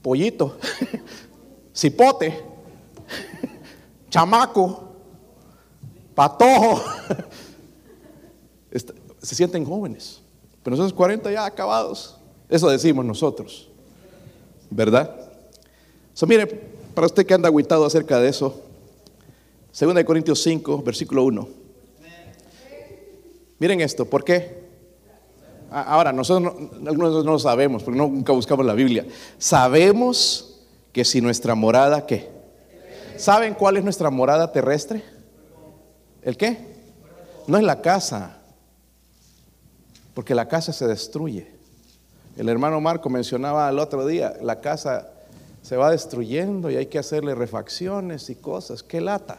pollito, 0.00 0.56
cipote, 1.74 2.44
chamaco, 4.10 4.92
patojo. 6.14 6.80
Se 9.20 9.34
sienten 9.34 9.64
jóvenes. 9.64 10.21
Pero 10.62 10.76
nosotros 10.76 10.92
40 10.92 11.30
ya 11.32 11.44
acabados. 11.44 12.16
Eso 12.48 12.68
decimos 12.68 13.04
nosotros. 13.04 13.68
¿Verdad? 14.70 15.14
So, 16.14 16.26
mire, 16.26 16.46
para 16.94 17.06
usted 17.06 17.26
que 17.26 17.34
anda 17.34 17.48
agüitado 17.48 17.84
acerca 17.84 18.20
de 18.20 18.28
eso, 18.28 18.60
2 19.78 20.04
Corintios 20.04 20.42
5, 20.42 20.82
versículo 20.82 21.24
1. 21.24 21.48
Miren 23.58 23.80
esto, 23.80 24.04
¿por 24.04 24.24
qué? 24.24 24.62
Ahora, 25.70 26.12
nosotros 26.12 26.54
no, 26.80 26.88
algunos 26.90 27.24
no 27.24 27.32
lo 27.32 27.38
sabemos, 27.38 27.82
porque 27.82 27.98
nunca 27.98 28.32
buscamos 28.32 28.66
la 28.66 28.74
Biblia. 28.74 29.06
Sabemos 29.38 30.60
que 30.92 31.04
si 31.04 31.20
nuestra 31.20 31.54
morada, 31.54 32.04
¿qué? 32.04 32.28
¿Saben 33.16 33.54
cuál 33.54 33.78
es 33.78 33.84
nuestra 33.84 34.10
morada 34.10 34.52
terrestre? 34.52 35.02
¿El 36.22 36.36
qué? 36.36 36.58
No 37.46 37.56
es 37.56 37.64
la 37.64 37.80
casa, 37.80 38.41
porque 40.14 40.34
la 40.34 40.48
casa 40.48 40.72
se 40.72 40.86
destruye. 40.86 41.52
El 42.36 42.48
hermano 42.48 42.80
Marco 42.80 43.10
mencionaba 43.10 43.68
el 43.68 43.78
otro 43.78 44.06
día, 44.06 44.34
la 44.40 44.60
casa 44.60 45.10
se 45.62 45.76
va 45.76 45.90
destruyendo 45.90 46.70
y 46.70 46.76
hay 46.76 46.86
que 46.86 46.98
hacerle 46.98 47.34
refacciones 47.34 48.28
y 48.30 48.34
cosas. 48.34 48.82
Qué 48.82 49.00
lata, 49.00 49.38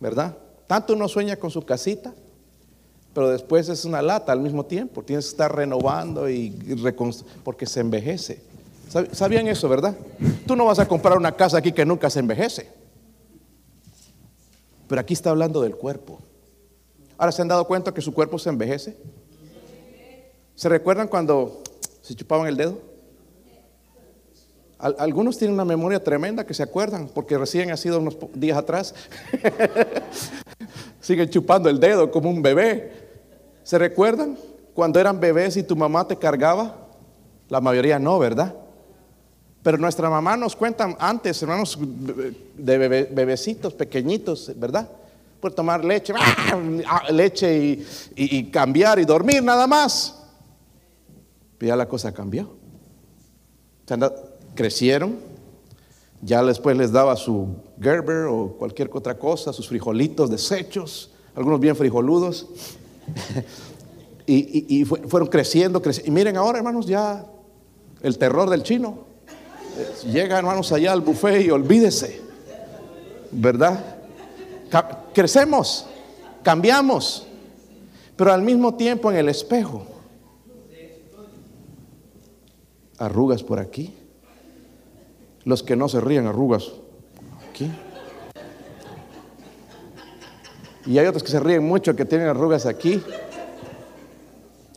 ¿verdad? 0.00 0.36
Tanto 0.66 0.94
uno 0.94 1.08
sueña 1.08 1.36
con 1.36 1.50
su 1.50 1.62
casita, 1.62 2.12
pero 3.12 3.28
después 3.28 3.68
es 3.68 3.84
una 3.84 4.02
lata 4.02 4.32
al 4.32 4.40
mismo 4.40 4.64
tiempo. 4.64 5.02
Tienes 5.02 5.26
que 5.26 5.30
estar 5.30 5.54
renovando 5.54 6.28
y 6.28 6.50
porque 7.44 7.66
se 7.66 7.80
envejece. 7.80 8.42
¿Sabían 9.12 9.46
eso, 9.46 9.68
verdad? 9.68 9.96
Tú 10.46 10.56
no 10.56 10.64
vas 10.64 10.80
a 10.80 10.88
comprar 10.88 11.16
una 11.16 11.32
casa 11.36 11.58
aquí 11.58 11.72
que 11.72 11.84
nunca 11.84 12.10
se 12.10 12.18
envejece. 12.18 12.70
Pero 14.88 15.00
aquí 15.00 15.14
está 15.14 15.30
hablando 15.30 15.62
del 15.62 15.76
cuerpo. 15.76 16.18
Ahora 17.16 17.30
se 17.30 17.42
han 17.42 17.48
dado 17.48 17.66
cuenta 17.66 17.94
que 17.94 18.00
su 18.00 18.12
cuerpo 18.12 18.38
se 18.38 18.48
envejece. 18.48 18.96
¿Se 20.60 20.68
recuerdan 20.68 21.08
cuando 21.08 21.62
se 22.02 22.14
chupaban 22.14 22.46
el 22.46 22.54
dedo? 22.54 22.78
Algunos 24.78 25.38
tienen 25.38 25.54
una 25.54 25.64
memoria 25.64 26.04
tremenda 26.04 26.44
que 26.44 26.52
se 26.52 26.62
acuerdan, 26.62 27.08
porque 27.14 27.38
recién 27.38 27.70
ha 27.70 27.78
sido 27.78 27.98
unos 27.98 28.18
días 28.34 28.58
atrás. 28.58 28.94
Siguen 31.00 31.30
chupando 31.30 31.70
el 31.70 31.80
dedo 31.80 32.10
como 32.10 32.28
un 32.28 32.42
bebé. 32.42 32.92
¿Se 33.62 33.78
recuerdan 33.78 34.36
cuando 34.74 35.00
eran 35.00 35.18
bebés 35.18 35.56
y 35.56 35.62
tu 35.62 35.76
mamá 35.76 36.06
te 36.06 36.16
cargaba? 36.16 36.76
La 37.48 37.62
mayoría 37.62 37.98
no, 37.98 38.18
¿verdad? 38.18 38.54
Pero 39.62 39.78
nuestra 39.78 40.10
mamá 40.10 40.36
nos 40.36 40.54
cuenta 40.54 40.94
antes, 40.98 41.40
hermanos, 41.40 41.78
de 41.80 43.06
bebecitos 43.10 43.72
pequeñitos, 43.72 44.52
¿verdad? 44.56 44.90
puede 45.40 45.54
tomar 45.54 45.82
leche, 45.82 46.12
¡ah! 46.86 47.04
leche 47.10 47.78
y 48.14 48.50
cambiar 48.50 48.98
y 48.98 49.06
dormir 49.06 49.42
nada 49.42 49.66
más. 49.66 50.19
Ya 51.60 51.76
la 51.76 51.86
cosa 51.86 52.12
cambió. 52.12 52.50
Crecieron, 54.54 55.16
ya 56.22 56.42
después 56.42 56.76
les 56.76 56.92
daba 56.92 57.16
su 57.16 57.56
Gerber 57.80 58.26
o 58.26 58.56
cualquier 58.58 58.90
otra 58.92 59.18
cosa, 59.18 59.52
sus 59.52 59.68
frijolitos 59.68 60.30
desechos, 60.30 61.10
algunos 61.34 61.60
bien 61.60 61.76
frijoludos. 61.76 62.46
y, 64.26 64.84
fueron 64.84 65.28
creciendo, 65.28 65.82
creciendo. 65.82 66.10
Y 66.10 66.14
miren 66.14 66.36
ahora, 66.36 66.58
hermanos, 66.58 66.86
ya 66.86 67.26
el 68.02 68.18
terror 68.18 68.48
del 68.48 68.62
chino. 68.62 69.10
Llega, 70.04 70.38
hermanos, 70.38 70.72
allá 70.72 70.92
al 70.92 71.00
buffet 71.00 71.46
y 71.46 71.50
olvídese. 71.50 72.20
¿Verdad? 73.32 73.96
crecemos, 75.12 75.86
cambiamos, 76.44 77.26
pero 78.16 78.32
al 78.32 78.42
mismo 78.42 78.74
tiempo 78.74 79.10
en 79.10 79.18
el 79.18 79.28
espejo. 79.28 79.84
Arrugas 83.00 83.42
por 83.42 83.58
aquí, 83.58 83.96
los 85.44 85.62
que 85.62 85.74
no 85.74 85.88
se 85.88 86.02
ríen, 86.02 86.26
arrugas 86.26 86.70
aquí. 87.50 87.72
Y 90.84 90.98
hay 90.98 91.06
otros 91.06 91.22
que 91.22 91.30
se 91.30 91.40
ríen 91.40 91.66
mucho, 91.66 91.96
que 91.96 92.04
tienen 92.04 92.28
arrugas 92.28 92.66
aquí. 92.66 93.02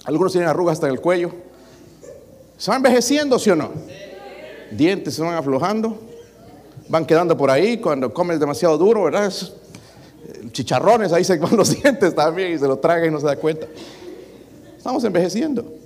Algunos 0.06 0.32
tienen 0.32 0.50
arrugas 0.50 0.78
hasta 0.78 0.88
en 0.88 0.94
el 0.94 1.02
cuello. 1.02 1.32
¿Se 2.58 2.72
van 2.72 2.78
envejeciendo, 2.78 3.38
sí 3.38 3.50
o 3.50 3.58
no? 3.58 3.72
Dientes 4.72 5.16
se 5.16 5.22
van 5.22 5.36
aflojando. 5.36 6.00
Van 6.88 7.06
quedando 7.06 7.36
por 7.36 7.52
ahí 7.52 7.78
cuando 7.78 8.14
comes 8.14 8.40
demasiado 8.40 8.78
duro, 8.78 9.04
¿verdad? 9.04 9.34
Chicharrones, 10.54 11.12
ahí 11.12 11.26
se 11.26 11.38
van 11.38 11.58
los 11.58 11.82
dientes 11.82 12.16
también 12.16 12.54
y 12.54 12.58
se 12.58 12.70
lo 12.70 12.78
tragan 12.78 13.10
y 13.10 13.12
no 13.12 13.20
se 13.20 13.26
da 13.26 13.36
cuenta. 13.36 13.68
Estamos 14.78 15.04
envejeciendo. 15.04 15.83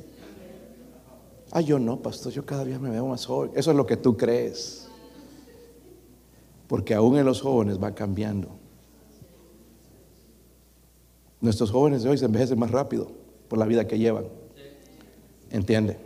Ah, 1.58 1.62
yo 1.62 1.80
no, 1.80 2.00
pastor, 2.00 2.32
yo 2.32 2.46
cada 2.46 2.64
día 2.64 2.78
me 2.78 2.92
veo 2.92 3.08
más 3.08 3.26
joven. 3.26 3.50
Eso 3.56 3.72
es 3.72 3.78
lo 3.78 3.88
que 3.88 3.98
tú 3.98 4.16
crees. 4.16 4.88
Porque 6.68 6.94
aún 6.94 7.18
en 7.18 7.26
los 7.26 7.42
jóvenes 7.42 7.82
va 7.82 7.96
cambiando. 7.96 8.50
Nuestros 11.42 11.72
jóvenes 11.72 12.04
de 12.04 12.10
hoy 12.10 12.18
se 12.20 12.26
envejecen 12.26 12.60
más 12.60 12.70
rápido 12.70 13.08
por 13.48 13.58
la 13.58 13.66
vida 13.66 13.88
que 13.88 13.98
llevan. 13.98 14.26
¿Entiende? 15.50 15.98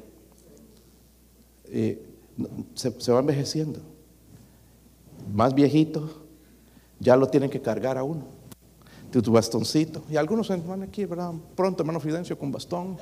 se, 1.66 3.02
se, 3.02 3.12
va 3.12 3.20
envejeciendo. 3.20 3.82
Más 5.34 5.54
viejito, 5.54 6.24
ya 6.98 7.18
lo 7.18 7.28
tienen 7.28 7.50
que 7.50 7.62
cargar 7.62 7.98
a 7.98 8.04
uno. 8.04 8.24
Tu, 9.12 9.22
tu 9.22 9.34
bastoncito. 9.34 10.02
Y 10.10 10.16
algunos 10.16 10.48
van 10.66 10.84
aquí, 10.84 11.04
¿verdad? 11.04 11.34
Pronto, 11.58 11.84
hermano 11.84 12.00
Fidencio, 12.00 12.40
con 12.40 12.54
bastón. 12.54 12.98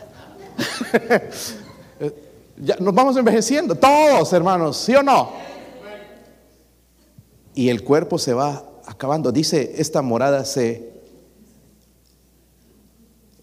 Nos 2.60 2.94
vamos 2.94 3.16
envejeciendo, 3.16 3.74
todos 3.74 4.34
hermanos, 4.34 4.76
¿sí 4.78 4.94
o 4.94 5.02
no? 5.02 5.32
Y 7.56 7.70
el 7.70 7.84
cuerpo 7.84 8.18
se 8.18 8.34
va 8.34 8.82
acabando. 8.86 9.32
Dice, 9.32 9.76
esta 9.78 10.02
morada 10.02 10.44
se, 10.44 10.92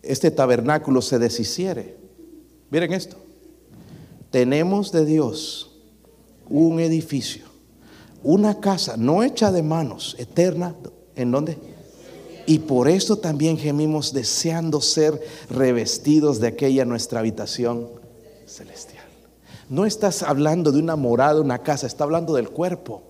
este 0.03 0.31
tabernáculo 0.31 1.01
se 1.01 1.19
deshiciere. 1.19 1.97
Miren 2.71 2.93
esto. 2.93 3.17
Tenemos 4.31 4.93
de 4.93 5.07
Dios 5.07 5.71
un 6.51 6.79
edificio, 6.79 7.47
una 8.23 8.61
casa 8.61 8.97
no 8.99 9.23
hecha 9.23 9.51
de 9.51 9.63
manos, 9.63 10.15
eterna, 10.19 10.75
¿en 11.15 11.31
dónde? 11.31 11.57
Y 12.45 12.59
por 12.61 12.89
eso 12.89 13.17
también 13.17 13.57
gemimos 13.57 14.13
deseando 14.13 14.83
ser 14.83 15.21
revestidos 15.49 16.39
de 16.39 16.49
aquella 16.49 16.85
nuestra 16.85 17.21
habitación 17.21 17.89
celestial. 18.47 19.06
No 19.69 19.87
estás 19.87 20.23
hablando 20.23 20.73
de 20.73 20.79
una 20.79 20.97
morada, 20.97 21.41
una 21.41 21.59
casa, 21.59 21.87
está 21.87 22.05
hablando 22.05 22.35
del 22.35 22.51
cuerpo. 22.51 23.03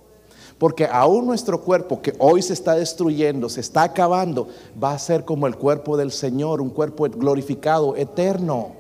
Porque 0.58 0.86
aún 0.86 1.26
nuestro 1.26 1.60
cuerpo 1.60 2.00
que 2.00 2.14
hoy 2.18 2.40
se 2.40 2.54
está 2.54 2.74
destruyendo, 2.74 3.48
se 3.48 3.60
está 3.60 3.82
acabando, 3.82 4.48
va 4.82 4.92
a 4.92 4.98
ser 4.98 5.24
como 5.24 5.46
el 5.46 5.56
cuerpo 5.56 5.96
del 5.96 6.10
Señor, 6.10 6.62
un 6.62 6.70
cuerpo 6.70 7.04
glorificado, 7.10 7.94
eterno, 7.94 8.72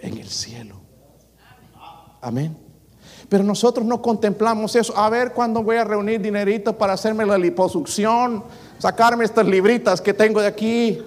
en 0.00 0.18
el 0.18 0.28
cielo. 0.28 0.76
Amén. 2.20 2.56
Pero 3.28 3.44
nosotros 3.44 3.86
no 3.86 4.02
contemplamos 4.02 4.74
eso. 4.76 4.96
A 4.96 5.08
ver 5.08 5.32
cuándo 5.32 5.62
voy 5.62 5.76
a 5.76 5.84
reunir 5.84 6.20
dinerito 6.20 6.76
para 6.76 6.94
hacerme 6.94 7.24
la 7.24 7.38
liposucción, 7.38 8.44
sacarme 8.78 9.24
estas 9.24 9.46
libritas 9.46 10.00
que 10.00 10.14
tengo 10.14 10.40
de 10.40 10.46
aquí, 10.48 11.02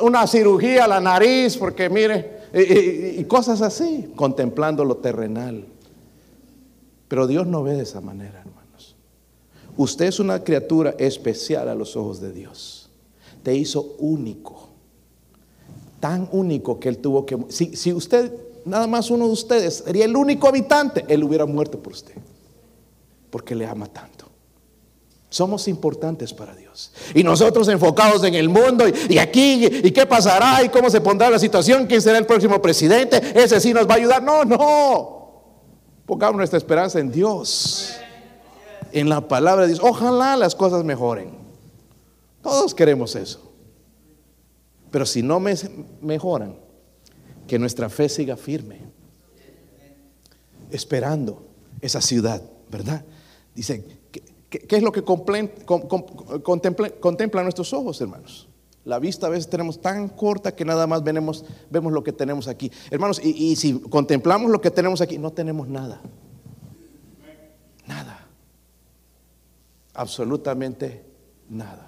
una 0.00 0.26
cirugía 0.26 0.84
a 0.84 0.88
la 0.88 1.00
nariz, 1.00 1.56
porque 1.56 1.88
mire, 1.88 2.39
y, 2.52 3.24
cosas 3.24 3.62
así, 3.62 4.10
contemplando 4.16 4.84
lo 4.84 4.96
terrenal. 4.96 5.66
Pero 7.08 7.26
Dios 7.26 7.46
no 7.46 7.62
ve 7.62 7.74
de 7.74 7.82
esa 7.82 8.00
manera, 8.00 8.40
hermanos. 8.40 8.96
Usted 9.76 10.06
es 10.06 10.20
una 10.20 10.42
criatura 10.42 10.94
especial 10.98 11.68
a 11.68 11.74
los 11.74 11.96
ojos 11.96 12.20
de 12.20 12.32
Dios. 12.32 12.90
Te 13.42 13.54
hizo 13.54 13.94
único. 13.98 14.68
Tan 16.00 16.28
único 16.32 16.78
que 16.80 16.88
Él 16.88 16.98
tuvo 16.98 17.26
que... 17.26 17.38
Si, 17.48 17.76
si 17.76 17.92
usted, 17.92 18.32
nada 18.64 18.86
más 18.86 19.10
uno 19.10 19.26
de 19.26 19.32
ustedes, 19.32 19.82
sería 19.84 20.04
el 20.04 20.16
único 20.16 20.48
habitante, 20.48 21.04
Él 21.08 21.24
hubiera 21.24 21.46
muerto 21.46 21.78
por 21.78 21.92
usted. 21.92 22.14
Porque 23.30 23.54
le 23.54 23.66
ama 23.66 23.86
tanto. 23.86 24.29
Somos 25.30 25.68
importantes 25.68 26.34
para 26.34 26.56
Dios. 26.56 26.92
Y 27.14 27.22
nosotros 27.22 27.68
enfocados 27.68 28.24
en 28.24 28.34
el 28.34 28.48
mundo 28.48 28.84
y, 29.08 29.16
aquí, 29.18 29.64
y, 29.64 29.90
qué 29.92 30.04
pasará, 30.04 30.62
y 30.64 30.68
cómo 30.68 30.90
se 30.90 31.00
pondrá 31.00 31.30
la 31.30 31.38
situación, 31.38 31.86
quién 31.86 32.02
será 32.02 32.18
el 32.18 32.26
próximo 32.26 32.60
presidente, 32.60 33.22
ese 33.40 33.60
sí 33.60 33.72
nos 33.72 33.88
va 33.88 33.94
a 33.94 33.96
ayudar. 33.98 34.22
No, 34.22 34.44
no. 34.44 35.20
Pongamos 36.04 36.36
nuestra 36.36 36.58
esperanza 36.58 36.98
en 36.98 37.12
Dios, 37.12 37.94
en 38.90 39.08
la 39.08 39.28
palabra 39.28 39.62
de 39.62 39.68
Dios. 39.68 39.80
Ojalá 39.80 40.36
las 40.36 40.56
cosas 40.56 40.82
mejoren. 40.82 41.30
Todos 42.42 42.74
queremos 42.74 43.14
eso. 43.14 43.52
Pero 44.90 45.06
si 45.06 45.22
no 45.22 45.40
mejoran, 46.00 46.56
que 47.46 47.56
nuestra 47.56 47.88
fe 47.88 48.08
siga 48.08 48.36
firme, 48.36 48.80
esperando 50.72 51.46
esa 51.80 52.00
ciudad, 52.00 52.42
¿verdad? 52.68 53.04
Dice, 53.54 53.99
¿Qué, 54.50 54.76
es 54.76 54.82
lo 54.82 54.90
que 54.90 55.04
contemplan 55.04 57.44
nuestros 57.44 57.72
ojos, 57.72 58.00
hermanos? 58.00 58.48
La 58.84 58.98
vista 58.98 59.28
a 59.28 59.30
veces 59.30 59.48
tenemos 59.48 59.80
tan 59.80 60.08
corta 60.08 60.56
que 60.56 60.64
nada 60.64 60.88
más 60.88 61.04
vemos 61.04 61.44
lo 61.70 62.02
que 62.02 62.12
tenemos 62.12 62.48
aquí. 62.48 62.72
Hermanos, 62.90 63.20
y, 63.22 63.54
si 63.54 63.78
contemplamos 63.78 64.50
lo 64.50 64.60
que 64.60 64.72
tenemos 64.72 65.00
aquí, 65.00 65.18
no 65.18 65.32
tenemos 65.32 65.68
nada. 65.68 66.00
Nada. 67.86 68.26
Absolutamente 69.94 71.04
nada. 71.48 71.86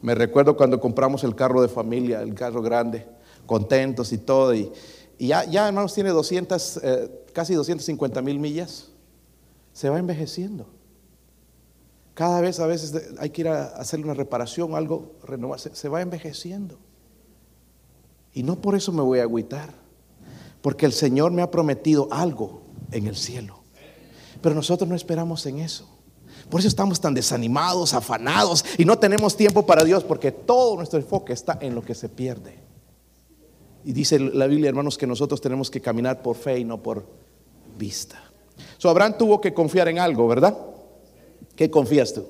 Me 0.00 0.14
recuerdo 0.14 0.56
cuando 0.56 0.78
compramos 0.78 1.24
el 1.24 1.34
carro 1.34 1.60
de 1.60 1.68
familia, 1.68 2.22
el 2.22 2.34
carro 2.34 2.62
grande, 2.62 3.04
contentos 3.46 4.12
y 4.12 4.18
todo. 4.18 4.54
Y, 4.54 4.70
ya, 5.18 5.44
ya, 5.44 5.66
hermanos, 5.66 5.92
tiene 5.92 6.10
200, 6.10 6.80
eh, 6.84 7.24
casi 7.32 7.54
250 7.54 8.22
mil 8.22 8.38
millas. 8.38 8.90
Se 9.72 9.88
va 9.88 9.98
envejeciendo. 9.98 10.77
Cada 12.18 12.40
vez 12.40 12.58
a 12.58 12.66
veces 12.66 13.12
hay 13.20 13.30
que 13.30 13.42
ir 13.42 13.48
a 13.48 13.66
hacerle 13.76 14.06
una 14.06 14.14
reparación, 14.14 14.74
algo, 14.74 15.12
renovarse, 15.22 15.72
se 15.76 15.88
va 15.88 16.02
envejeciendo. 16.02 16.76
Y 18.34 18.42
no 18.42 18.60
por 18.60 18.74
eso 18.74 18.90
me 18.90 19.02
voy 19.02 19.20
a 19.20 19.22
agüitar, 19.22 19.72
porque 20.60 20.84
el 20.84 20.92
Señor 20.92 21.30
me 21.30 21.42
ha 21.42 21.50
prometido 21.52 22.08
algo 22.10 22.62
en 22.90 23.06
el 23.06 23.14
cielo. 23.14 23.60
Pero 24.42 24.56
nosotros 24.56 24.88
no 24.88 24.96
esperamos 24.96 25.46
en 25.46 25.60
eso. 25.60 25.88
Por 26.50 26.58
eso 26.58 26.66
estamos 26.66 27.00
tan 27.00 27.14
desanimados, 27.14 27.94
afanados 27.94 28.64
y 28.76 28.84
no 28.84 28.98
tenemos 28.98 29.36
tiempo 29.36 29.64
para 29.64 29.84
Dios, 29.84 30.02
porque 30.02 30.32
todo 30.32 30.74
nuestro 30.74 30.98
enfoque 30.98 31.32
está 31.32 31.56
en 31.60 31.72
lo 31.76 31.82
que 31.82 31.94
se 31.94 32.08
pierde. 32.08 32.58
Y 33.84 33.92
dice 33.92 34.18
la 34.18 34.48
Biblia, 34.48 34.70
hermanos, 34.70 34.98
que 34.98 35.06
nosotros 35.06 35.40
tenemos 35.40 35.70
que 35.70 35.80
caminar 35.80 36.20
por 36.20 36.34
fe 36.34 36.58
y 36.58 36.64
no 36.64 36.82
por 36.82 37.06
vista. 37.78 38.20
So, 38.76 38.90
Abraham 38.90 39.14
tuvo 39.16 39.40
que 39.40 39.54
confiar 39.54 39.86
en 39.86 40.00
algo, 40.00 40.26
¿verdad? 40.26 40.67
¿Qué 41.58 41.70
confías 41.70 42.14
tú? 42.14 42.24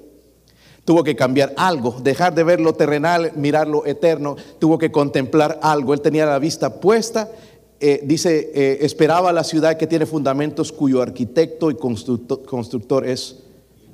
Tuvo 0.85 1.05
que 1.05 1.15
cambiar 1.15 1.53
algo, 1.59 2.01
dejar 2.03 2.35
de 2.35 2.45
ver 2.45 2.61
lo 2.61 2.73
terrenal, 2.73 3.33
mirar 3.37 3.69
lo 3.69 3.85
eterno, 3.85 4.37
tuvo 4.59 4.79
que 4.79 4.91
contemplar 4.91 5.61
algo. 5.63 5.93
Él 5.93 6.01
tenía 6.01 6.25
la 6.25 6.39
vista 6.39 6.81
puesta, 6.81 7.31
eh, 7.79 8.01
dice, 8.05 8.51
eh, 8.55 8.79
esperaba 8.81 9.31
la 9.33 9.45
ciudad 9.45 9.77
que 9.77 9.87
tiene 9.87 10.07
fundamentos 10.07 10.73
cuyo 10.73 11.03
arquitecto 11.03 11.71
y 11.71 11.75
constructor, 11.75 13.07
es, 13.07 13.37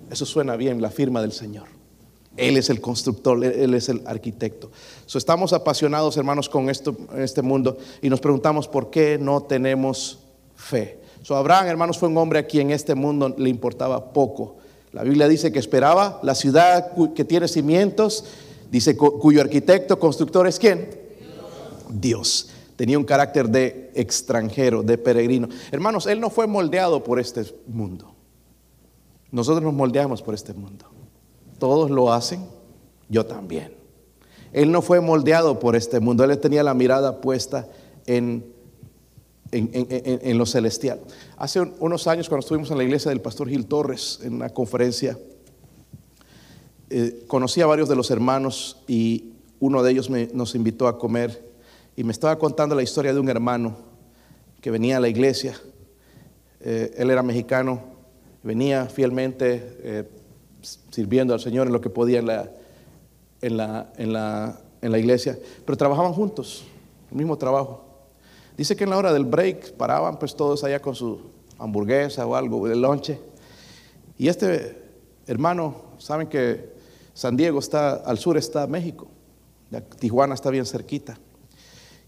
eso 0.08 0.24
suena 0.24 0.54
bien, 0.54 0.80
la 0.80 0.90
firma 0.90 1.20
del 1.20 1.32
Señor. 1.32 1.66
Él 2.36 2.56
es 2.56 2.70
el 2.70 2.80
constructor, 2.80 3.44
Él 3.44 3.74
es 3.74 3.88
el 3.88 4.02
arquitecto. 4.06 4.70
estamos 5.12 5.52
apasionados, 5.52 6.16
hermanos, 6.16 6.48
con 6.48 6.70
esto, 6.70 6.96
este 7.16 7.42
mundo 7.42 7.76
y 8.02 8.08
nos 8.08 8.20
preguntamos 8.20 8.68
por 8.68 8.90
qué 8.90 9.18
no 9.20 9.42
tenemos 9.42 10.20
fe. 10.54 11.00
So, 11.22 11.34
Abraham, 11.34 11.66
hermanos, 11.66 11.98
fue 11.98 12.08
un 12.08 12.18
hombre 12.18 12.38
a 12.38 12.46
quien 12.46 12.70
este 12.70 12.94
mundo 12.94 13.34
le 13.36 13.50
importaba 13.50 14.12
poco 14.12 14.58
La 14.94 15.02
Biblia 15.02 15.26
dice 15.26 15.50
que 15.50 15.58
esperaba 15.58 16.20
la 16.22 16.36
ciudad 16.36 16.92
que 17.14 17.24
tiene 17.24 17.48
cimientos, 17.48 18.24
dice 18.70 18.96
cuyo 18.96 19.40
arquitecto, 19.40 19.98
constructor 19.98 20.46
es 20.46 20.60
quién? 20.60 20.88
Dios. 21.90 22.50
Tenía 22.76 22.96
un 22.96 23.04
carácter 23.04 23.48
de 23.48 23.90
extranjero, 23.96 24.84
de 24.84 24.96
peregrino. 24.96 25.48
Hermanos, 25.72 26.06
él 26.06 26.20
no 26.20 26.30
fue 26.30 26.46
moldeado 26.46 27.02
por 27.02 27.18
este 27.18 27.44
mundo. 27.66 28.14
Nosotros 29.32 29.64
nos 29.64 29.74
moldeamos 29.74 30.22
por 30.22 30.32
este 30.32 30.54
mundo. 30.54 30.84
Todos 31.58 31.90
lo 31.90 32.12
hacen, 32.12 32.46
yo 33.08 33.26
también. 33.26 33.74
Él 34.52 34.70
no 34.70 34.80
fue 34.80 35.00
moldeado 35.00 35.58
por 35.58 35.74
este 35.74 35.98
mundo, 35.98 36.22
él 36.22 36.38
tenía 36.38 36.62
la 36.62 36.72
mirada 36.72 37.20
puesta 37.20 37.66
en, 38.06 38.53
en, 39.54 40.38
lo 40.38 40.46
celestial. 40.46 41.00
Hace 41.36 41.60
unos 41.60 42.06
años, 42.06 42.28
cuando 42.28 42.44
estuvimos 42.44 42.70
en 42.70 42.78
la 42.78 42.84
iglesia 42.84 43.10
del 43.10 43.20
pastor 43.20 43.48
Gil 43.48 43.66
Torres, 43.66 44.20
en 44.22 44.34
una 44.34 44.50
conferencia, 44.50 45.18
eh, 46.90 47.24
conocí 47.26 47.60
a 47.60 47.66
varios 47.66 47.88
de 47.88 47.96
los 47.96 48.10
hermanos 48.10 48.82
y 48.86 49.32
uno 49.60 49.82
de 49.82 49.92
ellos 49.92 50.10
nos 50.10 50.54
invitó 50.54 50.88
a 50.88 50.98
comer 50.98 51.52
y 51.96 52.04
me 52.04 52.12
estaba 52.12 52.38
contando 52.38 52.74
la 52.74 52.82
historia 52.82 53.14
de 53.14 53.20
un 53.20 53.28
hermano 53.28 53.76
que 54.60 54.70
venía 54.70 54.96
a 54.96 55.00
la 55.00 55.08
iglesia. 55.08 55.58
Eh, 56.60 56.94
él 56.96 57.10
era 57.10 57.22
mexicano, 57.22 57.82
venía 58.42 58.86
fielmente 58.86 59.78
eh, 59.82 60.08
sirviendo 60.90 61.34
al 61.34 61.40
Señor 61.40 61.66
en 61.66 61.72
lo 61.72 61.80
que 61.80 61.90
podía 61.90 62.18
en 62.18 62.26
la, 62.26 62.50
en, 63.40 63.56
la, 63.56 63.92
en, 63.96 64.12
la, 64.12 64.60
en 64.80 64.92
la 64.92 64.98
iglesia, 64.98 65.38
pero 65.64 65.76
trabajaban 65.76 66.12
juntos, 66.12 66.64
el 67.10 67.16
mismo 67.16 67.38
trabajo. 67.38 67.93
Dice 68.56 68.76
que 68.76 68.84
en 68.84 68.90
la 68.90 68.98
hora 68.98 69.12
del 69.12 69.24
break 69.24 69.72
paraban 69.72 70.18
pues 70.18 70.36
todos 70.36 70.62
allá 70.64 70.80
con 70.80 70.94
su 70.94 71.20
hamburguesa 71.58 72.26
o 72.26 72.36
algo, 72.36 72.66
de 72.68 72.76
lonche. 72.76 73.20
Y 74.16 74.28
este 74.28 74.82
hermano, 75.26 75.74
saben 75.98 76.28
que 76.28 76.72
San 77.14 77.36
Diego 77.36 77.58
está, 77.58 77.94
al 77.94 78.18
sur 78.18 78.36
está 78.36 78.66
México, 78.66 79.08
Tijuana 79.98 80.34
está 80.34 80.50
bien 80.50 80.66
cerquita. 80.66 81.18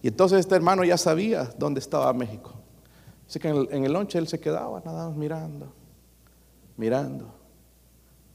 Y 0.03 0.09
entonces 0.09 0.41
este 0.41 0.55
hermano 0.55 0.85
ya 0.85 0.99
sabía 0.99 1.51
dónde 1.59 1.81
estaba 1.81 2.13
México. 2.13 2.53
Dice 3.27 3.41
que 3.41 3.49
en 3.49 3.57
el, 3.57 3.85
el 3.85 3.93
lonche 3.93 4.19
él 4.19 4.29
se 4.29 4.39
quedaba 4.39 4.81
nada 4.85 5.09
más 5.09 5.17
mirando 5.17 5.73
mirando, 6.77 7.27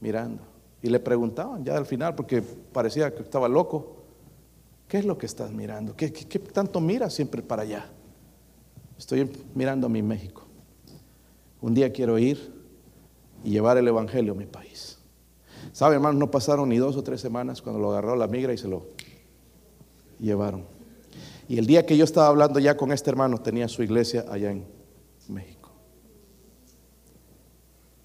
mirando. 0.00 0.42
Y 0.82 0.88
le 0.88 0.98
preguntaban 0.98 1.64
ya 1.64 1.76
al 1.76 1.86
final, 1.86 2.14
porque 2.14 2.42
parecía 2.42 3.14
que 3.14 3.22
estaba 3.22 3.48
loco, 3.48 3.96
¿qué 4.88 4.98
es 4.98 5.04
lo 5.04 5.16
que 5.16 5.26
estás 5.26 5.52
mirando? 5.52 5.94
¿Qué, 5.96 6.10
tanto 6.52 6.80
miras 6.80 7.14
siempre 7.14 7.42
para 7.42 7.62
allá? 7.62 7.86
Estoy 8.98 9.30
mirando 9.54 9.86
a 9.86 9.90
mi 9.90 10.02
México. 10.02 10.44
Un 11.60 11.74
día 11.74 11.92
quiero 11.92 12.18
ir 12.18 12.52
y 13.44 13.50
llevar 13.50 13.78
el 13.78 13.88
Evangelio 13.88 14.32
a 14.32 14.36
mi 14.36 14.46
país. 14.46 14.98
¿Sabe, 15.72 15.94
hermano? 15.94 16.18
No 16.18 16.30
pasaron 16.30 16.68
ni 16.68 16.78
dos 16.78 16.96
o 16.96 17.02
tres 17.02 17.20
semanas 17.20 17.62
cuando 17.62 17.80
lo 17.80 17.90
agarró 17.90 18.16
la 18.16 18.26
migra 18.26 18.52
y 18.52 18.58
se 18.58 18.68
lo 18.68 18.86
llevaron. 20.18 20.64
Y 21.48 21.58
el 21.58 21.66
día 21.66 21.86
que 21.86 21.96
yo 21.96 22.04
estaba 22.04 22.28
hablando 22.28 22.58
ya 22.58 22.76
con 22.76 22.92
este 22.92 23.10
hermano, 23.10 23.38
tenía 23.38 23.68
su 23.68 23.82
iglesia 23.82 24.24
allá 24.30 24.50
en 24.50 24.64
México. 25.28 25.70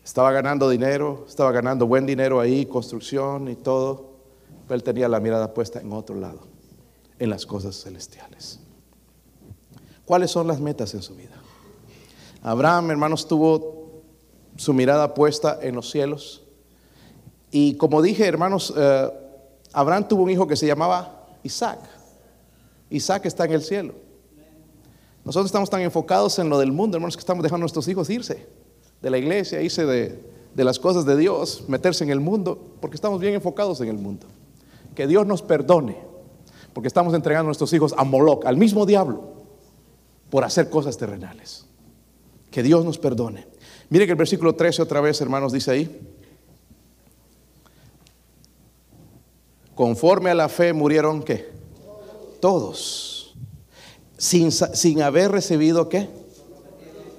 Estaba 0.04 0.32
ganando 0.32 0.70
dinero, 0.70 1.26
estaba 1.28 1.52
ganando 1.52 1.86
buen 1.86 2.06
dinero 2.06 2.40
ahí, 2.40 2.66
construcción 2.66 3.50
y 3.50 3.56
todo. 3.56 4.18
Pero 4.68 4.76
él 4.76 4.84
tenía 4.84 5.08
la 5.08 5.20
mirada 5.20 5.54
puesta 5.54 5.80
en 5.80 5.92
otro 5.94 6.16
lado, 6.16 6.42
en 7.20 7.30
las 7.30 7.46
cosas 7.46 7.82
celestiales. 7.82 8.60
¿Cuáles 10.08 10.32
son 10.32 10.48
las 10.48 10.62
metas 10.62 10.94
en 10.94 11.02
su 11.02 11.16
vida? 11.16 11.36
Abraham, 12.42 12.92
hermanos, 12.92 13.28
tuvo 13.28 14.04
su 14.56 14.74
mirada 14.74 15.14
puesta 15.14 15.60
en 15.62 15.76
los 15.76 15.92
cielos. 15.92 16.44
Y 17.52 17.76
como 17.76 18.02
dije, 18.02 18.26
hermanos, 18.26 18.74
eh, 18.78 19.12
Abraham 19.74 20.08
tuvo 20.08 20.24
un 20.24 20.30
hijo 20.30 20.48
que 20.48 20.56
se 20.56 20.66
llamaba 20.66 21.28
Isaac. 21.44 21.80
Isaac 22.90 23.26
está 23.26 23.44
en 23.44 23.52
el 23.52 23.62
cielo. 23.62 23.96
Nosotros 25.26 25.48
estamos 25.48 25.70
tan 25.70 25.82
enfocados 25.82 26.40
en 26.40 26.48
lo 26.48 26.58
del 26.58 26.72
mundo, 26.72 26.96
hermanos, 26.96 27.18
que 27.18 27.22
estamos 27.22 27.44
dejando 27.44 27.64
a 27.64 27.66
nuestros 27.66 27.86
hijos 27.90 28.10
irse 28.10 28.48
de 29.02 29.10
la 29.10 29.18
iglesia, 29.18 29.62
irse 29.62 29.86
de, 29.86 30.24
de 30.56 30.64
las 30.64 30.80
cosas 30.80 31.06
de 31.06 31.18
Dios, 31.18 31.66
meterse 31.68 32.06
en 32.06 32.12
el 32.12 32.22
mundo, 32.22 32.58
porque 32.80 32.96
estamos 32.96 33.20
bien 33.20 33.34
enfocados 33.34 33.82
en 33.82 33.90
el 33.90 33.98
mundo. 33.98 34.26
Que 34.96 35.06
Dios 35.06 35.28
nos 35.28 35.42
perdone, 35.42 35.98
porque 36.72 36.88
estamos 36.88 37.14
entregando 37.14 37.48
a 37.48 37.50
nuestros 37.50 37.74
hijos 37.74 37.94
a 37.98 38.06
Moloch, 38.06 38.46
al 38.46 38.56
mismo 38.56 38.86
diablo, 38.86 39.37
por 40.30 40.44
hacer 40.44 40.70
cosas 40.70 40.98
terrenales. 40.98 41.66
Que 42.52 42.64
Dios 42.64 42.86
nos 42.86 42.98
perdone. 42.98 43.48
Mire 43.90 44.06
que 44.06 44.12
el 44.12 44.18
versículo 44.18 44.56
13 44.56 44.82
otra 44.82 45.02
vez, 45.02 45.20
hermanos, 45.22 45.54
dice 45.54 45.72
ahí. 45.72 46.02
Conforme 49.76 50.30
a 50.30 50.36
la 50.36 50.50
fe 50.50 50.74
murieron 50.74 51.24
qué? 51.24 51.50
Todos. 52.42 53.36
Sin, 54.18 54.52
sin 54.52 55.02
haber 55.02 55.32
recibido 55.32 55.88
qué? 55.90 56.10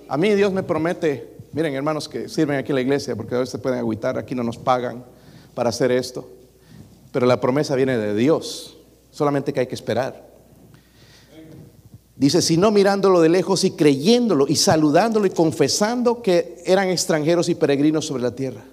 A 0.09 0.17
mí 0.17 0.35
Dios 0.35 0.53
me 0.53 0.63
promete 0.63 1.39
Miren, 1.53 1.75
hermanos 1.75 2.09
que 2.09 2.29
sirven 2.29 2.59
aquí 2.59 2.73
en 2.73 2.77
la 2.77 2.83
iglesia, 2.83 3.17
porque 3.17 3.35
a 3.35 3.39
veces 3.39 3.53
se 3.53 3.59
pueden 3.59 3.79
agüitar, 3.79 4.19
aquí 4.19 4.35
no 4.35 4.43
nos 4.43 4.59
pagan 4.59 5.05
para 5.55 5.71
hacer 5.71 5.91
esto. 5.91 6.29
Pero 7.11 7.27
la 7.27 7.41
promesa 7.41 7.75
viene 7.75 7.97
de 7.97 8.15
Dios, 8.15 8.77
solamente 9.11 9.53
que 9.53 9.61
hay 9.61 9.67
que 9.67 9.75
esperar. 9.75 10.28
Dice, 12.19 12.43
si 12.43 12.57
no 12.57 12.73
mirándolo 12.73 13.21
de 13.21 13.29
lejos 13.29 13.63
y 13.63 13.71
creyéndolo 13.71 14.47
y 14.49 14.57
saludándolo 14.57 15.27
y 15.27 15.31
confesando 15.31 16.21
que 16.21 16.61
eran 16.67 16.89
extranjeros 16.89 17.49
y 17.49 17.55
peregrinos 17.55 18.07
sobre 18.07 18.25
la 18.25 18.35
tierra. 18.35 18.65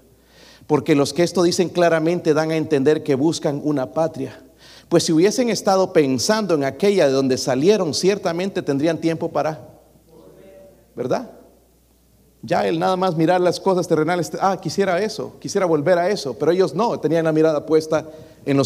Porque 0.65 0.95
los 0.95 1.13
que 1.13 1.21
esto 1.21 1.43
dicen 1.43 1.69
claramente 1.69 2.33
dan 2.33 2.49
a 2.49 2.57
entender 2.57 3.03
que 3.03 3.13
buscan 3.13 3.61
una 3.63 3.93
patria. 3.93 4.41
Pues 4.89 5.03
si 5.03 5.13
hubiesen 5.13 5.49
estado 5.49 5.93
pensando 5.93 6.55
en 6.55 6.63
aquella 6.63 7.05
de 7.05 7.13
donde 7.13 7.37
salieron, 7.37 7.93
ciertamente 7.93 8.63
tendrían 8.63 8.99
tiempo 8.99 9.31
para... 9.31 9.69
¿Verdad? 10.95 11.29
Ya 12.41 12.67
el 12.67 12.79
nada 12.79 12.95
más 12.95 13.15
mirar 13.15 13.41
las 13.41 13.59
cosas 13.59 13.87
terrenales, 13.87 14.31
ah, 14.39 14.59
quisiera 14.59 15.01
eso, 15.01 15.35
quisiera 15.39 15.65
volver 15.65 15.97
a 15.99 16.09
eso, 16.09 16.35
pero 16.35 16.51
ellos 16.51 16.73
no, 16.73 16.99
tenían 16.99 17.25
la 17.25 17.31
mirada 17.31 17.65
puesta 17.65 18.09
en, 18.45 18.57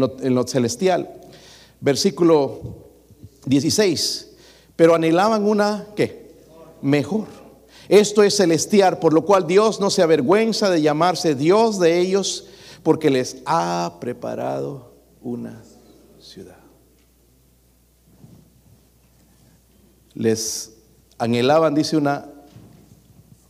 lo, 0.00 0.46
celestial. 0.46 1.08
Versículo 1.80 2.87
16, 3.46 4.30
pero 4.76 4.94
anhelaban 4.94 5.44
una, 5.44 5.86
¿qué? 5.96 6.28
Mejor. 6.82 7.26
Esto 7.88 8.22
es 8.22 8.36
celestial, 8.36 8.98
por 8.98 9.12
lo 9.12 9.24
cual 9.24 9.46
Dios 9.46 9.80
no 9.80 9.90
se 9.90 10.02
avergüenza 10.02 10.70
de 10.70 10.82
llamarse 10.82 11.34
Dios 11.34 11.78
de 11.78 11.98
ellos, 11.98 12.46
porque 12.82 13.10
les 13.10 13.38
ha 13.46 13.96
preparado 14.00 14.92
una 15.22 15.62
ciudad. 16.20 16.58
Les 20.14 20.74
anhelaban, 21.18 21.74
dice 21.74 21.96
una 21.96 22.28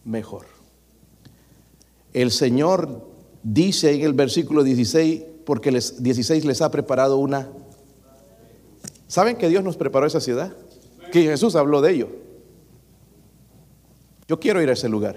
mejor. 0.05 0.47
El 2.12 2.30
Señor 2.30 3.07
dice 3.43 3.93
en 3.93 4.03
el 4.03 4.12
versículo 4.12 4.62
16, 4.62 5.22
porque 5.45 5.72
les, 5.72 6.03
16 6.03 6.45
les 6.45 6.62
ha 6.62 6.70
preparado 6.70 7.18
una... 7.18 7.49
¿Saben 9.09 9.37
que 9.37 9.49
Dios 9.49 9.65
nos 9.65 9.79
preparó 9.79 10.07
esa 10.07 10.21
ciudad? 10.21 10.53
Que 11.11 11.23
Jesús 11.23 11.57
habló 11.57 11.81
de 11.81 11.93
ello. 11.93 12.09
Yo 14.29 14.39
quiero 14.39 14.63
ir 14.63 14.69
a 14.69 14.75
ese 14.75 14.89
lugar. 14.89 15.17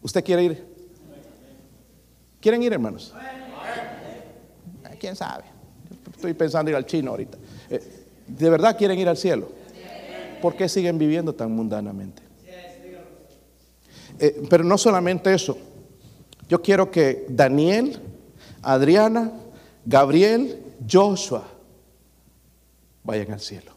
¿Usted 0.00 0.24
quiere 0.24 0.44
ir? 0.44 0.66
¿Quieren 2.40 2.62
ir, 2.62 2.72
hermanos? 2.72 3.14
¿Quién 4.98 5.14
sabe? 5.14 5.44
Estoy 6.14 6.32
pensando 6.32 6.70
ir 6.70 6.76
al 6.76 6.86
chino 6.86 7.10
ahorita. 7.10 7.36
Eh, 7.68 7.80
¿De 8.26 8.50
verdad 8.50 8.76
quieren 8.76 8.98
ir 8.98 9.08
al 9.08 9.18
cielo? 9.18 9.50
¿Por 10.40 10.56
qué 10.56 10.68
siguen 10.68 10.96
viviendo 10.98 11.34
tan 11.34 11.52
mundanamente? 11.52 12.22
Eh, 14.18 14.46
pero 14.48 14.64
no 14.64 14.78
solamente 14.78 15.34
eso. 15.34 15.58
Yo 16.48 16.62
quiero 16.62 16.90
que 16.90 17.26
Daniel, 17.28 18.00
Adriana, 18.62 19.32
Gabriel, 19.84 20.62
Joshua 20.90 21.53
vayan 23.04 23.32
al 23.32 23.40
cielo. 23.40 23.72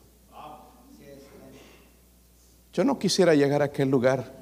Yo 2.74 2.84
no 2.84 2.98
quisiera 2.98 3.36
llegar 3.36 3.62
a 3.62 3.66
aquel 3.66 3.90
lugar. 3.90 4.34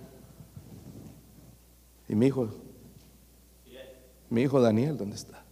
Y 2.08 2.16
mi 2.16 2.28
hijo, 2.28 2.50
mi 4.30 4.42
hijo 4.42 4.62
Daniel, 4.62 4.98
¿dónde 4.98 5.16
está? 5.16 5.44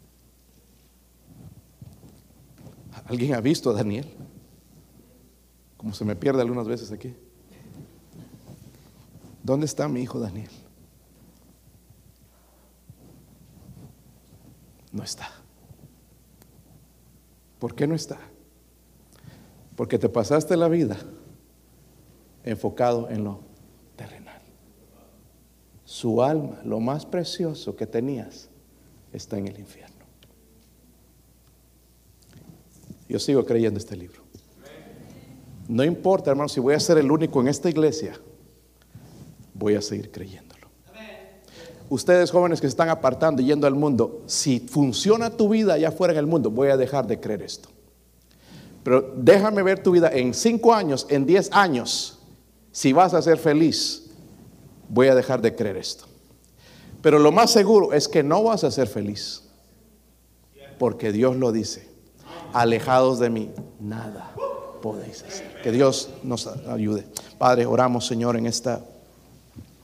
¿Alguien 3.06 3.34
ha 3.34 3.42
visto 3.42 3.72
a 3.72 3.74
Daniel? 3.74 4.14
Como 5.78 5.94
se 5.94 6.06
me 6.06 6.16
pierde 6.16 6.42
algunas 6.42 6.68
veces 6.68 6.92
aquí. 6.92 7.16
¿Dónde 9.42 9.66
está 9.66 9.88
mi 9.88 10.02
hijo 10.02 10.20
Daniel? 10.20 10.52
No 14.92 15.04
está. 15.04 15.30
¿Por 17.60 17.76
qué 17.76 17.88
no 17.88 17.96
está? 17.96 18.20
Porque 19.76 19.98
te 19.98 20.10
pasaste 20.10 20.56
la 20.56 20.68
vida 20.68 20.98
enfocado 22.44 23.10
en 23.10 23.24
lo 23.24 23.40
terrenal. 23.96 24.42
su 25.86 26.24
alma, 26.24 26.60
lo 26.66 26.80
más 26.80 27.06
precioso 27.06 27.76
que 27.76 27.86
tenías, 27.86 28.50
está 29.12 29.38
en 29.38 29.48
el 29.48 29.60
infierno. 29.60 29.94
Yo 33.08 33.20
sigo 33.20 33.46
creyendo 33.46 33.78
este 33.78 33.96
libro. 33.96 34.24
No 35.68 35.84
importa, 35.84 36.32
hermano, 36.32 36.50
si 36.50 36.60
voy 36.60 36.74
a 36.74 36.80
ser 36.80 36.98
el 36.98 37.12
único 37.12 37.42
en 37.42 37.48
esta 37.48 37.70
iglesia, 37.70 38.20
voy 39.54 39.76
a 39.76 39.82
seguir 39.82 40.12
creyéndolo. 40.12 40.68
Ustedes 41.90 42.32
jóvenes 42.32 42.60
que 42.60 42.68
se 42.68 42.72
están 42.72 42.90
apartando 42.90 43.42
yendo 43.42 43.68
al 43.68 43.76
mundo, 43.76 44.24
si 44.26 44.60
funciona 44.60 45.30
tu 45.30 45.50
vida 45.50 45.76
allá 45.76 45.90
afuera 45.90 46.14
en 46.14 46.20
el 46.20 46.28
mundo, 46.28 46.50
voy 46.50 46.70
a 46.70 46.78
dejar 46.78 47.06
de 47.06 47.20
creer 47.20 47.44
esto. 47.44 47.70
Pero 48.84 49.14
déjame 49.16 49.64
ver 49.64 49.82
tu 49.82 49.92
vida 49.92 50.10
en 50.12 50.34
cinco 50.34 50.74
años, 50.74 51.08
en 51.10 51.26
diez 51.26 51.50
años. 51.52 52.20
Si 52.72 52.92
vas 52.92 53.14
a 53.14 53.22
ser 53.22 53.38
feliz, 53.38 54.10
voy 54.90 55.08
a 55.08 55.16
dejar 55.16 55.42
de 55.42 55.56
creer 55.56 55.78
esto. 55.78 56.06
Pero 57.02 57.20
lo 57.20 57.32
más 57.32 57.52
seguro 57.52 57.94
es 57.94 58.08
que 58.08 58.24
no 58.24 58.44
vas 58.44 58.64
a 58.64 58.72
ser 58.72 58.88
feliz. 58.88 59.44
Porque 60.78 61.12
Dios 61.12 61.36
lo 61.36 61.52
dice. 61.52 61.88
Alejados 62.54 63.20
de 63.20 63.30
mí, 63.30 63.52
nada 63.80 64.34
podéis 64.82 65.24
hacer. 65.24 65.62
Que 65.62 65.72
Dios 65.72 66.10
nos 66.24 66.46
ayude. 66.46 67.06
Padre, 67.38 67.66
oramos, 67.66 68.06
Señor, 68.06 68.36
en 68.36 68.46
esta 68.46 68.84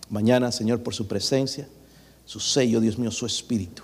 mañana, 0.10 0.52
Señor, 0.52 0.84
por 0.84 0.94
su 0.94 1.08
presencia, 1.08 1.68
su 2.26 2.40
sello, 2.40 2.82
Dios 2.82 2.98
mío, 2.98 3.10
su 3.10 3.26
espíritu. 3.26 3.84